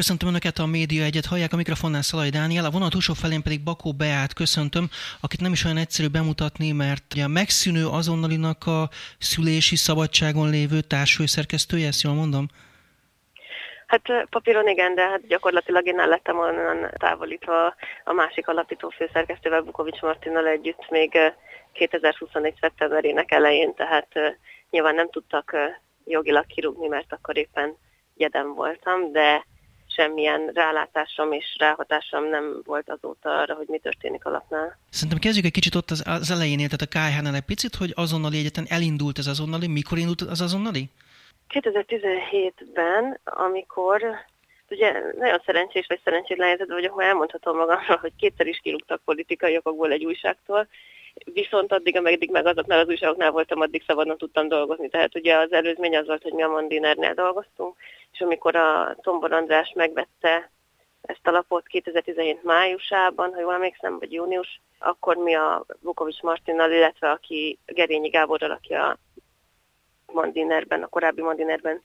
Köszöntöm 0.00 0.28
Önöket 0.28 0.58
a 0.58 0.66
Média 0.66 1.04
Egyet, 1.04 1.26
hallják 1.26 1.52
a 1.52 1.56
mikrofonnál 1.56 2.02
Szalai 2.02 2.28
Dániel, 2.28 2.64
a 2.64 2.70
vonal 2.70 2.88
túlsó 2.88 3.14
felén 3.14 3.42
pedig 3.42 3.64
Bakó 3.64 3.92
Beát 3.92 4.32
köszöntöm, 4.32 4.86
akit 5.20 5.40
nem 5.40 5.52
is 5.52 5.64
olyan 5.64 5.76
egyszerű 5.76 6.08
bemutatni, 6.08 6.72
mert 6.72 7.04
a 7.24 7.28
megszűnő 7.28 7.86
azonnalinak 7.86 8.66
a 8.66 8.88
szülési 9.18 9.76
szabadságon 9.76 10.50
lévő 10.50 10.80
társfőszerkesztője, 10.80 11.86
ezt 11.86 12.02
jól 12.02 12.14
mondom? 12.14 12.46
Hát 13.86 14.02
papíron 14.30 14.68
igen, 14.68 14.94
de 14.94 15.02
hát 15.02 15.26
gyakorlatilag 15.26 15.86
én 15.86 16.00
el 16.00 16.08
lettem 16.08 16.38
onnan 16.38 16.90
távolítva 16.98 17.74
a 18.04 18.12
másik 18.12 18.48
alapító 18.48 18.88
főszerkesztővel, 18.88 19.60
Bukovics 19.62 20.00
Martinnal 20.00 20.46
együtt 20.46 20.90
még 20.90 21.18
2021. 21.72 22.54
szeptemberének 22.60 23.32
elején, 23.32 23.74
tehát 23.74 24.08
nyilván 24.70 24.94
nem 24.94 25.10
tudtak 25.10 25.56
jogilag 26.04 26.46
kirúgni, 26.46 26.86
mert 26.86 27.12
akkor 27.12 27.36
éppen 27.36 27.76
gyedem 28.14 28.54
voltam, 28.54 29.12
de 29.12 29.44
semmilyen 29.94 30.50
rálátásom 30.54 31.32
és 31.32 31.56
ráhatásom 31.58 32.28
nem 32.28 32.60
volt 32.64 32.90
azóta 32.90 33.40
arra, 33.40 33.54
hogy 33.54 33.66
mi 33.68 33.78
történik 33.78 34.24
a 34.24 34.30
lapnál. 34.30 34.78
Szerintem 34.90 35.18
kezdjük 35.18 35.44
egy 35.44 35.52
kicsit 35.52 35.74
ott 35.74 35.90
az, 35.90 36.02
az 36.06 36.30
elején, 36.30 36.56
tehát 36.56 36.80
a 36.80 36.86
KH-nál 36.86 37.34
egy 37.34 37.40
picit, 37.40 37.74
hogy 37.74 37.92
azonnali 37.94 38.38
egyetlen 38.38 38.66
elindult 38.68 39.18
ez 39.18 39.26
azonnali. 39.26 39.66
Mikor 39.66 39.98
indult 39.98 40.20
az 40.20 40.40
azonnali? 40.40 40.88
2017-ben, 41.48 43.20
amikor 43.24 44.02
ugye 44.70 44.92
nagyon 45.18 45.42
szerencsés 45.44 45.86
vagy 45.88 46.00
szerencsétlen 46.04 46.46
helyzetben 46.46 46.76
vagyok, 46.76 46.94
ha 46.94 47.02
elmondhatom 47.02 47.56
magamról, 47.56 47.96
hogy 47.96 48.12
kétszer 48.16 48.46
is 48.46 48.60
kirúgtak 48.62 49.00
politikai 49.04 49.56
okokból 49.56 49.90
egy 49.90 50.04
újságtól, 50.04 50.68
viszont 51.24 51.72
addig, 51.72 51.96
ameddig 51.96 52.30
meg 52.30 52.46
azoknál 52.46 52.78
az 52.78 52.88
újságoknál 52.88 53.30
voltam, 53.30 53.60
addig 53.60 53.82
szabadon 53.86 54.18
tudtam 54.18 54.48
dolgozni. 54.48 54.88
Tehát 54.88 55.14
ugye 55.14 55.36
az 55.36 55.52
előzmény 55.52 55.96
az 55.96 56.06
volt, 56.06 56.22
hogy 56.22 56.32
mi 56.32 56.42
a 56.42 56.48
Mandinernél 56.48 57.14
dolgoztunk, 57.14 57.76
és 58.12 58.20
amikor 58.20 58.56
a 58.56 58.96
Tombor 59.00 59.32
András 59.32 59.72
megvette 59.74 60.50
ezt 61.02 61.26
a 61.26 61.30
lapot 61.30 61.66
2017 61.66 62.42
májusában, 62.42 63.34
ha 63.34 63.40
jól 63.40 63.54
emlékszem, 63.54 63.98
vagy 63.98 64.12
június, 64.12 64.60
akkor 64.78 65.16
mi 65.16 65.34
a 65.34 65.64
Vukovics 65.80 66.20
Martinnal, 66.20 66.70
illetve 66.70 67.10
aki 67.10 67.58
Gerényi 67.66 68.08
Gáborral, 68.08 68.50
aki 68.50 68.74
a 68.74 68.98
Mandinerben, 70.06 70.82
a 70.82 70.88
korábbi 70.88 71.22
Mandinerben 71.22 71.82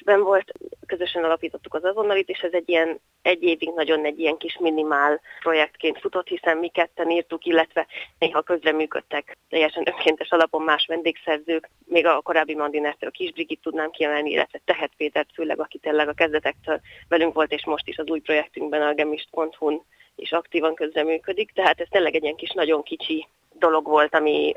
és 0.00 0.06
ben 0.06 0.22
volt, 0.22 0.52
közösen 0.86 1.24
alapítottuk 1.24 1.74
az 1.74 1.84
azonnalit, 1.84 2.28
és 2.28 2.38
ez 2.38 2.52
egy 2.52 2.68
ilyen 2.68 3.00
egy 3.22 3.42
évig 3.42 3.72
nagyon 3.74 4.04
egy 4.04 4.18
ilyen 4.18 4.36
kis 4.36 4.58
minimál 4.60 5.20
projektként 5.40 5.98
futott, 6.00 6.26
hiszen 6.26 6.56
mi 6.56 6.68
ketten 6.68 7.10
írtuk, 7.10 7.44
illetve 7.44 7.86
néha 8.18 8.42
közreműködtek 8.42 9.38
teljesen 9.48 9.88
önkéntes 9.88 10.30
alapon 10.30 10.62
más 10.62 10.86
vendégszerzők, 10.86 11.70
még 11.84 12.06
a 12.06 12.20
korábbi 12.20 12.54
Mandinertől 12.54 13.10
Kis 13.10 13.32
Brigit 13.32 13.60
tudnám 13.62 13.90
kiemelni, 13.90 14.30
illetve 14.30 14.60
Tehet 14.64 14.92
Pétert 14.96 15.30
főleg, 15.34 15.60
aki 15.60 15.78
tényleg 15.78 16.08
a 16.08 16.12
kezdetektől 16.12 16.80
velünk 17.08 17.34
volt, 17.34 17.52
és 17.52 17.64
most 17.64 17.88
is 17.88 17.98
az 17.98 18.08
új 18.08 18.20
projektünkben 18.20 18.82
a 18.82 18.94
gemist.hu-n 18.94 19.82
is 20.16 20.32
aktívan 20.32 20.74
közreműködik, 20.74 21.52
tehát 21.52 21.80
ez 21.80 21.86
tényleg 21.90 22.14
egy 22.14 22.22
ilyen 22.22 22.36
kis 22.36 22.50
nagyon 22.50 22.82
kicsi 22.82 23.26
dolog 23.52 23.86
volt, 23.86 24.14
ami 24.14 24.54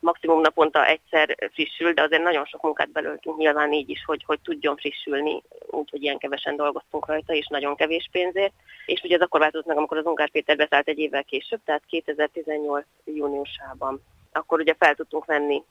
maximum 0.00 0.40
naponta 0.40 0.86
egyszer 0.86 1.36
frissül, 1.52 1.92
de 1.92 2.02
azért 2.02 2.22
nagyon 2.22 2.44
sok 2.44 2.62
munkát 2.62 2.90
belöltünk 2.90 3.36
nyilván 3.36 3.72
így 3.72 3.90
is, 3.90 4.04
hogy, 4.04 4.24
hogy 4.26 4.40
tudjon 4.40 4.76
frissülni, 4.76 5.42
úgyhogy 5.66 6.02
ilyen 6.02 6.18
kevesen 6.18 6.56
dolgoztunk 6.56 7.06
rajta, 7.06 7.32
és 7.32 7.46
nagyon 7.46 7.76
kevés 7.76 8.08
pénzért. 8.12 8.52
És 8.86 9.02
ugye 9.02 9.14
ez 9.14 9.20
akkor 9.20 9.40
változott 9.40 9.66
meg, 9.66 9.76
amikor 9.76 9.96
az 9.96 10.06
Ungár 10.06 10.30
Péter 10.30 10.56
beszállt 10.56 10.88
egy 10.88 10.98
évvel 10.98 11.24
később, 11.24 11.60
tehát 11.64 11.82
2018 11.86 12.86
júniusában. 13.04 14.02
Akkor 14.32 14.60
ugye 14.60 14.74
fel 14.78 14.94
tudtunk 14.94 15.24
venni 15.24 15.62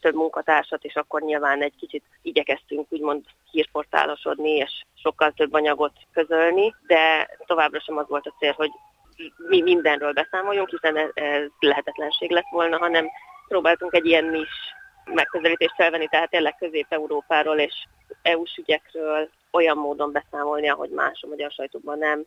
több 0.00 0.14
munkatársat, 0.14 0.84
és 0.84 0.94
akkor 0.94 1.20
nyilván 1.20 1.62
egy 1.62 1.74
kicsit 1.78 2.04
igyekeztünk 2.22 2.86
úgymond 2.88 3.24
hírportálosodni, 3.50 4.50
és 4.50 4.84
sokkal 4.94 5.30
több 5.30 5.52
anyagot 5.52 5.92
közölni, 6.12 6.74
de 6.86 7.30
továbbra 7.46 7.80
sem 7.80 7.96
az 7.96 8.08
volt 8.08 8.26
a 8.26 8.34
cél, 8.38 8.52
hogy 8.52 8.70
mi 9.48 9.62
mindenről 9.62 10.12
beszámoljunk, 10.12 10.68
hiszen 10.68 10.96
ez, 10.96 11.08
ez 11.14 11.42
lehetetlenség 11.58 12.30
lett 12.30 12.48
volna, 12.50 12.78
hanem 12.78 13.08
próbáltunk 13.48 13.94
egy 13.94 14.06
ilyen 14.06 14.34
is 14.34 14.48
megközelítést 15.04 15.74
felvenni, 15.74 16.06
tehát 16.06 16.30
tényleg 16.30 16.56
Közép-Európáról 16.56 17.58
és 17.58 17.74
EU-s 18.22 18.56
ügyekről 18.56 19.30
olyan 19.50 19.76
módon 19.76 20.12
beszámolni, 20.12 20.68
ahogy 20.68 20.90
más 20.90 21.22
a 21.22 21.26
magyar 21.26 21.50
sajtóban 21.50 21.98
nem, 21.98 22.24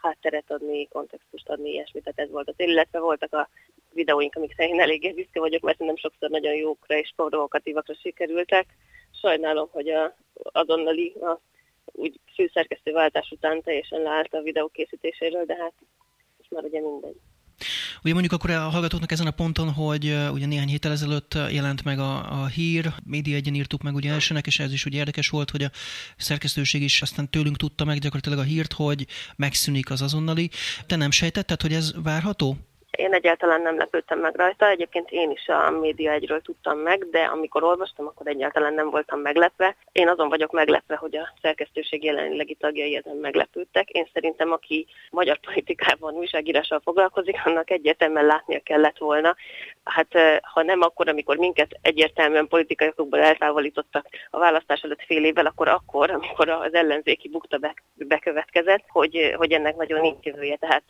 hátteret 0.00 0.50
adni, 0.50 0.88
kontextust 0.88 1.48
adni, 1.48 1.70
ilyesmi, 1.70 2.00
tehát 2.00 2.18
ez 2.18 2.30
volt 2.30 2.48
a 2.48 2.52
cél, 2.52 2.68
illetve 2.68 2.98
voltak 2.98 3.32
a 3.32 3.48
videóink, 3.92 4.34
amik 4.34 4.54
szerint 4.56 4.80
eléggé 4.80 5.12
büszke 5.12 5.40
vagyok, 5.40 5.62
mert 5.62 5.78
nem 5.78 5.96
sokszor 5.96 6.30
nagyon 6.30 6.54
jókra 6.54 6.96
és 6.96 7.12
provokatívakra 7.16 7.94
sikerültek. 7.94 8.66
Sajnálom, 9.20 9.68
hogy 9.72 9.88
a, 9.88 10.16
azonnali 10.42 11.14
a, 11.20 11.40
úgy 11.84 12.20
főszerkesztő 12.34 12.92
váltás 12.92 13.30
után 13.30 13.62
teljesen 13.62 14.02
leállt 14.02 14.34
a 14.34 14.42
videó 14.42 14.68
készítéséről, 14.68 15.44
de 15.44 15.56
hát 15.56 15.72
most 16.38 16.50
már 16.50 16.64
ugye 16.64 16.80
mindegy. 16.80 17.16
Ugye 18.04 18.12
mondjuk 18.12 18.32
akkor 18.32 18.50
a 18.50 18.68
hallgatóknak 18.68 19.12
ezen 19.12 19.26
a 19.26 19.30
ponton, 19.30 19.72
hogy 19.72 20.16
ugye 20.32 20.46
néhány 20.46 20.68
héttel 20.68 20.92
ezelőtt 20.92 21.34
jelent 21.50 21.84
meg 21.84 21.98
a, 21.98 22.42
a 22.42 22.46
hír, 22.46 22.92
média 23.04 23.36
egyen 23.36 23.54
írtuk 23.54 23.82
meg 23.82 23.94
ugye 23.94 24.12
elsőnek, 24.12 24.46
és 24.46 24.58
ez 24.58 24.72
is 24.72 24.84
ugye 24.84 24.98
érdekes 24.98 25.28
volt, 25.28 25.50
hogy 25.50 25.62
a 25.62 25.70
szerkesztőség 26.16 26.82
is 26.82 27.02
aztán 27.02 27.30
tőlünk 27.30 27.56
tudta 27.56 27.84
meg 27.84 27.98
gyakorlatilag 27.98 28.38
a 28.38 28.42
hírt, 28.42 28.72
hogy 28.72 29.06
megszűnik 29.36 29.90
az 29.90 30.02
azonnali. 30.02 30.50
Te 30.86 30.96
nem 30.96 31.10
sejtetted, 31.10 31.60
hogy 31.60 31.72
ez 31.72 31.92
várható? 32.02 32.58
Én 32.96 33.14
egyáltalán 33.14 33.62
nem 33.62 33.76
lepődtem 33.76 34.18
meg 34.18 34.36
rajta, 34.36 34.68
egyébként 34.68 35.10
én 35.10 35.30
is 35.30 35.48
a 35.48 35.70
média 35.70 36.12
egyről 36.12 36.40
tudtam 36.40 36.78
meg, 36.78 37.08
de 37.10 37.18
amikor 37.18 37.62
olvastam, 37.62 38.06
akkor 38.06 38.26
egyáltalán 38.26 38.74
nem 38.74 38.90
voltam 38.90 39.20
meglepve. 39.20 39.76
Én 39.92 40.08
azon 40.08 40.28
vagyok 40.28 40.52
meglepve, 40.52 40.96
hogy 40.96 41.16
a 41.16 41.32
szerkesztőség 41.42 42.04
jelenlegi 42.04 42.54
tagjai 42.54 42.96
ezen 42.96 43.16
meglepődtek. 43.16 43.90
Én 43.90 44.08
szerintem, 44.12 44.52
aki 44.52 44.86
magyar 45.10 45.38
politikában 45.38 46.14
újságírással 46.14 46.80
foglalkozik, 46.84 47.40
annak 47.44 47.70
egyértelműen 47.70 48.26
látnia 48.26 48.60
kellett 48.60 48.98
volna. 48.98 49.36
Hát 49.84 50.40
ha 50.42 50.62
nem 50.62 50.80
akkor, 50.80 51.08
amikor 51.08 51.36
minket 51.36 51.78
egyértelműen 51.82 52.48
politikai 52.48 52.88
okokból 52.88 53.20
eltávolítottak 53.20 54.06
a 54.30 54.38
választás 54.38 54.80
előtt 54.80 55.04
fél 55.06 55.24
évvel, 55.24 55.46
akkor 55.46 55.68
akkor, 55.68 56.10
amikor 56.10 56.48
az 56.48 56.74
ellenzéki 56.74 57.28
bukta 57.28 57.58
bekövetkezett, 57.94 58.84
hogy, 58.88 59.34
hogy 59.36 59.52
ennek 59.52 59.76
nagyon 59.76 60.00
nincs 60.00 60.24
jövője. 60.24 60.56
Tehát 60.56 60.84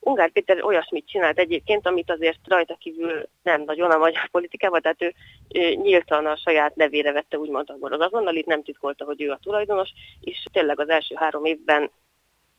Ungár 0.00 0.30
Péter 0.30 0.64
olyasmit 0.64 1.08
csinált 1.08 1.38
egyébként, 1.38 1.86
amit 1.86 2.10
azért 2.10 2.38
rajta 2.44 2.74
kívül 2.74 3.28
nem 3.42 3.62
nagyon 3.62 3.90
a 3.90 3.98
magyar 3.98 4.28
politikában, 4.30 4.80
tehát 4.80 5.02
ő, 5.02 5.14
ő 5.48 5.74
nyíltan 5.74 6.26
a 6.26 6.36
saját 6.36 6.76
nevére 6.76 7.12
vette 7.12 7.38
úgymond 7.38 7.70
akkor 7.70 7.92
az 7.92 8.00
azonnalit, 8.00 8.46
nem 8.46 8.62
titkolta, 8.62 9.04
hogy 9.04 9.22
ő 9.22 9.30
a 9.30 9.38
tulajdonos, 9.42 9.88
és 10.20 10.44
tényleg 10.52 10.80
az 10.80 10.88
első 10.88 11.14
három 11.18 11.44
évben 11.44 11.90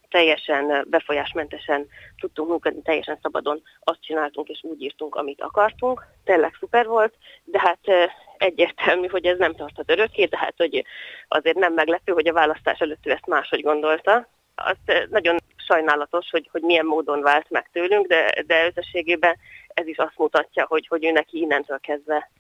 teljesen 0.10 0.86
befolyásmentesen 0.90 1.88
tudtunk 2.20 2.50
működni, 2.50 2.82
teljesen 2.82 3.20
szabadon 3.22 3.62
azt 3.80 4.02
csináltunk 4.02 4.48
és 4.48 4.60
úgy 4.62 4.82
írtunk, 4.82 5.16
amit 5.16 5.42
akartunk. 5.42 6.06
Tényleg 6.24 6.56
szuper 6.60 6.88
volt, 6.88 7.14
de 7.44 7.60
hát 7.60 8.12
egyértelmű, 8.38 9.08
hogy 9.08 9.26
ez 9.26 9.38
nem 9.38 9.56
tarthat 9.56 9.92
örökké, 9.92 10.26
tehát 10.26 10.54
hogy 10.58 10.86
azért 11.28 11.58
nem 11.58 11.74
meglepő, 11.74 12.12
hogy 12.12 12.28
a 12.28 12.34
választás 12.34 12.80
előtt 12.80 13.08
ő 13.08 13.12
ezt 13.12 13.28
máshogy 13.28 13.62
gondolta. 13.62 14.28
Azt 14.56 15.08
nagyon 15.10 15.38
sajnálatos, 15.70 16.30
hogy, 16.30 16.50
hogy 16.52 16.62
milyen 16.62 16.86
módon 16.86 17.22
vált 17.22 17.50
meg 17.50 17.70
tőlünk, 17.72 18.08
de, 18.08 18.44
de 18.48 18.66
összességében 18.66 19.38
ez 19.68 19.88
is 19.88 19.98
azt 19.98 20.18
mutatja, 20.18 20.66
hogy, 20.68 20.88
hogy 20.88 21.06
ő 21.06 21.12
neki 21.12 21.40
innentől 21.40 21.80
kezdve 21.80 22.32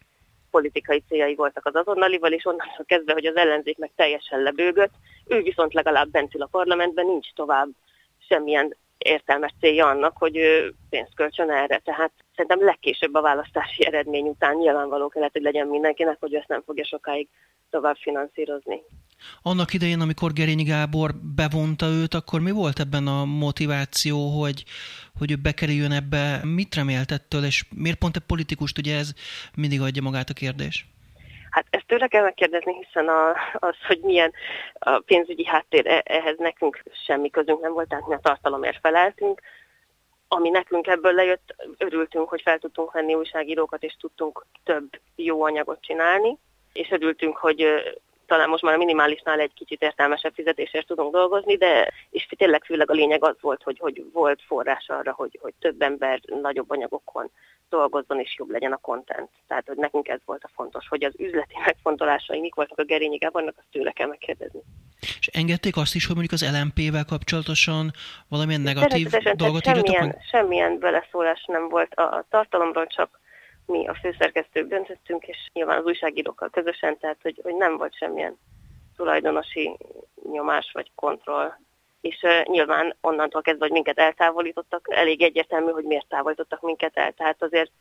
politikai 0.51 1.03
céljai 1.07 1.35
voltak 1.35 1.65
az 1.65 1.75
azonnalival, 1.75 2.31
és 2.31 2.45
onnantól 2.45 2.85
kezdve, 2.85 3.13
hogy 3.13 3.25
az 3.25 3.35
ellenzék 3.35 3.77
meg 3.77 3.91
teljesen 3.95 4.41
lebőgött, 4.41 4.93
ő 5.27 5.41
viszont 5.41 5.73
legalább 5.73 6.09
bent 6.09 6.35
ül 6.35 6.41
a 6.41 6.49
parlamentben, 6.51 7.05
nincs 7.05 7.33
tovább 7.33 7.69
semmilyen 8.27 8.75
értelmes 8.97 9.53
célja 9.59 9.87
annak, 9.87 10.17
hogy 10.17 10.37
ő 10.37 10.73
pénzt 10.89 11.15
költsön 11.15 11.51
erre. 11.51 11.77
Tehát 11.77 12.11
szerintem 12.39 12.65
legkésőbb 12.65 13.13
a 13.13 13.21
választási 13.21 13.85
eredmény 13.85 14.27
után 14.27 14.55
nyilvánvaló 14.55 15.07
kellett, 15.07 15.31
hogy 15.31 15.41
legyen 15.41 15.67
mindenkinek, 15.67 16.17
hogy 16.19 16.33
ezt 16.33 16.47
nem 16.47 16.61
fogja 16.65 16.85
sokáig 16.85 17.27
tovább 17.69 17.95
finanszírozni. 17.95 18.81
Annak 19.41 19.73
idején, 19.73 19.99
amikor 19.99 20.33
Gerényi 20.33 20.63
Gábor 20.63 21.11
bevonta 21.35 21.85
őt, 21.85 22.13
akkor 22.13 22.39
mi 22.39 22.51
volt 22.51 22.79
ebben 22.79 23.07
a 23.07 23.25
motiváció, 23.25 24.17
hogy, 24.39 24.63
hogy 25.17 25.31
ő 25.31 25.35
bekerüljön 25.35 25.91
ebbe? 25.91 26.39
Mit 26.43 26.75
remélt 26.75 27.11
ettől, 27.11 27.43
és 27.43 27.63
miért 27.75 27.97
pont 27.97 28.15
egy 28.15 28.25
politikust, 28.27 28.77
ugye 28.77 28.97
ez 28.97 29.11
mindig 29.55 29.81
adja 29.81 30.01
magát 30.01 30.29
a 30.29 30.33
kérdés? 30.33 30.85
Hát 31.49 31.65
ezt 31.69 31.87
tőle 31.87 32.07
kell 32.07 32.23
megkérdezni, 32.23 32.73
hiszen 32.83 33.07
a, 33.07 33.29
az, 33.53 33.75
hogy 33.87 33.99
milyen 34.01 34.31
a 34.73 34.99
pénzügyi 34.99 35.45
háttér, 35.45 35.87
e, 35.87 36.01
ehhez 36.05 36.35
nekünk 36.37 36.83
semmi 37.05 37.29
közünk 37.29 37.61
nem 37.61 37.73
volt, 37.73 37.87
tehát 37.87 38.07
mi 38.07 38.13
a 38.13 38.19
tartalomért 38.21 38.79
feleltünk. 38.81 39.41
Ami 40.31 40.49
nekünk 40.49 40.87
ebből 40.87 41.13
lejött, 41.13 41.55
örültünk, 41.77 42.29
hogy 42.29 42.41
fel 42.41 42.59
tudtunk 42.59 42.91
venni 42.91 43.13
újságírókat, 43.13 43.83
és 43.83 43.95
tudtunk 43.99 44.45
több 44.63 44.99
jó 45.15 45.43
anyagot 45.43 45.81
csinálni, 45.81 46.37
és 46.73 46.91
örültünk, 46.91 47.37
hogy 47.37 47.65
talán 48.29 48.49
most 48.49 48.63
már 48.63 48.73
a 48.73 48.77
minimálisnál 48.77 49.39
egy 49.39 49.53
kicsit 49.53 49.81
értelmesebb 49.81 50.33
fizetésért 50.33 50.87
tudunk 50.87 51.13
dolgozni, 51.13 51.55
de 51.55 51.91
és 52.09 52.27
tényleg 52.37 52.63
főleg 52.63 52.89
a 52.89 52.93
lényeg 52.93 53.23
az 53.23 53.35
volt, 53.41 53.63
hogy, 53.63 53.79
hogy 53.79 54.03
volt 54.13 54.41
forrás 54.47 54.85
arra, 54.87 55.11
hogy, 55.11 55.39
hogy 55.41 55.53
több 55.59 55.81
ember 55.81 56.19
nagyobb 56.41 56.69
anyagokon 56.69 57.31
dolgozzon, 57.69 58.19
és 58.19 58.35
jobb 58.37 58.49
legyen 58.49 58.71
a 58.71 58.77
content. 58.77 59.29
Tehát, 59.47 59.67
hogy 59.67 59.77
nekünk 59.77 60.07
ez 60.07 60.19
volt 60.25 60.43
a 60.43 60.49
fontos, 60.55 60.87
hogy 60.87 61.03
az 61.03 61.13
üzleti 61.17 61.55
megfontolásai 61.65 62.39
mik 62.39 62.55
voltak 62.55 62.79
a 62.79 62.83
Gerényi 62.83 63.17
Gábornak, 63.17 63.55
azt 63.57 63.67
tőle 63.71 63.91
kell 63.91 64.07
megkérdezni. 64.07 64.59
És 65.19 65.27
engedték 65.27 65.77
azt 65.77 65.95
is, 65.95 66.05
hogy 66.05 66.15
mondjuk 66.15 66.41
az 66.41 66.59
LMP-vel 66.59 67.05
kapcsolatosan 67.05 67.91
valamilyen 68.27 68.61
negatív 68.61 69.07
dolgot 69.35 69.63
semmilyen, 69.63 70.05
meg? 70.05 70.17
Semmilyen 70.31 70.79
beleszólás 70.79 71.43
nem 71.47 71.69
volt 71.69 71.93
a 71.93 72.25
tartalomról, 72.29 72.87
csak 72.87 73.19
mi 73.69 73.87
a 73.87 73.93
főszerkesztők 73.93 74.67
döntöttünk, 74.67 75.27
és 75.27 75.37
nyilván 75.53 75.77
az 75.77 75.85
újságírókkal 75.85 76.49
közösen, 76.49 76.97
tehát 76.97 77.17
hogy, 77.21 77.39
hogy 77.43 77.55
nem 77.55 77.77
volt 77.77 77.95
semmilyen 77.95 78.37
tulajdonosi 78.95 79.77
nyomás 80.31 80.71
vagy 80.73 80.91
kontroll. 80.95 81.51
És 82.01 82.21
uh, 82.21 82.43
nyilván 82.43 82.95
onnantól 83.01 83.41
kezdve, 83.41 83.65
hogy 83.65 83.73
minket 83.73 83.99
eltávolítottak, 83.99 84.87
elég 84.91 85.21
egyértelmű, 85.21 85.71
hogy 85.71 85.83
miért 85.83 86.07
távolítottak 86.07 86.61
minket 86.61 86.97
el. 86.97 87.11
Tehát 87.11 87.43
azért 87.43 87.71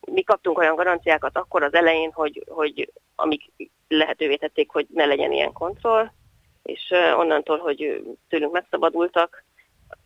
mi 0.00 0.22
kaptunk 0.22 0.58
olyan 0.58 0.76
garanciákat 0.76 1.36
akkor 1.36 1.62
az 1.62 1.74
elején, 1.74 2.12
hogy, 2.12 2.44
hogy 2.48 2.92
amik 3.14 3.50
lehetővé 3.88 4.36
tették, 4.36 4.70
hogy 4.70 4.86
ne 4.90 5.04
legyen 5.04 5.32
ilyen 5.32 5.52
kontroll, 5.52 6.10
és 6.62 6.90
uh, 6.90 7.18
onnantól, 7.18 7.58
hogy 7.58 8.04
tőlünk 8.28 8.52
megszabadultak, 8.52 9.44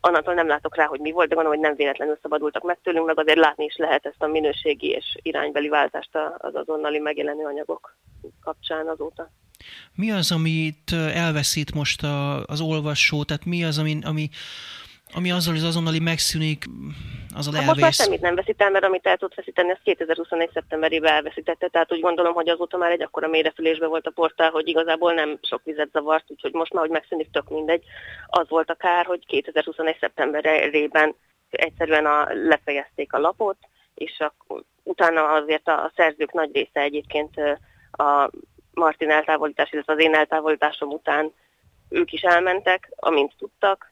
onnantól 0.01 0.35
nem 0.35 0.47
látok 0.47 0.77
rá, 0.77 0.85
hogy 0.85 1.01
mi 1.01 1.11
volt, 1.11 1.29
de 1.29 1.35
gondolom, 1.35 1.59
hogy 1.59 1.69
nem 1.69 1.77
véletlenül 1.77 2.19
szabadultak 2.23 2.63
meg 2.63 2.79
tőlünk, 2.83 3.07
meg 3.07 3.19
azért 3.19 3.39
látni 3.39 3.65
is 3.65 3.77
lehet 3.77 4.07
ezt 4.07 4.23
a 4.23 4.27
minőségi 4.27 4.89
és 4.89 5.17
iránybeli 5.23 5.69
váltást 5.69 6.11
az 6.39 6.55
azonnali 6.55 6.99
megjelenő 6.99 7.45
anyagok 7.45 7.97
kapcsán 8.41 8.87
azóta. 8.87 9.31
Mi 9.95 10.11
az, 10.11 10.33
amit 10.33 10.93
elveszít 11.15 11.75
most 11.75 12.03
az 12.47 12.61
olvasó, 12.61 13.25
tehát 13.25 13.45
mi 13.45 13.65
az, 13.65 13.79
ami, 13.79 13.99
ami 14.03 14.29
ami 15.15 15.31
azzal 15.31 15.55
az 15.55 15.63
azonnali 15.63 15.99
megszűnik, 15.99 16.65
az 17.35 17.47
a 17.47 17.51
elvész. 17.51 17.67
Most 17.67 17.81
már 17.81 17.93
semmit 17.93 18.21
nem 18.21 18.35
veszít 18.35 18.63
el, 18.63 18.71
mert 18.71 18.85
amit 18.85 19.07
el 19.07 19.17
tud 19.17 19.35
veszíteni, 19.35 19.71
az 19.71 19.79
2021. 19.83 20.51
szeptemberében 20.53 21.13
elveszítette, 21.13 21.69
tehát 21.69 21.93
úgy 21.93 22.01
gondolom, 22.01 22.35
hogy 22.35 22.49
azóta 22.49 22.77
már 22.77 22.91
egy 22.91 23.03
akkora 23.03 23.29
mérefülésbe 23.29 23.87
volt 23.87 24.07
a 24.07 24.11
portál, 24.11 24.51
hogy 24.51 24.69
igazából 24.69 25.13
nem 25.13 25.39
sok 25.43 25.61
vizet 25.65 25.91
zavart, 25.93 26.25
úgyhogy 26.27 26.53
most 26.53 26.73
már, 26.73 26.83
hogy 26.83 26.93
megszűnik, 26.93 27.31
tök 27.31 27.49
mindegy. 27.49 27.83
Az 28.27 28.49
volt 28.49 28.71
a 28.71 28.75
kár, 28.75 29.07
hogy 29.07 29.27
2021. 29.27 29.97
szeptemberében 30.01 31.15
egyszerűen 31.51 32.07
a, 32.07 32.27
lefejezték 32.33 33.13
a 33.13 33.19
lapot, 33.19 33.57
és 33.95 34.21
a, 34.21 34.35
utána 34.83 35.33
azért 35.33 35.69
a, 35.69 35.85
a 35.85 35.93
szerzők 35.97 36.33
nagy 36.33 36.51
része 36.53 36.81
egyébként 36.81 37.35
a 37.91 38.31
Martin 38.73 39.11
eltávolítás, 39.11 39.73
illetve 39.73 39.93
az 39.93 40.01
én 40.01 40.15
eltávolításom 40.15 40.89
után 40.89 41.33
ők 41.89 42.13
is 42.13 42.21
elmentek, 42.21 42.91
amint 42.97 43.33
tudtak, 43.39 43.88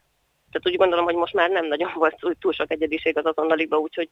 tehát 0.51 0.67
úgy 0.67 0.77
gondolom, 0.77 1.05
hogy 1.05 1.15
most 1.15 1.33
már 1.33 1.49
nem 1.49 1.65
nagyon 1.65 1.91
volt 1.95 2.35
túl 2.39 2.53
sok 2.53 2.71
egyediség 2.71 3.17
az 3.17 3.25
azonnaliba, 3.25 3.77
úgyhogy 3.77 4.09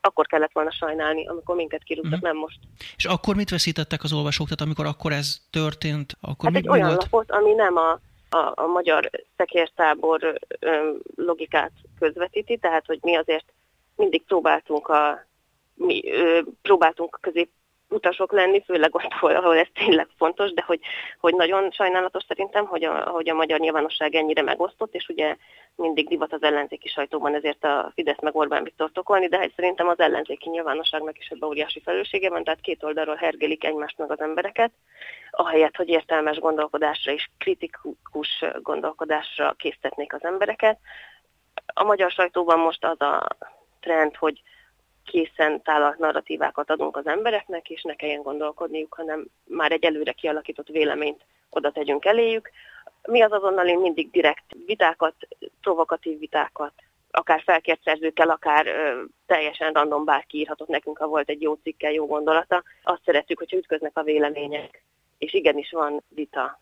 akkor 0.00 0.26
kellett 0.26 0.52
volna 0.52 0.70
sajnálni, 0.70 1.26
amikor 1.26 1.56
minket 1.56 1.82
kirúgtak, 1.82 2.12
uh-huh. 2.12 2.28
nem 2.28 2.36
most. 2.36 2.58
És 2.96 3.04
akkor 3.04 3.36
mit 3.36 3.50
veszítettek 3.50 4.02
az 4.02 4.12
olvasók? 4.12 4.46
Tehát 4.48 4.60
amikor 4.60 4.86
akkor 4.86 5.12
ez 5.12 5.36
történt, 5.50 6.16
akkor 6.20 6.44
hát 6.44 6.52
mi, 6.52 6.58
egy 6.58 6.64
mi 6.64 6.70
olyan 6.70 6.88
volt? 6.88 7.02
lapot, 7.02 7.30
ami 7.30 7.52
nem 7.52 7.76
a, 7.76 7.90
a, 8.30 8.52
a 8.54 8.66
magyar 8.66 9.10
szekértábor 9.36 10.38
ö, 10.58 10.90
logikát 11.16 11.72
közvetíti, 11.98 12.56
tehát 12.56 12.86
hogy 12.86 12.98
mi 13.02 13.16
azért 13.16 13.52
mindig 13.96 14.24
próbáltunk 14.24 14.88
a 14.88 15.26
mi 15.74 16.12
ö, 16.12 16.40
próbáltunk 16.62 17.18
közép 17.20 17.50
utasok 17.88 18.32
lenni, 18.32 18.62
főleg 18.62 18.94
ott, 18.94 19.12
ahol 19.20 19.56
ez 19.56 19.66
tényleg 19.74 20.08
fontos, 20.16 20.52
de 20.52 20.62
hogy, 20.66 20.80
hogy 21.20 21.34
nagyon 21.34 21.70
sajnálatos 21.70 22.24
szerintem, 22.28 22.66
hogy 22.66 22.84
a, 22.84 23.10
hogy 23.10 23.28
a 23.28 23.34
magyar 23.34 23.58
nyilvánosság 23.58 24.14
ennyire 24.14 24.42
megosztott, 24.42 24.94
és 24.94 25.08
ugye 25.08 25.36
mindig 25.74 26.08
divat 26.08 26.32
az 26.32 26.42
ellenzéki 26.42 26.88
sajtóban 26.88 27.34
ezért 27.34 27.64
a 27.64 27.90
Fidesz 27.94 28.20
meg 28.20 28.36
Orbán 28.36 28.64
Viktor 28.64 28.90
tokolni, 28.92 29.28
de 29.28 29.38
hát 29.38 29.52
szerintem 29.56 29.88
az 29.88 30.00
ellenzéki 30.00 30.48
nyilvánosságnak 30.48 31.18
is 31.18 31.28
ebbe 31.28 31.46
óriási 31.46 31.80
felelőssége 31.80 32.30
van, 32.30 32.44
tehát 32.44 32.60
két 32.60 32.82
oldalról 32.82 33.14
hergelik 33.14 33.64
egymást 33.64 33.98
meg 33.98 34.10
az 34.10 34.20
embereket, 34.20 34.70
ahelyett, 35.30 35.76
hogy 35.76 35.88
értelmes 35.88 36.38
gondolkodásra 36.38 37.12
és 37.12 37.28
kritikus 37.38 38.44
gondolkodásra 38.62 39.52
késztetnék 39.52 40.14
az 40.14 40.24
embereket. 40.24 40.78
A 41.66 41.84
magyar 41.84 42.10
sajtóban 42.10 42.58
most 42.58 42.84
az 42.84 43.00
a 43.00 43.26
trend, 43.80 44.16
hogy 44.16 44.42
készen 45.06 45.62
tálalt 45.62 45.98
narratívákat 45.98 46.70
adunk 46.70 46.96
az 46.96 47.06
embereknek, 47.06 47.70
és 47.70 47.82
ne 47.82 47.94
kelljen 47.94 48.22
gondolkodniuk, 48.22 48.94
hanem 48.94 49.26
már 49.44 49.72
egy 49.72 49.84
előre 49.84 50.12
kialakított 50.12 50.68
véleményt 50.68 51.24
oda 51.50 51.70
tegyünk 51.70 52.04
eléjük. 52.04 52.50
Mi 53.02 53.22
az 53.22 53.32
azonnal 53.32 53.66
én 53.66 53.78
mindig 53.78 54.10
direkt 54.10 54.44
vitákat, 54.66 55.14
provokatív 55.60 56.18
vitákat, 56.18 56.72
akár 57.10 57.42
felkért 57.42 57.82
szerzőkkel, 57.82 58.30
akár 58.30 58.66
ö, 58.66 59.02
teljesen 59.26 59.72
random 59.72 60.04
bárki 60.04 60.38
írhatott 60.38 60.68
nekünk, 60.68 60.98
ha 60.98 61.06
volt 61.06 61.28
egy 61.28 61.42
jó 61.42 61.54
cikkel, 61.54 61.92
jó 61.92 62.06
gondolata. 62.06 62.62
Azt 62.82 63.02
szeretjük, 63.04 63.38
hogyha 63.38 63.56
ütköznek 63.56 63.92
a 63.94 64.02
vélemények, 64.02 64.82
és 65.18 65.34
igenis 65.34 65.70
van 65.70 66.02
vita. 66.08 66.60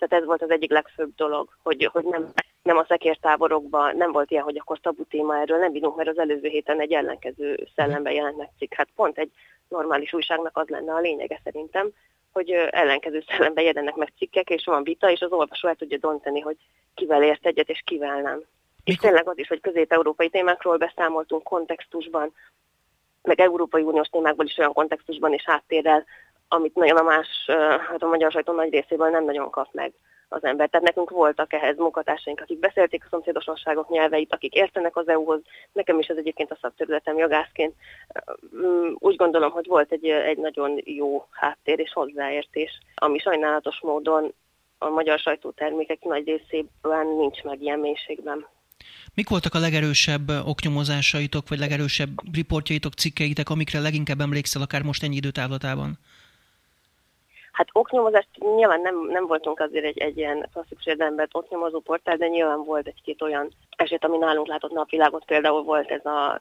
Tehát 0.00 0.22
ez 0.22 0.28
volt 0.28 0.42
az 0.42 0.50
egyik 0.50 0.70
legfőbb 0.70 1.14
dolog, 1.16 1.48
hogy, 1.62 1.88
hogy 1.92 2.04
nem 2.04 2.32
nem 2.62 2.76
a 2.76 2.84
szekértáborokban, 2.88 3.96
nem 3.96 4.12
volt 4.12 4.30
ilyen, 4.30 4.42
hogy 4.42 4.58
akkor 4.58 4.78
tabu 4.80 5.04
téma 5.04 5.40
erről 5.40 5.58
nem 5.58 5.72
bírunk, 5.72 5.96
mert 5.96 6.08
az 6.08 6.18
előző 6.18 6.48
héten 6.48 6.80
egy 6.80 6.92
ellenkező 6.92 7.68
szellemben 7.74 8.12
jelent 8.12 8.36
meg 8.36 8.48
cikk. 8.58 8.74
Hát 8.74 8.88
pont 8.94 9.18
egy 9.18 9.30
normális 9.68 10.12
újságnak 10.12 10.56
az 10.56 10.68
lenne 10.68 10.92
a 10.92 11.00
lényege 11.00 11.40
szerintem, 11.44 11.90
hogy 12.32 12.50
ellenkező 12.50 13.24
szellemben 13.26 13.64
jelennek 13.64 13.94
meg 13.94 14.12
cikkek, 14.18 14.50
és 14.50 14.64
van 14.64 14.82
vita, 14.82 15.10
és 15.10 15.20
az 15.20 15.32
olvasó 15.32 15.68
el 15.68 15.74
tudja 15.74 15.98
dönteni, 15.98 16.40
hogy 16.40 16.56
kivel 16.94 17.22
ért 17.22 17.46
egyet, 17.46 17.68
és 17.68 17.82
kivel 17.84 18.20
nem. 18.20 18.42
És 18.84 18.96
tényleg 18.96 19.28
az 19.28 19.38
is, 19.38 19.48
hogy 19.48 19.60
közép-európai 19.60 20.28
témákról 20.28 20.76
beszámoltunk 20.76 21.42
kontextusban, 21.42 22.32
meg 23.22 23.40
Európai 23.40 23.82
Uniós 23.82 24.08
témákból 24.08 24.44
is 24.44 24.58
olyan 24.58 24.72
kontextusban 24.72 25.32
és 25.32 25.44
háttérrel, 25.44 26.04
amit 26.52 26.74
nagyon 26.74 26.96
a 26.96 27.02
más, 27.02 27.28
hát 27.88 28.02
a 28.02 28.06
magyar 28.06 28.30
sajtó 28.30 28.52
nagy 28.52 28.72
részéből 28.72 29.08
nem 29.08 29.24
nagyon 29.24 29.50
kap 29.50 29.68
meg 29.72 29.92
az 30.28 30.44
ember. 30.44 30.68
Tehát 30.68 30.86
nekünk 30.86 31.10
voltak 31.10 31.52
ehhez 31.52 31.76
munkatársaink, 31.76 32.40
akik 32.40 32.58
beszélték 32.58 33.04
a 33.04 33.08
szomszédosonságok 33.10 33.88
nyelveit, 33.88 34.32
akik 34.32 34.54
értenek 34.54 34.96
az 34.96 35.08
EU-hoz. 35.08 35.40
Nekem 35.72 35.98
is 35.98 36.06
ez 36.06 36.16
egyébként 36.16 36.50
a 36.50 36.58
szakterületem 36.60 37.18
jogászként. 37.18 37.74
Úgy 38.94 39.16
gondolom, 39.16 39.50
hogy 39.50 39.66
volt 39.66 39.92
egy, 39.92 40.06
egy 40.06 40.38
nagyon 40.38 40.80
jó 40.84 41.26
háttér 41.30 41.78
és 41.78 41.92
hozzáértés, 41.92 42.80
ami 42.94 43.18
sajnálatos 43.18 43.80
módon 43.82 44.34
a 44.78 44.88
magyar 44.88 45.18
sajtótermékek 45.18 46.02
nagy 46.02 46.26
részében 46.26 47.06
nincs 47.06 47.42
meg 47.42 47.62
ilyen 47.62 47.78
mélységben. 47.78 48.46
Mik 49.14 49.28
voltak 49.28 49.54
a 49.54 49.58
legerősebb 49.58 50.28
oknyomozásaitok, 50.46 51.48
vagy 51.48 51.58
legerősebb 51.58 52.08
riportjaitok, 52.32 52.92
cikkeitek, 52.92 53.50
amikre 53.50 53.80
leginkább 53.80 54.20
emlékszel 54.20 54.62
akár 54.62 54.82
most 54.82 55.02
ennyi 55.02 55.16
időtávlatában? 55.16 55.98
Hát 57.60 57.68
oknyomozást 57.72 58.28
nyilván 58.54 58.80
nem, 58.80 59.06
nem 59.06 59.26
voltunk 59.26 59.60
azért 59.60 59.84
egy, 59.84 59.98
egy 59.98 60.16
ilyen 60.16 60.48
klasszikus 60.52 60.86
érdelemben 60.86 61.28
oknyomozó 61.32 61.80
portál, 61.80 62.16
de 62.16 62.28
nyilván 62.28 62.64
volt 62.64 62.86
egy-két 62.86 63.22
olyan 63.22 63.52
eset, 63.76 64.04
ami 64.04 64.16
nálunk 64.16 64.46
látott 64.46 64.72
napvilágot, 64.72 65.24
például 65.24 65.62
volt 65.62 65.90
ez 65.90 66.04
a 66.04 66.40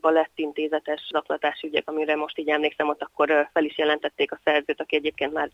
balettintézetes 0.00 1.08
zaklatási 1.10 1.66
ügyek, 1.66 1.88
amire 1.88 2.16
most 2.16 2.38
így 2.38 2.48
emlékszem, 2.48 2.88
ott 2.88 3.02
akkor 3.02 3.48
fel 3.52 3.64
is 3.64 3.78
jelentették 3.78 4.32
a 4.32 4.38
szerzőt, 4.44 4.80
aki 4.80 4.96
egyébként 4.96 5.32
már 5.32 5.50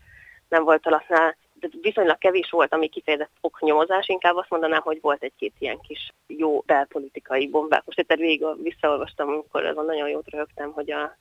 nem 0.49 0.63
volt 0.63 0.87
alatnál. 0.87 1.35
De 1.53 1.67
viszonylag 1.81 2.17
kevés 2.17 2.49
volt, 2.49 2.73
ami 2.73 2.87
kifejezett 2.87 3.31
oknyomozás, 3.41 4.07
inkább 4.07 4.35
azt 4.35 4.49
mondanám, 4.49 4.81
hogy 4.81 5.01
volt 5.01 5.23
egy-két 5.23 5.53
ilyen 5.59 5.79
kis 5.87 6.13
jó 6.27 6.59
belpolitikai 6.65 7.47
bombák. 7.47 7.83
Most 7.85 7.99
egyszer 7.99 8.17
végig 8.17 8.45
visszaolvastam, 8.61 9.29
amikor 9.29 9.65
azon 9.65 9.85
nagyon 9.85 10.09
jót 10.09 10.29
röhögtem, 10.29 10.71
hogy 10.71 10.91
a, 10.91 11.17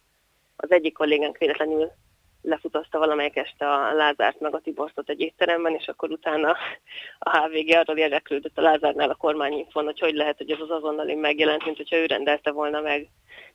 az 0.57 0.71
egyik 0.71 0.93
kollégánk 0.93 1.38
véletlenül 1.38 1.91
lefutaszta 2.43 2.99
valamelyik 2.99 3.37
este 3.37 3.71
a 3.71 3.93
Lázárt 3.93 4.41
meg 4.41 4.55
a 4.55 4.61
Tiborstot 4.61 5.09
egy 5.09 5.21
étteremben, 5.21 5.75
és 5.75 5.89
akkor 5.89 6.11
utána 6.11 6.57
a 7.19 7.39
HVG 7.39 7.75
arról 7.75 7.97
érdeklődött 7.97 8.59
a 8.59 8.63
Lázárnál 8.63 9.11
a 9.11 9.15
kormányinfon, 9.15 9.85
hogy 9.85 10.01
hogy 10.01 10.15
lehet, 10.15 10.37
hogy 10.37 10.51
ez 10.51 10.61
az 10.61 10.71
azonnali 10.71 11.15
megjelent, 11.15 11.65
mint 11.65 11.77
hogyha 11.77 11.97
ő 11.97 12.07
rendelte 12.07 12.51
volna 12.51 12.81
meg. 12.81 13.09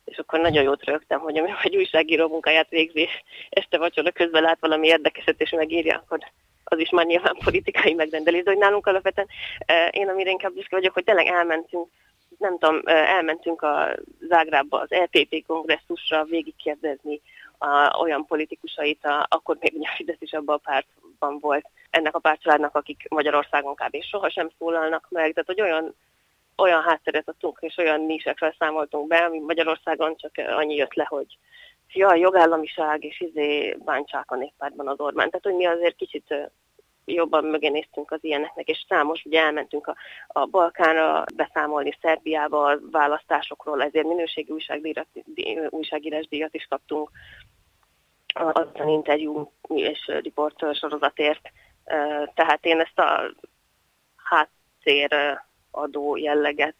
És 0.04 0.18
akkor 0.18 0.40
nagyon 0.40 0.62
jót 0.62 0.84
rögtem, 0.84 1.20
hogy 1.20 1.38
amikor 1.38 1.60
egy 1.62 1.76
újságíró 1.76 2.28
munkáját 2.28 2.68
végzi, 2.68 3.08
este 3.48 3.78
vacsora 3.78 4.10
közben 4.10 4.42
lát 4.42 4.60
valami 4.60 4.86
érdekeset, 4.86 5.40
és 5.40 5.50
megírja, 5.50 5.96
akkor 5.96 6.18
az 6.64 6.78
is 6.78 6.90
már 6.90 7.06
nyilván 7.06 7.36
politikai 7.44 7.94
megrendelés, 7.94 8.42
de 8.42 8.50
hogy 8.50 8.58
nálunk 8.58 8.86
alapvetően 8.86 9.28
én 9.90 10.08
amire 10.08 10.30
inkább 10.30 10.52
büszke 10.52 10.76
vagyok, 10.76 10.94
hogy 10.94 11.04
tényleg 11.04 11.26
elmentünk 11.26 11.88
nem 12.38 12.58
tudom, 12.58 12.80
elmentünk 12.84 13.62
a 13.62 13.96
Zágrába 14.28 14.78
az 14.80 14.90
LPP 14.90 15.46
kongresszusra 15.46 16.24
végigkérdezni 16.24 17.20
a, 17.58 17.98
olyan 17.98 18.26
politikusait, 18.26 19.04
a, 19.04 19.26
akkor 19.30 19.56
még 19.60 19.72
ugye 19.74 19.88
a 19.88 19.94
Fidesz 19.96 20.20
is 20.20 20.32
abban 20.32 20.54
a 20.54 20.70
pártban 20.70 21.38
volt, 21.38 21.66
ennek 21.90 22.14
a 22.14 22.18
pártcsaládnak, 22.18 22.74
akik 22.74 23.06
Magyarországon 23.08 23.74
kb. 23.74 24.02
sohasem 24.02 24.50
szólalnak 24.58 25.06
meg, 25.10 25.32
tehát 25.32 25.46
hogy 25.46 25.60
olyan 25.60 25.94
olyan 26.60 26.82
hátteret 26.82 27.28
adtunk, 27.28 27.58
és 27.60 27.76
olyan 27.76 28.00
nísekről 28.00 28.54
számoltunk 28.58 29.06
be, 29.06 29.16
ami 29.16 29.38
Magyarországon 29.38 30.16
csak 30.16 30.32
annyi 30.36 30.74
jött 30.74 30.94
le, 30.94 31.06
hogy 31.08 31.38
jaj, 31.92 32.18
jogállamiság, 32.18 33.04
és 33.04 33.20
izé 33.20 33.76
bántsák 33.84 34.30
a 34.30 34.36
néppártban 34.36 34.88
az 34.88 35.00
Orbán. 35.00 35.30
Tehát, 35.30 35.44
hogy 35.44 35.54
mi 35.54 35.66
azért 35.66 35.96
kicsit 35.96 36.50
jobban 37.14 37.44
mögé 37.44 37.68
néztünk 37.68 38.10
az 38.10 38.18
ilyeneknek, 38.20 38.68
és 38.68 38.84
számos, 38.88 39.24
ugye 39.24 39.40
elmentünk 39.40 39.86
a, 39.86 39.94
a 40.26 40.46
Balkánra 40.46 41.24
beszámolni 41.34 41.98
Szerbiába 42.00 42.64
a 42.64 42.78
választásokról, 42.90 43.82
ezért 43.82 44.06
minőségi 44.06 44.52
újságdíjat, 44.52 45.06
újságírás 45.68 46.28
díjat 46.28 46.54
is 46.54 46.66
kaptunk 46.68 47.10
az 48.34 48.66
interjú 48.86 49.52
és 49.68 50.10
riportőr 50.22 50.74
sorozatért. 50.74 51.50
Tehát 52.34 52.64
én 52.64 52.80
ezt 52.80 52.98
a 52.98 53.32
háttér 54.16 55.40
adó 55.70 56.16
jelleget 56.16 56.76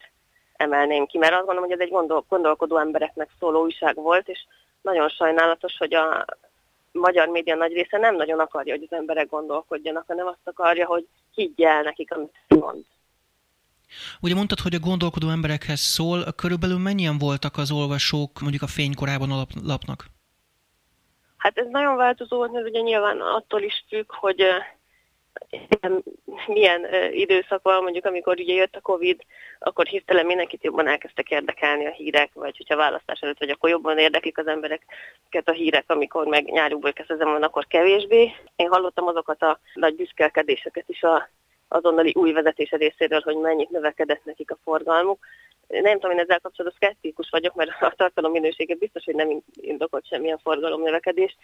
emelném 0.53 1.05
ki, 1.05 1.17
mert 1.17 1.33
azt 1.33 1.45
gondolom, 1.45 1.69
hogy 1.69 1.79
ez 1.79 1.85
egy 1.85 1.91
gondol, 1.91 2.25
gondolkodó 2.29 2.77
embereknek 2.77 3.29
szóló 3.39 3.61
újság 3.61 3.95
volt, 3.95 4.27
és 4.27 4.39
nagyon 4.81 5.09
sajnálatos, 5.09 5.77
hogy 5.77 5.93
a 5.93 6.25
magyar 6.91 7.27
média 7.27 7.55
nagy 7.55 7.73
része 7.73 7.97
nem 7.97 8.15
nagyon 8.15 8.39
akarja, 8.39 8.73
hogy 8.73 8.87
az 8.89 8.97
emberek 8.97 9.29
gondolkodjanak, 9.29 10.03
hanem 10.07 10.27
azt 10.27 10.39
akarja, 10.43 10.85
hogy 10.85 11.07
higgyel 11.33 11.81
nekik, 11.81 12.11
amit 12.13 12.35
mond. 12.47 12.85
Ugye 14.21 14.35
mondtad, 14.35 14.59
hogy 14.59 14.73
a 14.73 14.79
gondolkodó 14.79 15.29
emberekhez 15.29 15.79
szól, 15.79 16.23
körülbelül 16.35 16.77
mennyien 16.77 17.17
voltak 17.17 17.57
az 17.57 17.71
olvasók 17.71 18.39
mondjuk 18.39 18.61
a 18.61 18.67
fénykorában 18.67 19.31
a 19.31 19.45
lapnak? 19.63 20.05
Hát 21.37 21.57
ez 21.57 21.67
nagyon 21.69 21.95
változó, 21.95 22.47
mert 22.51 22.67
ugye 22.67 22.79
nyilván 22.79 23.21
attól 23.21 23.61
is 23.61 23.85
függ, 23.87 24.11
hogy 24.11 24.41
milyen 26.47 26.87
időszak 27.11 27.61
van, 27.63 27.83
mondjuk 27.83 28.05
amikor 28.05 28.39
ugye 28.39 28.53
jött 28.53 28.75
a 28.75 28.81
Covid, 28.81 29.21
akkor 29.59 29.85
hirtelen 29.85 30.25
mindenkit 30.25 30.63
jobban 30.63 30.87
elkezdtek 30.87 31.29
érdekelni 31.29 31.85
a 31.85 31.91
hírek, 31.91 32.29
vagy 32.33 32.57
hogyha 32.57 32.75
választás 32.75 33.19
előtt 33.19 33.39
vagy, 33.39 33.49
akkor 33.49 33.69
jobban 33.69 33.97
érdeklik 33.97 34.37
az 34.37 34.47
embereket 34.47 35.47
a 35.49 35.51
hírek, 35.51 35.83
amikor 35.87 36.25
meg 36.25 36.51
nyárukból 36.51 36.93
kezdem 36.93 37.31
van, 37.31 37.43
akkor 37.43 37.67
kevésbé. 37.67 38.31
Én 38.55 38.69
hallottam 38.69 39.07
azokat 39.07 39.41
a 39.41 39.59
nagy 39.73 39.95
büszkelkedéseket 39.95 40.89
is 40.89 41.03
a 41.03 41.29
azonnali 41.67 42.13
új 42.15 42.31
vezetése 42.31 42.77
részéről, 42.77 43.21
hogy 43.23 43.35
mennyit 43.35 43.69
növekedett 43.69 44.25
nekik 44.25 44.51
a 44.51 44.57
forgalmuk. 44.63 45.25
Nem 45.67 45.93
tudom, 45.93 46.11
én 46.11 46.19
ezzel 46.19 46.39
kapcsolatban 46.39 46.79
szkeptikus 46.81 47.29
vagyok, 47.29 47.53
mert 47.53 47.81
a 47.81 47.93
tartalom 47.97 48.31
minősége 48.31 48.75
biztos, 48.75 49.03
hogy 49.03 49.15
nem 49.15 49.41
indokolt 49.53 50.07
semmilyen 50.07 50.37
forgalom 50.37 50.81
növekedés, 50.81 51.37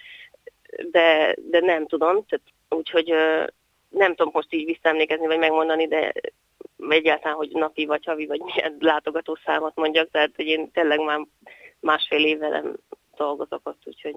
de, 0.92 1.36
de 1.38 1.60
nem 1.60 1.88
tudom, 1.88 2.26
tehát 2.26 2.46
úgyhogy 2.70 3.14
nem 3.98 4.16
tudom 4.16 4.32
most 4.34 4.54
így 4.54 4.66
visszaemlékezni, 4.66 5.26
vagy 5.26 5.38
megmondani, 5.38 5.88
de 5.88 6.14
egyáltalán, 6.90 7.38
hogy 7.38 7.50
napi, 7.52 7.86
vagy 7.86 8.06
havi, 8.06 8.26
vagy 8.26 8.40
milyen 8.40 8.78
látogatószámot 8.80 9.76
mondjak, 9.76 10.10
tehát 10.12 10.32
hogy 10.36 10.46
én 10.46 10.72
tényleg 10.72 11.00
már 11.00 11.28
másfél 11.80 12.26
éve 12.26 12.50
nem 12.50 12.76
dolgozok 13.18 13.62
ott, 13.64 13.82
úgyhogy... 13.84 14.16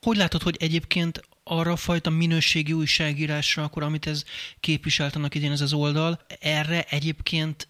Hogy 0.00 0.16
látod, 0.16 0.42
hogy 0.42 0.56
egyébként 0.58 1.20
arra 1.44 1.72
a 1.72 1.76
fajta 1.76 2.10
minőségi 2.10 2.72
újságírásra, 2.72 3.62
akkor 3.62 3.82
amit 3.82 4.06
ez 4.06 4.24
képviselt 4.60 5.14
annak 5.16 5.34
idén 5.34 5.50
ez 5.50 5.60
az 5.60 5.72
oldal, 5.72 6.18
erre 6.40 6.84
egyébként 6.90 7.68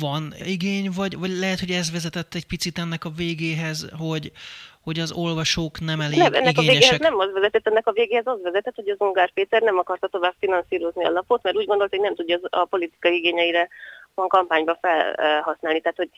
van 0.00 0.34
igény, 0.44 0.90
vagy, 0.96 1.18
vagy 1.18 1.30
lehet, 1.30 1.60
hogy 1.60 1.70
ez 1.70 1.92
vezetett 1.92 2.34
egy 2.34 2.46
picit 2.46 2.78
ennek 2.78 3.04
a 3.04 3.10
végéhez, 3.16 3.88
hogy, 3.98 4.32
hogy 4.80 4.98
az 4.98 5.12
olvasók 5.12 5.80
nem 5.80 6.00
elég 6.00 6.18
nem, 6.18 6.34
ennek 6.34 6.58
igényesek. 6.58 7.00
A 7.00 7.02
nem 7.02 7.18
az 7.18 7.32
vezetett, 7.32 7.66
ennek 7.66 7.86
a 7.86 7.92
végéhez 7.92 8.26
az 8.26 8.42
vezetett, 8.42 8.74
hogy 8.74 8.88
az 8.88 8.96
Ungár 8.98 9.32
Péter 9.32 9.62
nem 9.62 9.78
akarta 9.78 10.08
tovább 10.08 10.34
finanszírozni 10.38 11.04
a 11.04 11.10
lapot, 11.10 11.42
mert 11.42 11.56
úgy 11.56 11.66
gondolt, 11.66 11.90
hogy 11.90 12.00
nem 12.00 12.14
tudja 12.14 12.38
a 12.42 12.64
politikai 12.64 13.16
igényeire 13.16 13.68
a 14.14 14.26
kampányba 14.26 14.78
felhasználni. 14.80 15.80
Tehát, 15.80 15.96
hogy 15.96 16.10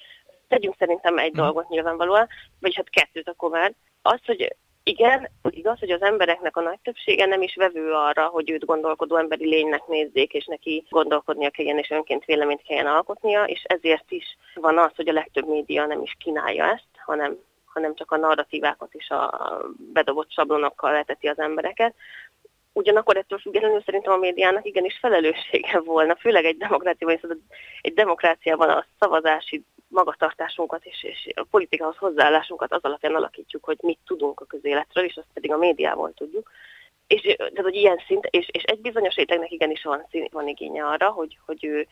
tegyünk 0.48 0.74
szerintem 0.78 1.18
egy 1.18 1.32
hmm. 1.32 1.42
dolgot 1.42 1.68
nyilvánvalóan, 1.68 2.28
vagy 2.60 2.74
hát 2.74 2.90
kettőt 2.90 3.28
akkor 3.28 3.50
már. 3.50 3.72
Az, 4.02 4.20
hogy 4.26 4.56
igen, 4.82 5.28
igaz, 5.50 5.78
hogy 5.78 5.90
az 5.90 6.02
embereknek 6.02 6.56
a 6.56 6.60
nagy 6.60 6.78
többsége 6.82 7.26
nem 7.26 7.42
is 7.42 7.54
vevő 7.54 7.92
arra, 7.92 8.26
hogy 8.26 8.50
őt 8.50 8.64
gondolkodó 8.64 9.16
emberi 9.16 9.46
lénynek 9.46 9.86
nézzék, 9.86 10.32
és 10.32 10.44
neki 10.44 10.84
gondolkodnia 10.90 11.50
kelljen, 11.50 11.78
és 11.78 11.90
önként 11.90 12.24
véleményt 12.24 12.62
kelljen 12.62 12.86
alkotnia, 12.86 13.44
és 13.44 13.62
ezért 13.62 14.10
is 14.10 14.36
van 14.54 14.78
az, 14.78 14.90
hogy 14.96 15.08
a 15.08 15.12
legtöbb 15.12 15.48
média 15.48 15.86
nem 15.86 16.02
is 16.02 16.16
kínálja 16.18 16.64
ezt, 16.64 16.88
hanem 17.04 17.38
hanem 17.72 17.94
csak 17.94 18.10
a 18.10 18.16
narratívákat 18.16 18.94
is 18.94 19.08
a 19.10 19.60
bedobott 19.92 20.32
sablonokkal 20.32 20.92
leteti 20.92 21.26
az 21.26 21.38
embereket. 21.38 21.94
Ugyanakkor 22.72 23.16
ettől 23.16 23.38
függetlenül 23.38 23.82
szerintem 23.84 24.12
a 24.12 24.16
médiának 24.16 24.66
igenis 24.66 24.98
felelőssége 24.98 25.80
volna, 25.80 26.16
főleg 26.16 26.44
egy 26.44 26.56
demokráciában, 26.56 27.18
szóval 27.20 27.36
egy 27.80 27.94
demokráciában 27.94 28.68
a 28.68 28.84
szavazási 28.98 29.64
magatartásunkat 29.92 30.84
és, 30.84 31.02
és 31.02 31.28
a 31.34 31.46
politikához 31.50 31.96
hozzáállásunkat 31.96 32.72
az 32.72 32.82
alapján 32.82 33.14
alakítjuk, 33.14 33.64
hogy 33.64 33.78
mit 33.80 33.98
tudunk 34.06 34.40
a 34.40 34.44
közéletről, 34.44 35.04
és 35.04 35.16
azt 35.16 35.32
pedig 35.34 35.52
a 35.52 35.56
médiával 35.56 36.12
tudjuk. 36.14 36.50
És, 37.06 37.20
tehát, 37.20 37.62
hogy 37.62 37.74
ilyen 37.74 38.02
szint, 38.06 38.26
és, 38.30 38.48
és 38.50 38.62
egy 38.62 38.80
bizonyos 38.80 39.14
rétegnek 39.14 39.50
igenis 39.50 39.82
van, 39.82 40.06
van 40.30 40.48
igénye 40.48 40.86
arra, 40.86 41.10
hogy, 41.10 41.38
hogy 41.46 41.64
ő 41.64 41.86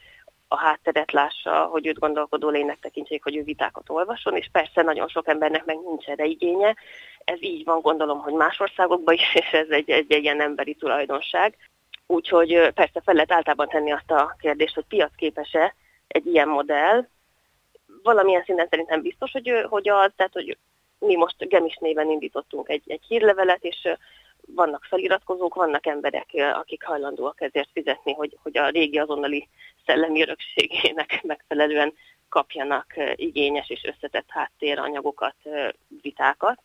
a 0.48 0.56
hátteret 0.56 1.12
lássa, 1.12 1.64
hogy 1.64 1.86
őt 1.86 1.98
gondolkodó 1.98 2.48
lénynek 2.48 2.78
tekintsék, 2.78 3.22
hogy 3.22 3.36
ő 3.36 3.42
vitákat 3.42 3.90
olvason, 3.90 4.36
és 4.36 4.48
persze 4.52 4.82
nagyon 4.82 5.08
sok 5.08 5.28
embernek 5.28 5.64
meg 5.64 5.78
nincs 5.84 6.06
erre 6.06 6.24
igénye. 6.24 6.76
Ez 7.24 7.42
így 7.42 7.64
van, 7.64 7.80
gondolom, 7.80 8.18
hogy 8.18 8.32
más 8.32 8.60
országokban 8.60 9.14
is, 9.14 9.34
és 9.42 9.52
ez 9.52 9.68
egy, 9.68 9.90
egy, 9.90 10.12
egy 10.12 10.22
ilyen 10.22 10.40
emberi 10.40 10.74
tulajdonság. 10.74 11.56
Úgyhogy 12.06 12.70
persze 12.74 13.00
fel 13.04 13.14
lehet 13.14 13.32
általában 13.32 13.68
tenni 13.68 13.92
azt 13.92 14.10
a 14.10 14.36
kérdést, 14.38 14.74
hogy 14.74 14.84
piacképes-e 14.88 15.74
egy 16.08 16.26
ilyen 16.26 16.48
modell. 16.48 17.08
Valamilyen 18.02 18.44
szinten 18.44 18.66
szerintem 18.70 19.02
biztos, 19.02 19.32
hogy, 19.32 19.52
hogy 19.68 19.88
az, 19.88 20.12
tehát 20.16 20.32
hogy 20.32 20.56
mi 20.98 21.16
most 21.16 21.48
Gemis 21.48 21.76
néven 21.76 22.10
indítottunk 22.10 22.68
egy, 22.68 22.82
egy 22.86 23.04
hírlevelet, 23.08 23.64
és 23.64 23.88
vannak 24.54 24.84
feliratkozók, 24.84 25.54
vannak 25.54 25.86
emberek, 25.86 26.26
akik 26.54 26.84
hajlandóak 26.84 27.40
ezért 27.40 27.68
fizetni, 27.72 28.12
hogy, 28.12 28.38
hogy 28.42 28.58
a 28.58 28.68
régi 28.68 28.98
azonnali 28.98 29.48
szellemi 29.86 30.22
örökségének 30.22 31.20
megfelelően 31.22 31.94
kapjanak 32.28 32.86
igényes 33.14 33.70
és 33.70 33.84
összetett 33.84 34.28
háttéranyagokat, 34.28 35.34
vitákat. 36.02 36.58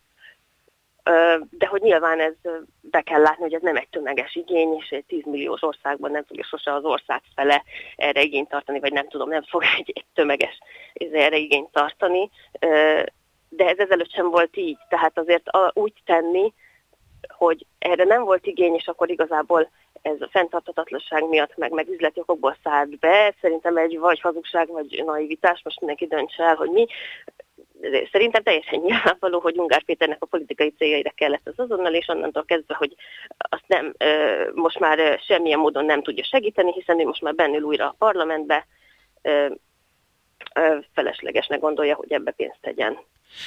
De 1.50 1.66
hogy 1.66 1.82
nyilván 1.82 2.20
ez 2.20 2.34
be 2.80 3.00
kell 3.00 3.20
látni, 3.20 3.42
hogy 3.42 3.54
ez 3.54 3.62
nem 3.62 3.76
egy 3.76 3.88
tömeges 3.88 4.34
igény, 4.34 4.74
és 4.74 4.88
egy 4.88 5.04
10 5.04 5.24
milliós 5.24 5.62
országban 5.62 6.10
nem 6.10 6.24
fogja 6.24 6.44
sose 6.44 6.74
az 6.74 6.84
ország 6.84 7.22
fele 7.34 7.62
erre 7.96 8.22
igényt 8.22 8.48
tartani, 8.48 8.80
vagy 8.80 8.92
nem 8.92 9.08
tudom, 9.08 9.28
nem 9.28 9.42
fog 9.42 9.62
egy, 9.78 9.92
egy 9.94 10.06
tömeges 10.14 10.58
erre 11.12 11.36
igényt 11.36 11.72
tartani. 11.72 12.30
De 13.48 13.64
ez 13.66 13.78
ezelőtt 13.78 14.12
sem 14.12 14.30
volt 14.30 14.56
így, 14.56 14.78
tehát 14.88 15.18
azért 15.18 15.50
úgy 15.72 15.92
tenni, 16.04 16.52
hogy 17.28 17.66
erre 17.78 18.04
nem 18.04 18.24
volt 18.24 18.46
igény, 18.46 18.74
és 18.74 18.86
akkor 18.86 19.10
igazából 19.10 19.70
ez 20.02 20.20
a 20.20 20.28
fenntartatatlanság 20.30 21.28
miatt, 21.28 21.56
meg, 21.56 21.70
meg 21.70 21.88
üzleti 21.88 22.20
okokból 22.20 22.56
szállt 22.62 22.98
be. 22.98 23.34
Szerintem 23.40 23.76
egy 23.76 23.98
vagy 23.98 24.20
hazugság, 24.20 24.68
vagy 24.68 25.02
naivitás, 25.06 25.60
most 25.64 25.80
mindenki 25.80 26.06
döntse 26.06 26.42
el, 26.42 26.54
hogy 26.54 26.70
mi. 26.70 26.86
Szerintem 28.12 28.42
teljesen 28.42 28.80
nyilvánvaló, 28.80 29.40
hogy 29.40 29.58
Ungár 29.58 29.84
Péternek 29.84 30.22
a 30.22 30.26
politikai 30.26 30.74
céljaira 30.78 31.10
kellett 31.10 31.46
az 31.48 31.58
azonnal, 31.58 31.94
és 31.94 32.08
onnantól 32.08 32.44
kezdve, 32.44 32.74
hogy 32.74 32.94
azt 33.36 33.64
nem, 33.66 33.94
most 34.54 34.78
már 34.78 35.20
semmilyen 35.26 35.58
módon 35.58 35.84
nem 35.84 36.02
tudja 36.02 36.24
segíteni, 36.24 36.72
hiszen 36.72 37.00
ő 37.00 37.04
most 37.04 37.22
már 37.22 37.34
bennül 37.34 37.62
újra 37.62 37.86
a 37.86 37.94
parlamentbe, 37.98 38.66
feleslegesnek 40.94 41.60
gondolja, 41.60 41.94
hogy 41.94 42.12
ebbe 42.12 42.30
pénzt 42.30 42.58
tegyen. 42.60 42.98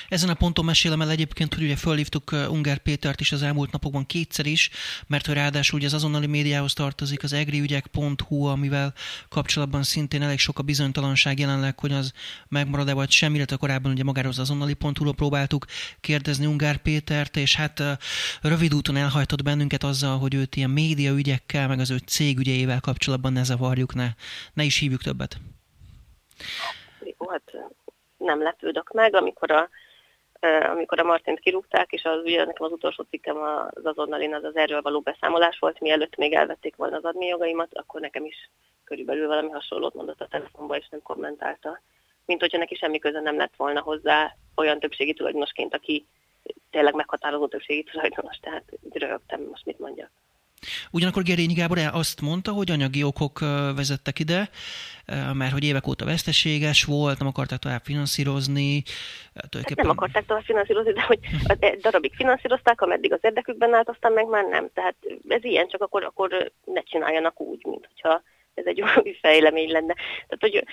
Ezen 0.09 0.29
a 0.29 0.33
ponton 0.33 0.65
mesélem 0.65 1.01
el 1.01 1.09
egyébként, 1.09 1.53
hogy 1.53 1.63
ugye 1.63 1.75
fölhívtuk 1.75 2.31
Ungár 2.31 2.77
Pétert 2.77 3.19
is 3.19 3.31
az 3.31 3.43
elmúlt 3.43 3.71
napokban 3.71 4.05
kétszer 4.05 4.45
is, 4.45 4.69
mert 5.07 5.25
hogy 5.25 5.35
ráadásul 5.35 5.77
ugye 5.77 5.87
az 5.87 5.93
azonnali 5.93 6.27
médiához 6.27 6.73
tartozik 6.73 7.23
az 7.23 7.33
egriügyek.hu, 7.33 8.45
amivel 8.45 8.93
kapcsolatban 9.29 9.83
szintén 9.83 10.21
elég 10.21 10.39
sok 10.39 10.59
a 10.59 10.63
bizonytalanság 10.63 11.39
jelenleg, 11.39 11.79
hogy 11.79 11.91
az 11.91 12.13
megmarad-e 12.47 12.93
vagy 12.93 13.11
sem, 13.11 13.35
illetve 13.35 13.55
korábban 13.55 13.91
ugye 13.91 14.03
magáról 14.03 14.31
az 14.31 14.39
azonnali.hu-ról 14.39 15.13
próbáltuk 15.13 15.65
kérdezni 16.01 16.45
Ungár 16.45 16.77
Pétert, 16.77 17.37
és 17.37 17.55
hát 17.55 17.83
rövid 18.41 18.73
úton 18.73 18.95
elhajtott 18.95 19.43
bennünket 19.43 19.83
azzal, 19.83 20.17
hogy 20.17 20.33
őt 20.33 20.55
ilyen 20.55 20.69
média 20.69 21.11
ügyekkel, 21.11 21.67
meg 21.67 21.79
az 21.79 21.91
ő 21.91 21.97
cégügyeivel 21.97 22.79
kapcsolatban 22.79 23.33
ne 23.33 23.43
zavarjuk, 23.43 23.93
ne, 23.93 24.07
ne 24.53 24.63
is 24.63 24.77
hívjuk 24.77 25.01
többet. 25.01 25.39
Jó, 27.19 27.29
hát 27.29 27.71
nem 28.17 28.41
lepődök 28.41 28.91
meg, 28.91 29.15
amikor 29.15 29.51
a, 29.51 29.69
amikor 30.69 30.99
a 30.99 31.03
Martint 31.03 31.39
kirúgták, 31.39 31.91
és 31.91 32.03
az 32.03 32.21
ugye 32.23 32.45
nekem 32.45 32.65
az 32.65 32.71
utolsó 32.71 33.03
cikkem 33.03 33.37
az 33.37 33.85
azonnalin 33.85 34.33
az 34.33 34.43
az 34.43 34.55
erről 34.55 34.81
való 34.81 34.99
beszámolás 34.99 35.59
volt, 35.59 35.79
mielőtt 35.79 36.15
még 36.15 36.33
elvették 36.33 36.75
volna 36.75 36.95
az 36.95 37.03
admi 37.03 37.25
jogaimat, 37.25 37.77
akkor 37.77 38.01
nekem 38.01 38.25
is 38.25 38.49
körülbelül 38.83 39.27
valami 39.27 39.49
hasonlót 39.49 39.93
mondott 39.93 40.21
a 40.21 40.27
telefonba, 40.27 40.77
és 40.77 40.87
nem 40.89 41.01
kommentálta. 41.01 41.81
Mint 42.25 42.39
hogyha 42.39 42.57
neki 42.57 42.75
semmi 42.75 42.99
köze 42.99 43.19
nem 43.19 43.37
lett 43.37 43.55
volna 43.55 43.81
hozzá 43.81 44.35
olyan 44.55 44.79
többségi 44.79 45.13
tulajdonosként, 45.13 45.73
aki 45.73 46.05
tényleg 46.69 46.93
meghatározó 46.93 47.47
többségi 47.47 47.83
tulajdonos, 47.83 48.37
tehát 48.37 48.63
rögtem, 48.89 49.41
most 49.41 49.65
mit 49.65 49.79
mondjak. 49.79 50.09
Ugyanakkor 50.91 51.23
Gerényi 51.23 51.53
Gábor 51.53 51.77
azt 51.91 52.21
mondta, 52.21 52.51
hogy 52.51 52.71
anyagi 52.71 53.03
okok 53.03 53.39
vezettek 53.75 54.19
ide, 54.19 54.49
mert 55.33 55.51
hogy 55.51 55.63
évek 55.63 55.87
óta 55.87 56.05
veszteséges 56.05 56.83
volt, 56.83 57.19
nem 57.19 57.27
akarták 57.27 57.59
tovább 57.59 57.81
finanszírozni. 57.83 58.83
Tulajdonképpen... 59.33 59.85
Nem 59.85 59.95
akarták 59.97 60.25
tovább 60.25 60.43
finanszírozni, 60.43 60.93
de 60.93 61.01
hogy 61.01 61.19
egy 61.59 61.79
darabig 61.79 62.15
finanszírozták, 62.15 62.81
ameddig 62.81 63.13
az 63.13 63.19
érdekükben 63.21 63.73
állt, 63.73 63.89
aztán 63.89 64.11
meg 64.11 64.27
már 64.27 64.45
nem. 64.45 64.69
Tehát 64.73 64.95
ez 65.27 65.43
ilyen, 65.43 65.67
csak 65.67 65.81
akkor, 65.81 66.03
akkor 66.03 66.51
ne 66.65 66.81
csináljanak 66.81 67.39
úgy, 67.39 67.65
mint 67.65 67.87
hogyha 67.93 68.21
ez 68.53 68.65
egy 68.65 68.81
új 69.03 69.17
fejlemény 69.21 69.71
lenne. 69.71 69.93
Tehát, 69.93 70.39
hogy 70.39 70.63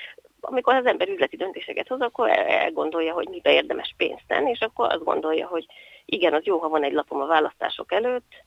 amikor 0.40 0.74
az 0.74 0.86
ember 0.86 1.08
üzleti 1.08 1.36
döntéseket 1.36 1.88
hoz, 1.88 2.00
akkor 2.00 2.28
elgondolja, 2.30 3.12
hogy 3.12 3.28
mibe 3.28 3.52
érdemes 3.52 3.94
pénzt 3.96 4.24
tenni, 4.26 4.50
és 4.50 4.60
akkor 4.60 4.92
azt 4.92 5.04
gondolja, 5.04 5.46
hogy 5.46 5.66
igen, 6.04 6.34
az 6.34 6.44
jó, 6.44 6.58
ha 6.58 6.68
van 6.68 6.84
egy 6.84 6.92
lapom 6.92 7.20
a 7.20 7.26
választások 7.26 7.92
előtt, 7.92 8.44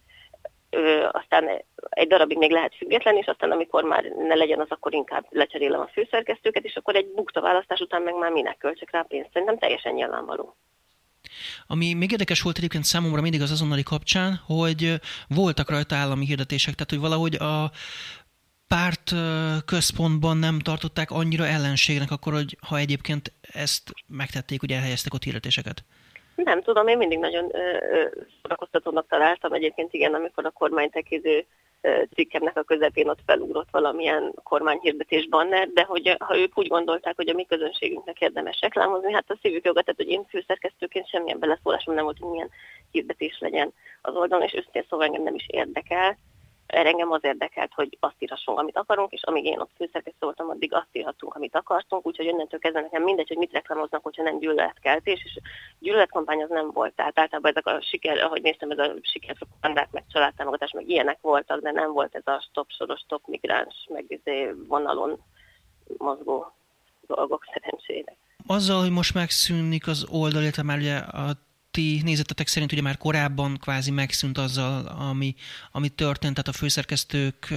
ö, 0.69 1.07
aztán 1.11 1.63
egy 1.89 2.07
darabig 2.07 2.37
még 2.37 2.51
lehet 2.51 2.75
független, 2.75 3.15
és 3.15 3.25
aztán 3.25 3.51
amikor 3.51 3.83
már 3.83 4.03
ne 4.03 4.35
legyen 4.35 4.59
az, 4.59 4.69
akkor 4.69 4.93
inkább 4.93 5.25
lecserélem 5.29 5.79
a 5.79 5.89
főszerkesztőket, 5.93 6.63
és 6.63 6.75
akkor 6.75 6.95
egy 6.95 7.07
bukta 7.15 7.41
választás 7.41 7.79
után 7.79 8.01
meg 8.01 8.15
már 8.15 8.31
minek 8.31 8.57
költsek 8.57 8.91
rá 8.91 9.01
pénzt. 9.01 9.29
Szerintem 9.33 9.57
teljesen 9.57 9.93
nyilvánvaló. 9.93 10.55
Ami 11.67 11.93
még 11.93 12.11
érdekes 12.11 12.41
volt 12.41 12.57
egyébként 12.57 12.83
számomra 12.83 13.21
mindig 13.21 13.41
az 13.41 13.51
azonnali 13.51 13.83
kapcsán, 13.83 14.39
hogy 14.45 14.93
voltak 15.27 15.69
rajta 15.69 15.95
állami 15.95 16.25
hirdetések, 16.25 16.73
tehát 16.73 16.89
hogy 16.89 16.99
valahogy 16.99 17.35
a 17.35 17.71
párt 18.67 19.13
központban 19.65 20.37
nem 20.37 20.59
tartották 20.59 21.11
annyira 21.11 21.47
ellenségnek, 21.47 22.11
akkor, 22.11 22.33
hogy 22.33 22.57
ha 22.67 22.77
egyébként 22.77 23.33
ezt 23.41 23.91
megtették, 24.07 24.59
hogy 24.59 24.71
elhelyeztek 24.71 25.13
ott 25.13 25.23
hirdetéseket. 25.23 25.83
Nem 26.43 26.61
tudom, 26.61 26.87
én 26.87 26.97
mindig 26.97 27.19
nagyon 27.19 27.51
szórakoztatónak 28.41 29.07
találtam 29.07 29.53
egyébként, 29.53 29.93
igen, 29.93 30.13
amikor 30.13 30.45
a 30.45 30.51
kormánytekiző 30.51 31.45
cikkemnek 32.13 32.57
a 32.57 32.63
közepén 32.63 33.09
ott 33.09 33.19
felugrott 33.25 33.67
valamilyen 33.71 34.33
kormányhirdetés 34.43 35.27
banner, 35.27 35.67
de 35.67 35.83
hogy 35.83 36.15
ha 36.19 36.37
ők 36.37 36.57
úgy 36.57 36.67
gondolták, 36.67 37.15
hogy 37.15 37.29
a 37.29 37.33
mi 37.33 37.45
közönségünknek 37.45 38.21
érdemes 38.21 38.59
reklámozni, 38.61 39.13
hát 39.13 39.29
a 39.31 39.37
szívük 39.41 39.65
jogat, 39.65 39.85
tehát 39.85 39.99
hogy 39.99 40.09
én 40.09 40.25
főszerkesztőként 40.29 41.09
semmilyen 41.09 41.39
beleszólásom 41.39 41.93
nem 41.93 42.03
volt, 42.03 42.17
hogy 42.19 42.29
milyen 42.29 42.49
hirdetés 42.91 43.37
legyen 43.39 43.73
az 44.01 44.15
oldalon, 44.15 44.45
és 44.45 44.53
őszintén 44.53 44.85
szóval 44.89 45.05
engem 45.05 45.23
nem 45.23 45.35
is 45.35 45.45
érdekel 45.47 46.17
engem 46.69 47.11
az 47.11 47.23
érdekelt, 47.23 47.73
hogy 47.73 47.97
azt 47.99 48.15
írhassunk, 48.19 48.59
amit 48.59 48.77
akarunk, 48.77 49.11
és 49.11 49.23
amíg 49.23 49.45
én 49.45 49.59
ott 49.59 49.71
főszerkesztő 49.75 50.19
voltam, 50.19 50.49
addig 50.49 50.73
azt 50.73 50.87
írhattunk, 50.91 51.35
amit 51.35 51.55
akartunk, 51.55 52.05
úgyhogy 52.05 52.27
onnentől 52.27 52.59
kezdve 52.59 52.81
nekem 52.81 53.03
mindegy, 53.03 53.27
hogy 53.27 53.37
mit 53.37 53.51
reklámoznak, 53.51 54.03
hogyha 54.03 54.23
nem 54.23 54.39
gyűlöletkeltés, 54.39 55.21
és 55.23 55.39
gyűlöletkampány 55.79 56.43
az 56.43 56.49
nem 56.49 56.71
volt. 56.71 56.93
Tehát 56.93 57.19
általában 57.19 57.51
ezek 57.51 57.65
a 57.65 57.81
siker, 57.81 58.17
ahogy 58.17 58.41
néztem, 58.41 58.71
ez 58.71 58.77
a 58.77 58.93
sikerpropagandák, 59.01 59.91
meg 59.91 60.03
családtámogatás, 60.11 60.71
meg 60.71 60.89
ilyenek 60.89 61.17
voltak, 61.21 61.61
de 61.61 61.71
nem 61.71 61.91
volt 61.91 62.15
ez 62.15 62.27
a 62.27 62.45
stop 62.49 62.71
soros, 62.71 62.99
stop 62.99 63.27
migráns, 63.27 63.87
meg 63.89 64.05
izé 64.07 64.53
vonalon 64.67 65.23
mozgó 65.97 66.51
dolgok 67.07 67.45
szerencsére. 67.53 68.15
Azzal, 68.47 68.79
hogy 68.79 68.91
most 68.91 69.13
megszűnik 69.13 69.87
az 69.87 70.07
oldal, 70.11 70.41
illetve 70.41 70.63
már 70.63 70.77
ugye 70.77 70.95
a 70.95 71.31
ti 71.71 72.01
nézetetek 72.03 72.47
szerint 72.47 72.71
ugye 72.71 72.81
már 72.81 72.97
korábban 72.97 73.57
kvázi 73.61 73.91
megszűnt 73.91 74.37
azzal, 74.37 74.85
ami, 75.09 75.33
ami 75.71 75.89
történt, 75.89 76.33
tehát 76.33 76.47
a 76.47 76.59
főszerkesztők 76.61 77.47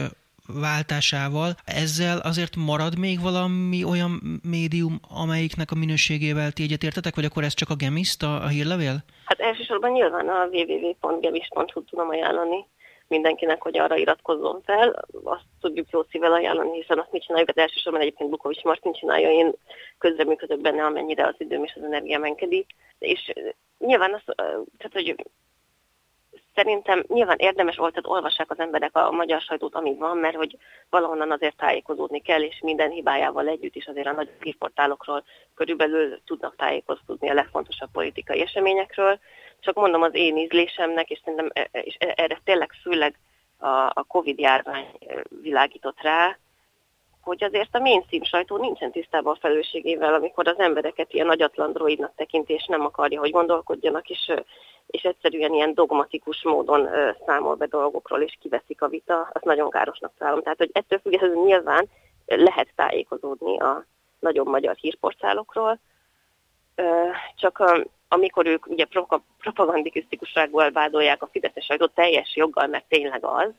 váltásával. 0.47 1.51
Ezzel 1.65 2.19
azért 2.19 2.57
marad 2.57 2.99
még 2.99 3.21
valami 3.21 3.85
olyan 3.85 4.41
médium, 4.43 5.01
amelyiknek 5.23 5.71
a 5.71 5.75
minőségével 5.75 6.53
ti 6.53 6.63
egyetértetek, 6.63 7.15
vagy 7.15 7.25
akkor 7.25 7.45
ez 7.45 7.55
csak 7.55 7.71
a 7.71 7.75
Gemiszt, 7.75 8.23
a, 8.23 8.43
a 8.43 8.49
hírlevél? 8.49 8.97
Hát 9.25 9.41
elsősorban 9.41 9.91
nyilván 9.91 10.29
a 10.29 10.47
www.gemis.hu 10.53 11.85
tudom 11.85 12.09
ajánlani 12.09 12.67
mindenkinek, 13.09 13.63
hogy 13.63 13.79
arra 13.79 13.97
iratkozzon 13.97 14.63
fel. 14.65 15.05
Azt 15.25 15.45
tudjuk 15.61 15.91
jó 15.91 16.03
szívvel 16.11 16.33
ajánlani, 16.33 16.81
hiszen 16.81 16.99
azt 16.99 17.13
mit 17.13 17.23
csináljuk, 17.23 17.49
hát 17.49 17.67
elsősorban 17.67 18.01
egyébként 18.01 18.31
Bukovics 18.31 18.63
Martin 18.63 18.93
csinálja, 18.93 19.31
én 19.31 19.53
közreműködök 19.99 20.61
benne, 20.61 20.85
amennyire 20.85 21.27
az 21.27 21.35
időm 21.39 21.65
és 21.65 21.73
az 21.77 21.83
energiám 21.83 22.25
engedi. 22.25 22.67
És 22.99 23.33
nyilván 23.87 24.15
az, 24.15 24.35
tehát, 24.77 24.93
hogy 24.93 25.15
szerintem 26.55 27.05
nyilván 27.09 27.37
érdemes 27.39 27.77
volt, 27.77 27.95
hogy 27.95 28.05
olvassák 28.07 28.51
az 28.51 28.59
emberek 28.59 28.97
a 28.97 29.11
magyar 29.11 29.41
sajtót, 29.41 29.75
amíg 29.75 29.99
van, 29.99 30.17
mert 30.17 30.37
hogy 30.37 30.57
valahonnan 30.91 31.31
azért 31.31 31.57
tájékozódni 31.57 32.21
kell, 32.21 32.43
és 32.43 32.61
minden 32.63 32.91
hibájával 32.91 33.49
együtt 33.49 33.75
is 33.75 33.87
azért 33.87 34.07
a 34.07 34.13
nagy 34.13 34.31
hírportálokról 34.41 35.25
körülbelül 35.55 36.21
tudnak 36.27 36.57
tájékozódni 36.57 37.31
a 37.31 37.35
legfontosabb 37.35 37.91
politikai 37.93 38.41
eseményekről. 38.41 39.19
Csak 39.61 39.75
mondom 39.75 40.03
az 40.03 40.15
én 40.15 40.37
ízlésemnek, 40.37 41.11
és 41.11 41.21
szerintem 41.25 41.51
e, 41.53 41.69
e, 41.73 41.79
és 41.81 41.97
e, 41.99 42.13
erre 42.17 42.41
tényleg 42.45 42.73
főleg 42.83 43.19
a, 43.59 43.69
a 43.69 44.05
Covid 44.09 44.39
járvány 44.39 44.87
világított 45.43 46.01
rá, 46.01 46.39
hogy 47.23 47.45
azért 47.45 47.75
a 47.75 47.79
mainstream 47.79 48.23
sajtó 48.23 48.57
nincsen 48.57 48.91
tisztában 48.91 49.35
a 49.35 49.39
felelősségével, 49.41 50.15
amikor 50.15 50.49
az 50.49 50.59
embereket 50.59 51.13
ilyen 51.13 51.27
nagyatlan 51.27 51.73
droidnak 51.73 52.13
tekinti, 52.17 52.53
és 52.53 52.67
nem 52.67 52.85
akarja, 52.85 53.21
hogy 53.21 53.31
gondolkodjanak, 53.31 54.09
és, 54.09 54.33
és 54.87 55.03
egyszerűen 55.03 55.53
ilyen 55.53 55.75
dogmatikus 55.75 56.43
módon 56.43 56.89
számol 57.27 57.55
be 57.55 57.67
dolgokról, 57.67 58.21
és 58.21 58.37
kiveszik 58.41 58.83
a 58.83 58.89
vita, 58.89 59.31
az 59.33 59.43
nagyon 59.43 59.71
károsnak 59.71 60.13
találom. 60.19 60.43
Tehát, 60.43 60.59
hogy 60.59 60.71
ettől 60.73 60.99
függetlenül 60.99 61.45
nyilván 61.45 61.89
lehet 62.27 62.69
tájékozódni 62.75 63.59
a 63.59 63.85
nagyon 64.19 64.47
magyar 64.47 64.75
hírportálokról, 64.75 65.79
csak 67.37 67.85
amikor 68.09 68.47
ők 68.47 68.67
ugye 68.67 68.87
propagandikisztikussággal 69.39 70.71
vádolják 70.71 71.23
a 71.23 71.29
Fideszes 71.33 71.65
sajtót 71.65 71.95
teljes 71.95 72.37
joggal, 72.37 72.67
mert 72.67 72.85
tényleg 72.89 73.25
az, 73.25 73.51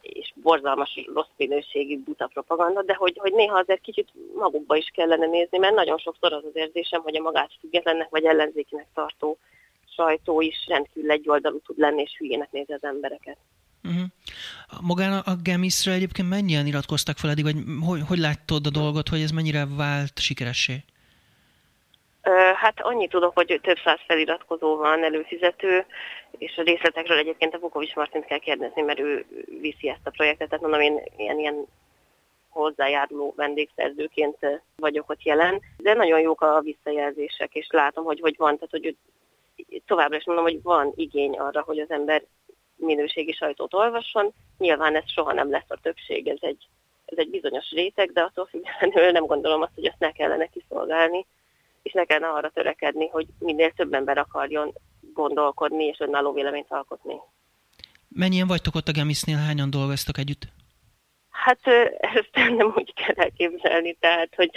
és 0.00 0.32
borzalmas 0.34 1.04
rossz 1.14 1.34
minőségű 1.36 1.98
buta 1.98 2.26
propaganda, 2.26 2.82
de 2.82 2.94
hogy, 2.94 3.18
hogy 3.18 3.32
néha 3.32 3.58
azért 3.58 3.80
kicsit 3.80 4.08
magukba 4.34 4.76
is 4.76 4.90
kellene 4.94 5.26
nézni, 5.26 5.58
mert 5.58 5.74
nagyon 5.74 5.98
sokszor 5.98 6.32
az 6.32 6.44
az 6.44 6.56
érzésem, 6.56 7.02
hogy 7.02 7.16
a 7.16 7.22
magát 7.22 7.50
függetlennek 7.60 8.08
vagy 8.10 8.24
ellenzékinek 8.24 8.86
tartó 8.94 9.38
sajtó 9.94 10.40
is 10.40 10.66
rendkívül 10.66 11.10
egyoldalú 11.10 11.60
tud 11.60 11.78
lenni, 11.78 12.02
és 12.02 12.14
hülyének 12.18 12.52
nézi 12.52 12.72
az 12.72 12.84
embereket. 12.84 13.36
Uh-huh. 13.84 14.04
Magán 14.80 15.18
a 15.18 15.36
Gemisre 15.42 15.92
egyébként 15.92 16.28
mennyien 16.28 16.66
iratkoztak 16.66 17.18
fel 17.18 17.30
eddig, 17.30 17.44
vagy 17.44 17.56
hogy, 17.86 18.00
hogy 18.08 18.18
látod 18.18 18.66
a 18.66 18.70
dolgot, 18.70 19.08
hogy 19.08 19.20
ez 19.20 19.30
mennyire 19.30 19.66
vált 19.76 20.18
sikeressé? 20.18 20.84
Hát 22.54 22.80
annyit 22.80 23.10
tudok, 23.10 23.34
hogy 23.34 23.60
több 23.62 23.78
száz 23.84 23.98
feliratkozó 24.06 24.76
van 24.76 25.04
előfizető, 25.04 25.84
és 26.38 26.56
a 26.56 26.62
részletekről 26.62 27.18
egyébként 27.18 27.54
a 27.54 27.58
Vukovics 27.58 27.94
Martint 27.94 28.24
kell 28.24 28.38
kérdezni, 28.38 28.82
mert 28.82 28.98
ő 28.98 29.26
viszi 29.60 29.88
ezt 29.88 30.06
a 30.06 30.10
projektet, 30.10 30.48
tehát 30.48 30.62
mondom, 30.62 30.80
én 30.80 31.02
ilyen, 31.16 31.38
ilyen 31.38 31.66
hozzájáruló 32.48 33.32
vendégszerzőként 33.36 34.36
vagyok 34.76 35.10
ott 35.10 35.22
jelen, 35.22 35.60
de 35.76 35.94
nagyon 35.94 36.20
jók 36.20 36.40
a 36.40 36.60
visszajelzések, 36.60 37.54
és 37.54 37.66
látom, 37.70 38.04
hogy, 38.04 38.20
hogy 38.20 38.36
van, 38.36 38.54
tehát 38.58 38.70
hogy 38.70 38.96
továbbra 39.86 40.16
is 40.16 40.24
mondom, 40.24 40.44
hogy 40.44 40.62
van 40.62 40.92
igény 40.96 41.38
arra, 41.38 41.62
hogy 41.62 41.78
az 41.78 41.90
ember 41.90 42.22
minőségi 42.76 43.32
sajtót 43.32 43.74
olvasson. 43.74 44.32
Nyilván 44.58 44.96
ez 44.96 45.10
soha 45.10 45.32
nem 45.32 45.50
lesz 45.50 45.68
a 45.70 45.80
többség, 45.82 46.28
ez 46.28 46.38
egy, 46.40 46.68
ez 47.04 47.18
egy 47.18 47.30
bizonyos 47.30 47.70
réteg, 47.70 48.12
de 48.12 48.20
attól 48.20 48.46
függetlenül 48.46 49.10
nem 49.10 49.26
gondolom 49.26 49.62
azt, 49.62 49.74
hogy 49.74 49.86
azt 49.86 49.98
ne 49.98 50.12
kellene 50.12 50.46
kiszolgálni 50.46 51.26
és 51.82 51.92
ne 51.92 52.04
kellene 52.04 52.32
arra 52.32 52.50
törekedni, 52.50 53.08
hogy 53.08 53.26
minél 53.38 53.70
több 53.70 53.92
ember 53.92 54.18
akarjon 54.18 54.72
gondolkodni 55.12 55.84
és 55.84 56.00
önálló 56.00 56.32
véleményt 56.32 56.70
alkotni. 56.70 57.14
Mennyien 58.08 58.46
vagytok 58.46 58.74
ott 58.74 58.88
a 58.88 58.92
Gemisnél, 58.92 59.36
hányan 59.36 59.70
dolgoztok 59.70 60.18
együtt? 60.18 60.42
Hát 61.30 61.66
ezt 61.98 62.30
nem 62.58 62.72
úgy 62.76 62.94
kell 62.94 63.14
elképzelni, 63.14 63.96
tehát, 64.00 64.34
hogy 64.34 64.50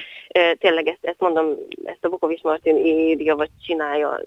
tényleg 0.58 0.88
ezt, 0.88 1.06
ezt 1.06 1.20
mondom, 1.20 1.56
ezt 1.84 2.06
a 2.06 2.10
Bukovics 2.10 2.42
Martin 2.42 2.78
írja, 2.78 3.36
vagy 3.36 3.50
csinálja, 3.66 4.20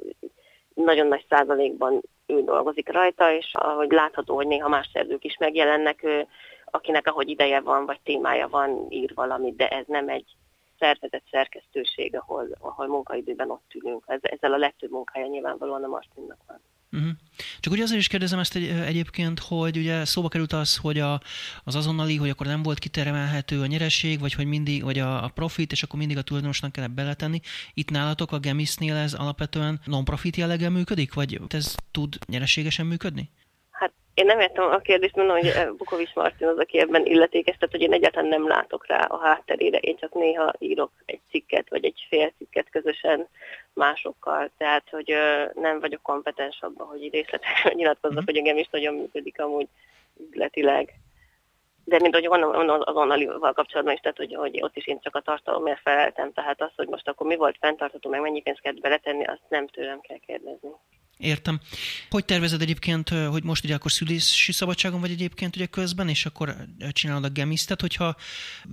nagyon 0.74 1.06
nagy 1.06 1.24
százalékban 1.28 2.00
ő 2.26 2.42
dolgozik 2.42 2.92
rajta, 2.92 3.32
és 3.32 3.50
ahogy 3.52 3.90
látható, 3.90 4.34
hogy 4.34 4.46
néha 4.46 4.68
más 4.68 4.90
szerzők 4.92 5.24
is 5.24 5.36
megjelennek, 5.36 6.06
akinek 6.64 7.06
ahogy 7.06 7.28
ideje 7.28 7.60
van, 7.60 7.86
vagy 7.86 8.00
témája 8.00 8.48
van, 8.48 8.86
ír 8.88 9.14
valamit, 9.14 9.56
de 9.56 9.68
ez 9.68 9.84
nem 9.86 10.08
egy 10.08 10.36
szervezett 10.78 11.24
szerkesztőség, 11.30 12.16
ahol, 12.16 12.56
ahol 12.60 12.86
munkaidőben 12.86 13.50
ott 13.50 13.74
ülünk. 13.74 14.04
Ez, 14.06 14.20
ezzel 14.22 14.52
a 14.52 14.56
legtöbb 14.56 14.90
munkája 14.90 15.26
nyilvánvalóan 15.26 15.84
a 15.84 15.88
Martinnak 15.88 16.38
van. 16.46 16.60
Uh-huh. 16.92 17.10
Csak 17.60 17.72
ugye 17.72 17.82
azért 17.82 18.00
is 18.00 18.08
kérdezem 18.08 18.38
ezt 18.38 18.56
egy, 18.56 18.68
egyébként, 18.68 19.38
hogy 19.38 19.76
ugye 19.76 20.04
szóba 20.04 20.28
került 20.28 20.52
az, 20.52 20.76
hogy 20.76 20.98
a, 20.98 21.20
az 21.64 21.74
azonnali, 21.74 22.16
hogy 22.16 22.28
akkor 22.28 22.46
nem 22.46 22.62
volt 22.62 22.78
kiteremelhető 22.78 23.60
a 23.60 23.66
nyereség, 23.66 24.20
vagy 24.20 24.32
hogy 24.32 24.46
mindig, 24.46 24.82
vagy 24.82 24.98
a, 24.98 25.24
a 25.24 25.28
profit, 25.28 25.72
és 25.72 25.82
akkor 25.82 25.98
mindig 25.98 26.16
a 26.16 26.22
tulajdonosnak 26.22 26.72
kell 26.72 26.86
beletenni. 26.86 27.40
Itt 27.74 27.90
nálatok 27.90 28.32
a 28.32 28.38
Gemisnél 28.38 28.94
ez 28.94 29.14
alapvetően 29.14 29.80
non-profit 29.84 30.36
jelleggel 30.36 30.70
működik, 30.70 31.14
vagy 31.14 31.40
ez 31.48 31.74
tud 31.90 32.18
nyereségesen 32.26 32.86
működni? 32.86 33.30
Én 34.18 34.26
nem 34.26 34.40
értem 34.40 34.64
a 34.64 34.78
kérdést, 34.78 35.16
mondom, 35.16 35.36
hogy 35.36 35.46
eh, 35.46 35.68
Bukovics 35.76 36.14
Martin 36.14 36.46
az, 36.46 36.58
aki 36.58 36.78
ebben 36.78 37.06
illetékes, 37.06 37.56
tehát 37.56 37.74
hogy 37.74 37.80
én 37.80 37.92
egyáltalán 37.92 38.28
nem 38.28 38.48
látok 38.48 38.86
rá 38.86 39.04
a 39.04 39.18
hátterére, 39.18 39.78
én 39.78 39.96
csak 39.96 40.14
néha 40.14 40.52
írok 40.58 40.90
egy 41.04 41.20
cikket, 41.30 41.68
vagy 41.68 41.84
egy 41.84 42.06
fél 42.08 42.32
cikket 42.38 42.70
közösen 42.70 43.28
másokkal, 43.72 44.50
tehát 44.56 44.90
hogy 44.90 45.14
nem 45.54 45.80
vagyok 45.80 46.02
kompetens 46.02 46.58
abban, 46.60 46.86
hogy 46.86 47.08
részletesen 47.12 47.72
nyilatkozzak, 47.76 48.22
mm. 48.22 48.24
hogy 48.24 48.36
engem 48.36 48.56
is 48.56 48.68
nagyon 48.70 48.94
működik 48.94 49.40
amúgy 49.40 49.68
üzletileg. 50.30 50.94
De 51.84 51.98
mint 52.00 52.14
hogy 52.14 52.26
van 52.26 52.42
az 52.80 52.94
onnalival 52.94 53.52
kapcsolatban 53.52 53.94
is, 53.94 54.00
tehát 54.00 54.16
hogy, 54.16 54.34
hogy 54.34 54.62
ott 54.62 54.76
is 54.76 54.86
én 54.86 55.00
csak 55.00 55.16
a 55.16 55.20
tartalomért 55.20 55.80
feleltem, 55.80 56.32
tehát 56.32 56.62
az, 56.62 56.70
hogy 56.76 56.88
most 56.88 57.08
akkor 57.08 57.26
mi 57.26 57.36
volt 57.36 57.56
fenntartható, 57.60 58.10
meg 58.10 58.20
mennyi 58.20 58.42
pénzt 58.42 58.60
kellett 58.60 58.80
beletenni, 58.80 59.24
azt 59.24 59.42
nem 59.48 59.66
tőlem 59.66 60.00
kell 60.00 60.18
kérdezni. 60.26 60.70
Értem. 61.18 61.60
Hogy 62.10 62.24
tervezed 62.24 62.62
egyébként, 62.62 63.08
hogy 63.08 63.42
most 63.42 63.64
ugye 63.64 63.74
akkor 63.74 63.92
szülési 63.92 64.52
szabadságon 64.52 65.00
vagy 65.00 65.10
egyébként 65.10 65.56
ugye 65.56 65.66
közben, 65.66 66.08
és 66.08 66.26
akkor 66.26 66.56
csinálod 66.90 67.24
a 67.24 67.28
gemisztet, 67.28 67.80
hogyha 67.80 68.16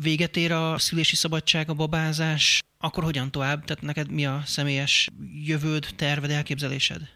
véget 0.01 0.37
ér 0.37 0.51
a 0.51 0.77
szülési 0.77 1.15
szabadság, 1.15 1.69
a 1.69 1.73
babázás, 1.73 2.63
akkor 2.77 3.03
hogyan 3.03 3.31
tovább? 3.31 3.65
Tehát 3.65 3.83
neked 3.83 4.11
mi 4.11 4.25
a 4.25 4.41
személyes 4.45 5.09
jövőd, 5.43 5.87
terved, 5.95 6.31
elképzelésed? 6.31 7.09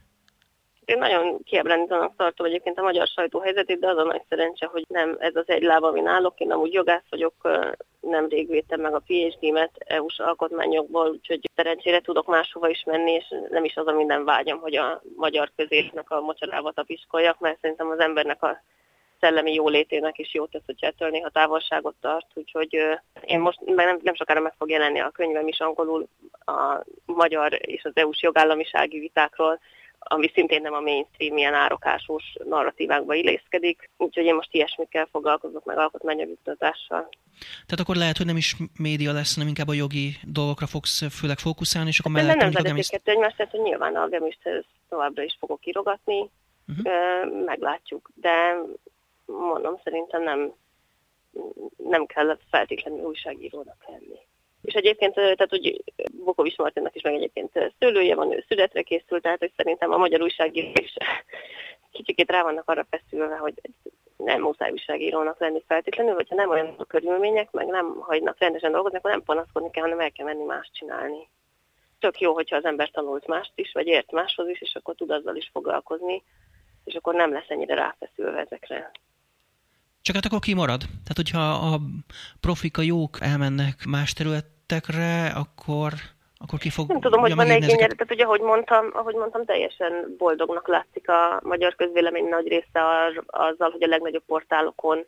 Én 0.89 0.97
nagyon 0.97 1.43
kiebrenítanak 1.43 2.15
tartom 2.15 2.45
egyébként 2.45 2.79
a 2.79 2.81
magyar 2.81 3.07
sajtó 3.07 3.39
helyzetét, 3.39 3.79
de 3.79 3.87
az 3.87 3.97
a 3.97 4.03
nagy 4.03 4.21
szerencse, 4.29 4.65
hogy 4.65 4.85
nem 4.87 5.15
ez 5.19 5.35
az 5.35 5.43
egy 5.49 5.61
láb, 5.61 5.83
amin 5.83 6.07
állok. 6.07 6.39
Én 6.39 6.51
amúgy 6.51 6.73
jogász 6.73 7.09
vagyok, 7.09 7.33
nemrég 7.99 8.49
védtem 8.49 8.81
meg 8.81 8.93
a 8.93 9.03
PhD-met 9.05 9.71
EU-s 9.77 10.19
alkotmányokból, 10.19 11.09
úgyhogy 11.09 11.49
szerencsére 11.55 11.99
tudok 11.99 12.27
máshova 12.27 12.69
is 12.69 12.83
menni, 12.85 13.11
és 13.11 13.25
nem 13.49 13.63
is 13.63 13.75
az 13.75 13.87
a 13.87 13.91
minden 13.91 14.25
vágyam, 14.25 14.59
hogy 14.59 14.75
a 14.75 15.01
magyar 15.15 15.51
középnek 15.55 16.11
a 16.11 16.21
mocsarába 16.21 16.71
tapiskoljak, 16.71 17.39
mert 17.39 17.59
szerintem 17.61 17.89
az 17.89 17.99
embernek 17.99 18.43
a 18.43 18.61
szellemi 19.19 19.53
jólétének 19.53 20.17
is 20.17 20.33
jót 20.33 20.51
tesz, 20.51 20.65
hogyha 20.65 20.87
ettől 20.87 21.09
néha 21.09 21.29
távolságot 21.29 21.95
tart, 22.01 22.27
úgyhogy 22.33 22.77
én 23.21 23.39
most 23.39 23.59
meg 23.65 23.85
nem, 23.85 23.99
nem 24.01 24.15
sokára 24.15 24.39
meg 24.39 24.53
fog 24.57 24.69
jelenni 24.69 24.99
a 24.99 25.09
könyvem 25.09 25.47
is 25.47 25.59
angolul 25.59 26.07
a 26.45 26.83
magyar 27.05 27.57
és 27.61 27.83
az 27.83 27.91
EU-s 27.95 28.21
jogállamisági 28.21 28.99
vitákról, 28.99 29.59
ami 29.99 30.31
szintén 30.33 30.61
nem 30.61 30.73
a 30.73 30.79
mainstream 30.79 31.37
ilyen 31.37 31.53
árokásós 31.53 32.23
narratívákba 32.43 33.13
illeszkedik, 33.13 33.89
úgyhogy 33.97 34.25
én 34.25 34.35
most 34.35 34.53
ilyesmikkel 34.53 35.07
foglalkozok, 35.11 35.65
meg 35.65 35.77
alkotmányjavítatással. 35.77 37.09
Tehát 37.39 37.79
akkor 37.79 37.95
lehet, 37.95 38.17
hogy 38.17 38.25
nem 38.25 38.37
is 38.37 38.55
média 38.77 39.11
lesz, 39.11 39.33
hanem 39.33 39.47
inkább 39.47 39.67
a 39.67 39.73
jogi 39.73 40.15
dolgokra 40.23 40.67
fogsz 40.67 41.13
főleg 41.13 41.37
fókuszálni, 41.37 41.89
és 41.89 41.99
akkor 41.99 42.11
hát 42.11 42.21
mellett... 42.21 42.41
Nem 42.41 42.63
vezetik 42.63 42.89
kettő 42.89 43.11
egymást, 43.11 43.37
tehát 43.37 43.51
hogy 43.51 43.61
nyilván 43.61 43.95
a 43.95 44.07
gemisthez 44.07 44.65
továbbra 44.89 45.23
is 45.23 45.35
fogok 45.39 45.59
kirogatni, 45.59 46.29
uh-huh. 46.67 47.45
meglátjuk, 47.45 48.09
de 48.15 48.57
mondom, 49.25 49.79
szerintem 49.83 50.23
nem, 50.23 50.53
nem 51.77 52.05
kell 52.05 52.37
feltétlenül 52.49 52.99
újságírónak 52.99 53.85
lenni. 53.87 54.19
És 54.61 54.73
egyébként, 54.73 55.13
tehát 55.13 55.49
hogy 55.49 55.83
Bokovics 56.23 56.57
Martinnak 56.57 56.95
is 56.95 57.01
meg 57.01 57.13
egyébként 57.13 57.73
szőlője 57.79 58.15
van, 58.15 58.33
ő 58.33 58.43
születre 58.47 58.81
készült, 58.81 59.21
tehát 59.21 59.39
hogy 59.39 59.51
szerintem 59.55 59.91
a 59.91 59.97
magyar 59.97 60.21
újságírók 60.21 60.79
is 60.79 60.93
kicsikét 61.91 62.31
rá 62.31 62.43
vannak 62.43 62.69
arra 62.69 62.87
feszülve, 62.89 63.35
hogy 63.35 63.53
nem 64.17 64.41
muszáj 64.41 64.71
újságírónak 64.71 65.39
lenni 65.39 65.63
feltétlenül, 65.67 66.13
hogyha 66.13 66.35
nem 66.35 66.49
olyan 66.49 66.75
a 66.77 66.85
körülmények, 66.85 67.51
meg 67.51 67.67
nem 67.67 67.99
hagynak 67.99 68.39
rendesen 68.39 68.71
dolgozni, 68.71 68.97
akkor 68.97 69.11
nem 69.11 69.23
panaszkodni 69.23 69.71
kell, 69.71 69.83
hanem 69.83 69.99
el 69.99 70.11
kell 70.11 70.25
menni 70.25 70.43
mást 70.43 70.73
csinálni. 70.73 71.29
Tök 71.99 72.19
jó, 72.19 72.33
hogyha 72.33 72.55
az 72.55 72.65
ember 72.65 72.89
tanult 72.89 73.27
mást 73.27 73.51
is, 73.55 73.71
vagy 73.71 73.87
ért 73.87 74.11
máshoz 74.11 74.47
is, 74.47 74.61
és 74.61 74.75
akkor 74.75 74.95
tud 74.95 75.09
azzal 75.09 75.35
is 75.35 75.49
foglalkozni, 75.53 76.23
és 76.83 76.95
akkor 76.95 77.13
nem 77.13 77.31
lesz 77.31 77.49
ennyire 77.49 77.75
ráfeszülve 77.75 78.39
ezekre. 78.39 78.91
Csak 80.09 80.17
hát 80.17 80.31
akkor 80.31 80.39
kimarad. 80.39 80.79
Tehát, 80.79 81.15
hogyha 81.15 81.39
a 81.39 81.79
profika 82.39 82.81
jók 82.81 83.17
elmennek 83.19 83.75
más 83.89 84.13
területekre, 84.13 85.25
akkor, 85.25 85.93
akkor 86.37 86.59
ki 86.59 86.69
fog... 86.69 86.87
Nem 86.87 86.99
tudom, 86.99 87.21
hogy 87.21 87.35
van 87.35 87.49
egy 87.49 87.63
ilyen, 87.63 87.77
tehát 87.77 88.11
ugye, 88.11 88.23
ahogy 88.23 88.41
mondtam, 88.41 88.89
ahogy 88.93 89.15
mondtam, 89.15 89.45
teljesen 89.45 90.15
boldognak 90.17 90.67
látszik 90.67 91.09
a 91.09 91.39
magyar 91.43 91.75
közvélemény 91.75 92.27
nagy 92.29 92.47
része 92.47 92.81
azzal, 93.27 93.71
hogy 93.71 93.83
a 93.83 93.87
legnagyobb 93.87 94.23
portálokon 94.25 95.05